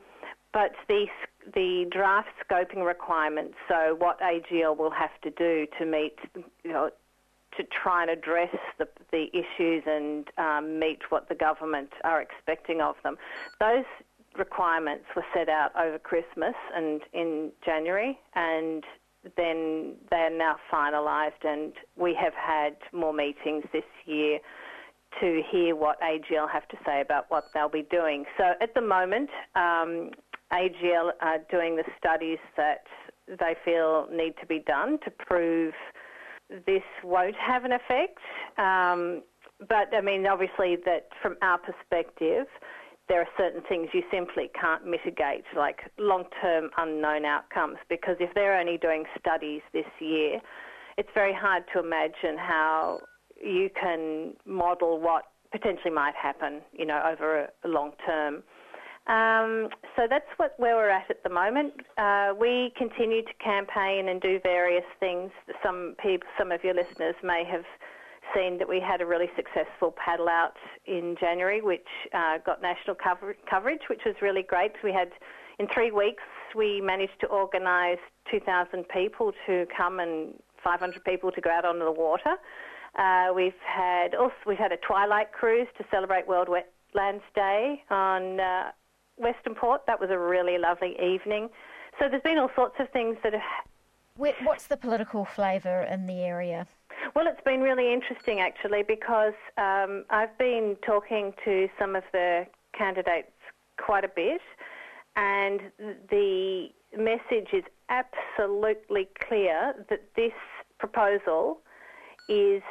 but 0.54 0.72
the 0.88 1.06
the 1.54 1.86
draft 1.92 2.30
scoping 2.48 2.86
requirements, 2.86 3.56
so 3.68 3.96
what 3.98 4.20
AGL 4.20 4.78
will 4.78 4.92
have 4.92 5.10
to 5.24 5.32
do 5.32 5.66
to 5.80 5.86
meet, 5.86 6.16
you 6.64 6.72
know, 6.72 6.90
to 7.58 7.64
try 7.64 8.04
and 8.04 8.12
address 8.12 8.56
the, 8.78 8.88
the 9.12 9.28
issues 9.34 9.84
and 9.86 10.28
um, 10.38 10.80
meet 10.80 11.00
what 11.10 11.28
the 11.30 11.36
government 11.36 11.90
are 12.04 12.22
expecting 12.22 12.82
of 12.82 12.96
them. 13.04 13.18
Those 13.60 13.86
requirements 14.40 15.06
were 15.16 15.26
set 15.34 15.50
out 15.50 15.72
over 15.76 16.00
Christmas 16.00 16.56
and 16.76 17.02
in 17.14 17.52
January, 17.66 18.18
and 18.36 18.84
then 19.36 19.96
they 20.10 20.18
are 20.18 20.36
now 20.36 20.56
finalised, 20.74 21.44
and 21.44 21.74
we 21.98 22.16
have 22.20 22.34
had 22.34 22.78
more 22.94 23.14
meetings 23.14 23.64
this 23.74 23.84
year 24.06 24.40
to 25.20 25.42
hear 25.52 25.76
what 25.76 26.00
AGL 26.02 26.50
have 26.50 26.68
to 26.70 26.78
say 26.86 27.02
about 27.02 27.26
what 27.30 27.46
they'll 27.54 27.68
be 27.68 27.86
doing. 27.92 28.26
So 28.38 28.54
at 28.62 28.74
the 28.74 28.82
moment, 28.82 29.30
um, 29.56 30.12
AGL 30.54 31.12
are 31.22 31.40
doing 31.52 31.76
the 31.76 31.84
studies 31.98 32.38
that 32.58 32.84
they 33.28 33.56
feel 33.66 34.08
need 34.12 34.34
to 34.40 34.46
be 34.48 34.60
done 34.60 35.00
to 35.04 35.12
prove 35.12 35.74
this 36.66 36.84
won't 37.04 37.36
have 37.36 37.64
an 37.64 37.72
effect. 37.74 38.18
Um, 38.58 39.22
but 39.68 39.94
I 39.94 40.02
mean, 40.02 40.26
obviously, 40.26 40.78
that 40.86 41.10
from 41.22 41.36
our 41.42 41.58
perspective, 41.58 42.48
there 43.10 43.20
are 43.20 43.28
certain 43.38 43.62
things 43.68 43.90
you 43.94 44.04
simply 44.12 44.50
can't 44.60 44.86
mitigate, 44.86 45.44
like 45.58 45.80
long 45.98 46.26
term 46.42 46.70
unknown 46.78 47.26
outcomes, 47.26 47.78
because 47.90 48.16
if 48.20 48.34
they're 48.36 48.58
only 48.58 48.78
doing 48.78 49.04
studies 49.20 49.62
this 49.74 49.88
year, 50.00 50.40
it's 50.98 51.10
very 51.14 51.34
hard 51.34 51.64
to 51.74 51.80
imagine 51.80 52.38
how 52.38 53.00
you 53.44 53.70
can 53.80 54.34
model 54.46 55.00
what 55.00 55.24
potentially 55.52 55.94
might 55.94 56.14
happen, 56.16 56.62
you 56.72 56.86
know, 56.86 57.02
over 57.06 57.48
a, 57.64 57.68
long 57.68 57.92
term. 58.06 58.44
Um, 59.08 59.70
so 59.96 60.04
that's 60.08 60.30
what 60.38 60.54
where 60.60 60.76
we're 60.76 60.90
at 60.90 61.10
at 61.10 61.24
the 61.24 61.30
moment. 61.30 61.74
Uh, 61.98 62.34
we 62.40 62.72
continue 62.78 63.24
to 63.24 63.34
campaign 63.44 64.10
and 64.10 64.22
do 64.22 64.40
various 64.44 64.86
things. 65.00 65.32
Some 65.64 65.96
people, 66.02 66.28
some 66.38 66.52
of 66.52 66.64
your 66.64 66.76
listeners 66.76 67.16
may 67.24 67.44
have 67.50 67.66
seen 68.36 68.58
that 68.60 68.68
we 68.68 68.80
had 68.80 69.02
a 69.02 69.06
really 69.06 69.30
successful 69.36 69.94
paddle 70.04 70.30
out 70.30 70.56
in 70.86 71.16
January, 71.20 71.62
which 71.62 71.88
uh, 72.14 72.38
got 72.46 72.62
national 72.62 72.96
cover- 72.96 73.38
coverage, 73.50 73.82
which 73.90 74.02
was 74.06 74.16
really 74.22 74.44
great. 74.44 74.72
We 74.84 74.94
had, 74.94 75.10
in 75.60 75.68
three 75.74 75.92
weeks, 75.92 76.24
we 76.56 76.82
managed 76.82 77.20
to 77.22 77.28
organise 77.28 78.00
2,000 78.32 78.88
people 78.90 79.34
to 79.48 79.66
come 79.76 80.00
and 80.00 80.34
500 80.64 81.04
people 81.04 81.32
to 81.32 81.42
go 81.42 81.50
out 81.50 81.66
onto 81.66 81.86
the 81.86 81.92
water. 81.92 82.36
Uh, 82.98 83.28
we've 83.36 83.54
had 83.66 84.16
also 84.16 84.34
we've 84.48 84.58
had 84.58 84.72
a 84.72 84.78
twilight 84.78 85.32
cruise 85.32 85.68
to 85.78 85.86
celebrate 85.92 86.28
World 86.28 86.48
Wetlands 86.48 87.22
Day 87.36 87.84
on 87.90 88.40
uh, 88.40 88.72
Western 89.18 89.54
Port. 89.54 89.86
That 89.86 90.00
was 90.00 90.10
a 90.10 90.18
really 90.18 90.58
lovely 90.58 90.96
evening. 91.02 91.50
So 92.00 92.10
there's 92.10 92.24
been 92.24 92.38
all 92.38 92.50
sorts 92.56 92.76
of 92.80 92.90
things 92.90 93.18
that 93.24 93.34
have. 93.34 93.42
What's 94.16 94.68
the 94.68 94.76
political 94.76 95.24
flavour 95.24 95.84
in 95.84 96.06
the 96.06 96.22
area? 96.24 96.68
Well, 97.16 97.26
it's 97.28 97.42
been 97.44 97.62
really 97.62 97.92
interesting 97.92 98.40
actually 98.40 98.84
because 98.84 99.34
um, 99.58 100.06
I've 100.10 100.38
been 100.38 100.78
talking 100.86 101.34
to 101.44 101.68
some 101.80 101.96
of 101.96 102.04
the 102.12 102.46
candidates 102.78 103.32
quite 103.84 104.04
a 104.04 104.10
bit, 104.10 104.42
and 105.16 105.60
the 106.10 106.68
message 106.98 107.50
is 107.54 107.64
absolutely 107.90 109.08
clear 109.28 109.74
that 109.90 110.04
this 110.16 110.34
proposal 110.78 111.60
is, 112.28 112.62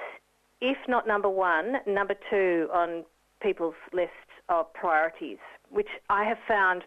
if 0.60 0.76
not 0.86 1.06
number 1.06 1.28
one, 1.28 1.76
number 1.86 2.14
two 2.30 2.68
on 2.72 3.04
people's 3.42 3.74
list 3.92 4.12
of 4.48 4.72
priorities, 4.72 5.38
which 5.70 5.88
I 6.10 6.24
have 6.24 6.38
found 6.46 6.84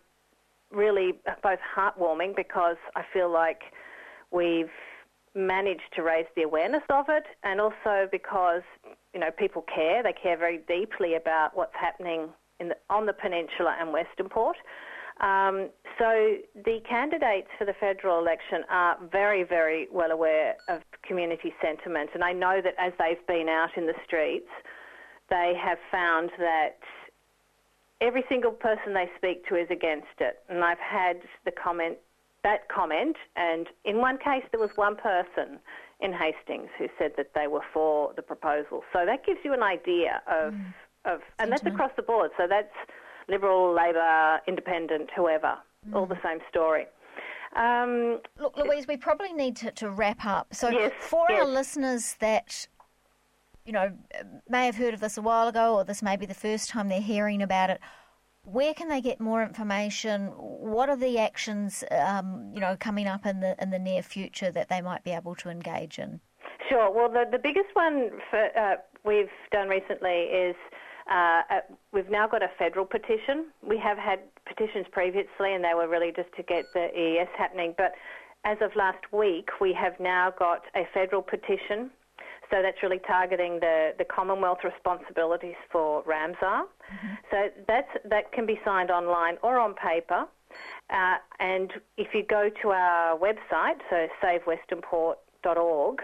really 0.72 1.20
both 1.44 1.60
heartwarming 1.76 2.36
because 2.36 2.78
I 2.96 3.04
feel 3.14 3.32
like 3.32 3.62
we've 4.32 4.70
managed 5.36 5.94
to 5.96 6.04
raise 6.04 6.26
the 6.36 6.44
awareness 6.44 6.84
of 6.90 7.06
it, 7.10 7.24
and 7.44 7.62
also 7.62 8.08
because 8.12 8.64
you 9.14 9.20
know 9.20 9.32
people 9.32 9.64
care. 9.74 10.04
They 10.04 10.14
care 10.14 10.38
very 10.38 10.60
deeply 10.68 11.16
about 11.16 11.56
what's 11.56 11.76
happening 11.80 12.30
the, 12.60 12.76
on 12.90 13.06
the 13.06 13.14
peninsula 13.14 13.76
and 13.80 13.92
Western 13.92 14.30
Port. 14.30 14.58
Um, 15.20 15.70
so 16.00 16.38
the 16.56 16.80
candidates 16.90 17.48
for 17.60 17.66
the 17.66 17.76
federal 17.80 18.20
election 18.20 18.64
are 18.70 18.98
very, 19.12 19.44
very 19.44 19.88
well 19.92 20.12
aware 20.12 20.56
of 20.68 20.82
community 21.08 21.54
sentiment, 21.62 22.10
and 22.14 22.24
I 22.24 22.34
know 22.34 22.60
that 22.64 22.74
as 22.80 22.94
they've 22.98 23.26
been 23.28 23.48
out 23.48 23.70
in 23.78 23.86
the 23.86 23.94
streets, 24.06 24.50
they 25.30 25.54
have 25.62 25.78
found 25.92 26.32
that 26.40 26.80
every 28.02 28.24
single 28.28 28.52
person 28.52 28.94
they 28.94 29.10
speak 29.16 29.48
to 29.48 29.56
is 29.56 29.68
against 29.70 30.18
it. 30.20 30.40
And 30.50 30.64
I've 30.64 30.80
had 30.80 31.18
the 31.46 31.52
comment 31.52 31.98
that 32.44 32.68
comment, 32.70 33.16
and 33.36 33.68
in 33.86 33.98
one 33.98 34.18
case 34.18 34.44
there 34.52 34.60
was 34.60 34.72
one 34.76 34.96
person 34.96 35.60
in 36.00 36.12
Hastings 36.12 36.70
who 36.78 36.88
said 36.98 37.12
that 37.18 37.32
they 37.36 37.48
were 37.48 37.64
for 37.74 38.14
the 38.16 38.22
proposal. 38.22 38.84
So 38.92 39.06
that 39.06 39.26
gives 39.26 39.40
you 39.44 39.54
an 39.54 39.64
idea 39.64 40.22
of, 40.28 40.54
mm. 40.54 40.74
of 41.06 41.22
and 41.40 41.52
that's 41.52 41.66
across 41.66 41.92
the 41.96 42.02
board. 42.02 42.32
So 42.38 42.48
that's 42.50 42.74
Liberal, 43.30 43.74
Labor, 43.74 44.40
Independent, 44.48 45.10
whoever, 45.16 45.58
mm. 45.88 45.96
all 45.96 46.06
the 46.08 46.20
same 46.24 46.40
story. 46.50 46.86
Um, 47.56 48.20
Look, 48.40 48.58
Louise, 48.58 48.88
we 48.88 48.98
probably 48.98 49.34
need 49.34 49.56
to, 49.58 49.72
to 49.72 49.90
wrap 49.90 50.26
up. 50.26 50.54
So 50.54 50.70
yes, 50.70 50.94
for 51.00 51.26
yes. 51.30 51.42
our 51.42 51.48
listeners 51.48 52.16
that 52.20 52.68
you 53.66 53.74
know 53.74 53.92
may 54.50 54.66
have 54.66 54.76
heard 54.76 54.94
of 54.94 55.02
this 55.02 55.18
a 55.18 55.22
while 55.22 55.48
ago, 55.48 55.76
or 55.76 55.84
this 55.84 56.02
may 56.02 56.16
be 56.16 56.26
the 56.26 56.34
first 56.34 56.70
time 56.70 56.88
they're 56.88 57.02
hearing 57.02 57.42
about 57.42 57.70
it 57.70 57.80
where 58.44 58.74
can 58.74 58.90
they 58.90 59.02
get 59.02 59.20
more 59.20 59.44
information? 59.44 60.28
What 60.38 60.90
are 60.90 60.98
the 60.98 61.20
actions, 61.20 61.84
um, 61.92 62.52
you 62.54 62.60
know, 62.60 62.76
coming 62.80 63.08
up 63.08 63.26
in 63.26 63.40
the 63.40 63.56
in 63.62 63.70
the 63.70 63.80
near 63.80 64.02
future 64.02 64.52
that 64.52 64.70
they 64.70 64.82
might 64.82 65.04
be 65.04 65.12
able 65.12 65.36
to 65.36 65.50
engage 65.50 66.00
in? 66.00 66.20
Sure. 66.70 66.92
Well, 66.92 67.10
the 67.10 67.26
the 67.32 67.40
biggest 67.40 67.70
one 67.74 68.10
for, 68.30 68.50
uh, 68.58 68.76
we've 69.06 69.30
done 69.52 69.70
recently 69.70 70.24
is 70.34 70.56
uh, 71.10 71.42
uh, 71.50 71.60
we've 71.92 72.10
now 72.10 72.28
got 72.28 72.42
a 72.42 72.50
federal 72.58 72.86
petition. 72.86 73.52
We 73.62 73.78
have 73.78 73.98
had 73.98 74.20
petitions 74.46 74.88
previously, 74.92 75.54
and 75.54 75.64
they 75.64 75.74
were 75.76 75.88
really 75.88 76.12
just 76.16 76.34
to 76.38 76.44
get 76.44 76.66
the 76.74 76.88
EES 76.98 77.30
happening. 77.38 77.76
But 77.78 77.94
as 78.44 78.58
of 78.62 78.72
last 78.76 79.12
week, 79.14 79.50
we 79.60 79.74
have 79.74 80.00
now 80.00 80.34
got 80.38 80.64
a 80.76 80.84
federal 80.94 81.22
petition 81.22 81.92
so 82.52 82.62
that's 82.62 82.82
really 82.84 83.00
targeting 83.08 83.60
the, 83.60 83.94
the 83.98 84.06
Commonwealth 84.06 84.60
responsibilities 84.64 85.56
for 85.72 86.04
Ramsar. 86.04 86.64
Mm-hmm. 86.64 87.14
So 87.32 87.50
that's, 87.68 87.90
that 88.06 88.32
can 88.32 88.46
be 88.46 88.60
signed 88.64 88.92
online 88.92 89.38
or 89.42 89.60
on 89.60 89.74
paper. 89.74 90.26
Uh, 90.90 91.16
and 91.40 91.72
if 91.98 92.14
you 92.14 92.24
go 92.24 92.50
to 92.62 92.70
our 92.70 93.18
website, 93.18 93.80
so 93.90 94.08
savewesternport.org, 94.22 96.02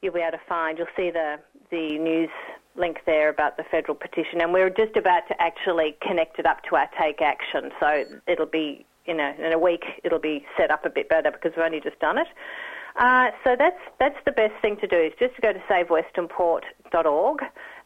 you'll 0.00 0.14
be 0.14 0.20
able 0.20 0.32
to 0.32 0.44
find, 0.48 0.78
you'll 0.78 0.86
see 0.96 1.10
the, 1.10 1.36
the 1.70 1.98
news 1.98 2.30
link 2.74 2.98
there 3.04 3.28
about 3.28 3.58
the 3.58 3.64
federal 3.70 3.94
petition. 3.94 4.40
And 4.40 4.52
we're 4.52 4.70
just 4.70 4.96
about 4.96 5.28
to 5.28 5.40
actually 5.40 5.96
connect 6.00 6.38
it 6.38 6.46
up 6.46 6.62
to 6.70 6.76
our 6.76 6.88
Take 6.98 7.20
Action. 7.20 7.70
So 7.78 8.04
it'll 8.26 8.46
be 8.46 8.86
you 9.06 9.14
know, 9.14 9.32
in 9.38 9.52
a 9.52 9.58
week 9.58 9.84
it'll 10.04 10.20
be 10.20 10.44
set 10.56 10.70
up 10.70 10.84
a 10.84 10.90
bit 10.90 11.08
better 11.08 11.30
because 11.30 11.52
we've 11.56 11.64
only 11.64 11.80
just 11.80 11.98
done 11.98 12.18
it. 12.18 12.26
Uh, 12.96 13.30
so 13.42 13.56
that's 13.58 13.80
that's 13.98 14.18
the 14.24 14.32
best 14.32 14.52
thing 14.60 14.76
to 14.76 14.86
do 14.86 14.96
is 14.96 15.12
just 15.18 15.34
to 15.36 15.40
go 15.40 15.52
to 15.52 15.58
savewesternport.org 15.60 17.40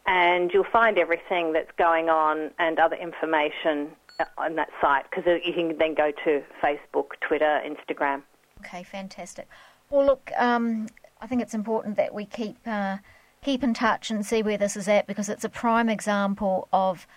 and 0.05 0.51
you'll 0.53 0.65
find 0.65 0.97
everything 0.97 1.53
that's 1.53 1.71
going 1.77 2.09
on 2.09 2.51
and 2.59 2.79
other 2.79 2.95
information 2.95 3.89
on 4.37 4.55
that 4.55 4.69
site 4.81 5.05
because 5.09 5.25
you 5.45 5.53
can 5.53 5.77
then 5.77 5.93
go 5.93 6.11
to 6.23 6.43
Facebook, 6.61 7.11
Twitter, 7.21 7.61
Instagram. 7.65 8.23
Okay, 8.59 8.83
fantastic. 8.83 9.47
Well, 9.89 10.05
look, 10.05 10.31
um, 10.37 10.87
I 11.21 11.27
think 11.27 11.41
it's 11.41 11.53
important 11.53 11.97
that 11.97 12.13
we 12.13 12.25
keep 12.25 12.57
uh, 12.65 12.97
keep 13.43 13.63
in 13.63 13.73
touch 13.73 14.09
and 14.09 14.25
see 14.25 14.41
where 14.41 14.57
this 14.57 14.75
is 14.75 14.87
at 14.87 15.07
because 15.07 15.29
it's 15.29 15.43
a 15.43 15.49
prime 15.49 15.89
example 15.89 16.67
of 16.73 17.07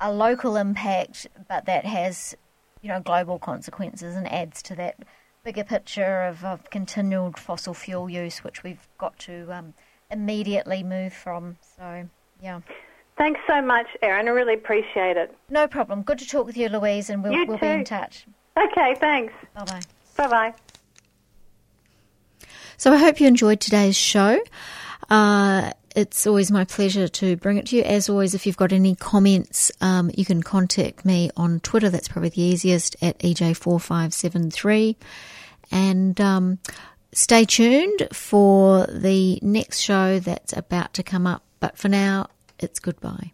a 0.00 0.12
local 0.12 0.56
impact, 0.56 1.26
but 1.48 1.66
that 1.66 1.84
has 1.84 2.36
you 2.80 2.88
know 2.88 3.00
global 3.00 3.38
consequences 3.38 4.16
and 4.16 4.30
adds 4.32 4.62
to 4.62 4.74
that 4.76 4.96
bigger 5.44 5.64
picture 5.64 6.22
of, 6.22 6.44
of 6.44 6.70
continued 6.70 7.38
fossil 7.38 7.74
fuel 7.74 8.08
use, 8.08 8.44
which 8.44 8.62
we've 8.62 8.88
got 8.98 9.18
to 9.20 9.52
um, 9.52 9.74
immediately 10.10 10.82
move 10.82 11.12
from. 11.12 11.56
So, 11.76 12.08
yeah. 12.40 12.60
Thanks 13.18 13.40
so 13.48 13.60
much, 13.60 13.86
Erin. 14.02 14.28
I 14.28 14.30
really 14.30 14.54
appreciate 14.54 15.16
it. 15.16 15.34
No 15.50 15.66
problem. 15.66 16.02
Good 16.02 16.18
to 16.20 16.26
talk 16.26 16.46
with 16.46 16.56
you, 16.56 16.68
Louise, 16.68 17.10
and 17.10 17.22
we'll, 17.22 17.46
we'll 17.46 17.58
be 17.58 17.66
in 17.66 17.84
touch. 17.84 18.26
Okay, 18.56 18.94
thanks. 18.98 19.32
Bye 19.54 19.64
bye. 19.64 19.80
Bye 20.16 20.28
bye. 20.28 20.54
So 22.76 22.92
I 22.92 22.96
hope 22.96 23.20
you 23.20 23.28
enjoyed 23.28 23.60
today's 23.60 23.96
show. 23.96 24.40
Uh, 25.08 25.72
it's 25.94 26.26
always 26.26 26.50
my 26.50 26.64
pleasure 26.64 27.08
to 27.08 27.36
bring 27.36 27.58
it 27.58 27.66
to 27.66 27.76
you. 27.76 27.82
As 27.82 28.08
always, 28.08 28.34
if 28.34 28.46
you've 28.46 28.56
got 28.56 28.72
any 28.72 28.94
comments, 28.94 29.70
um, 29.80 30.10
you 30.14 30.24
can 30.24 30.42
contact 30.42 31.04
me 31.04 31.30
on 31.36 31.60
Twitter. 31.60 31.90
That's 31.90 32.08
probably 32.08 32.30
the 32.30 32.42
easiest 32.42 32.96
at 33.02 33.18
EJ4573. 33.18 34.96
And 35.70 36.20
um, 36.20 36.58
stay 37.12 37.44
tuned 37.44 38.08
for 38.12 38.86
the 38.86 39.38
next 39.42 39.80
show 39.80 40.18
that's 40.18 40.56
about 40.56 40.94
to 40.94 41.02
come 41.02 41.26
up. 41.26 41.42
But 41.60 41.78
for 41.78 41.88
now, 41.88 42.28
it's 42.58 42.80
goodbye. 42.80 43.32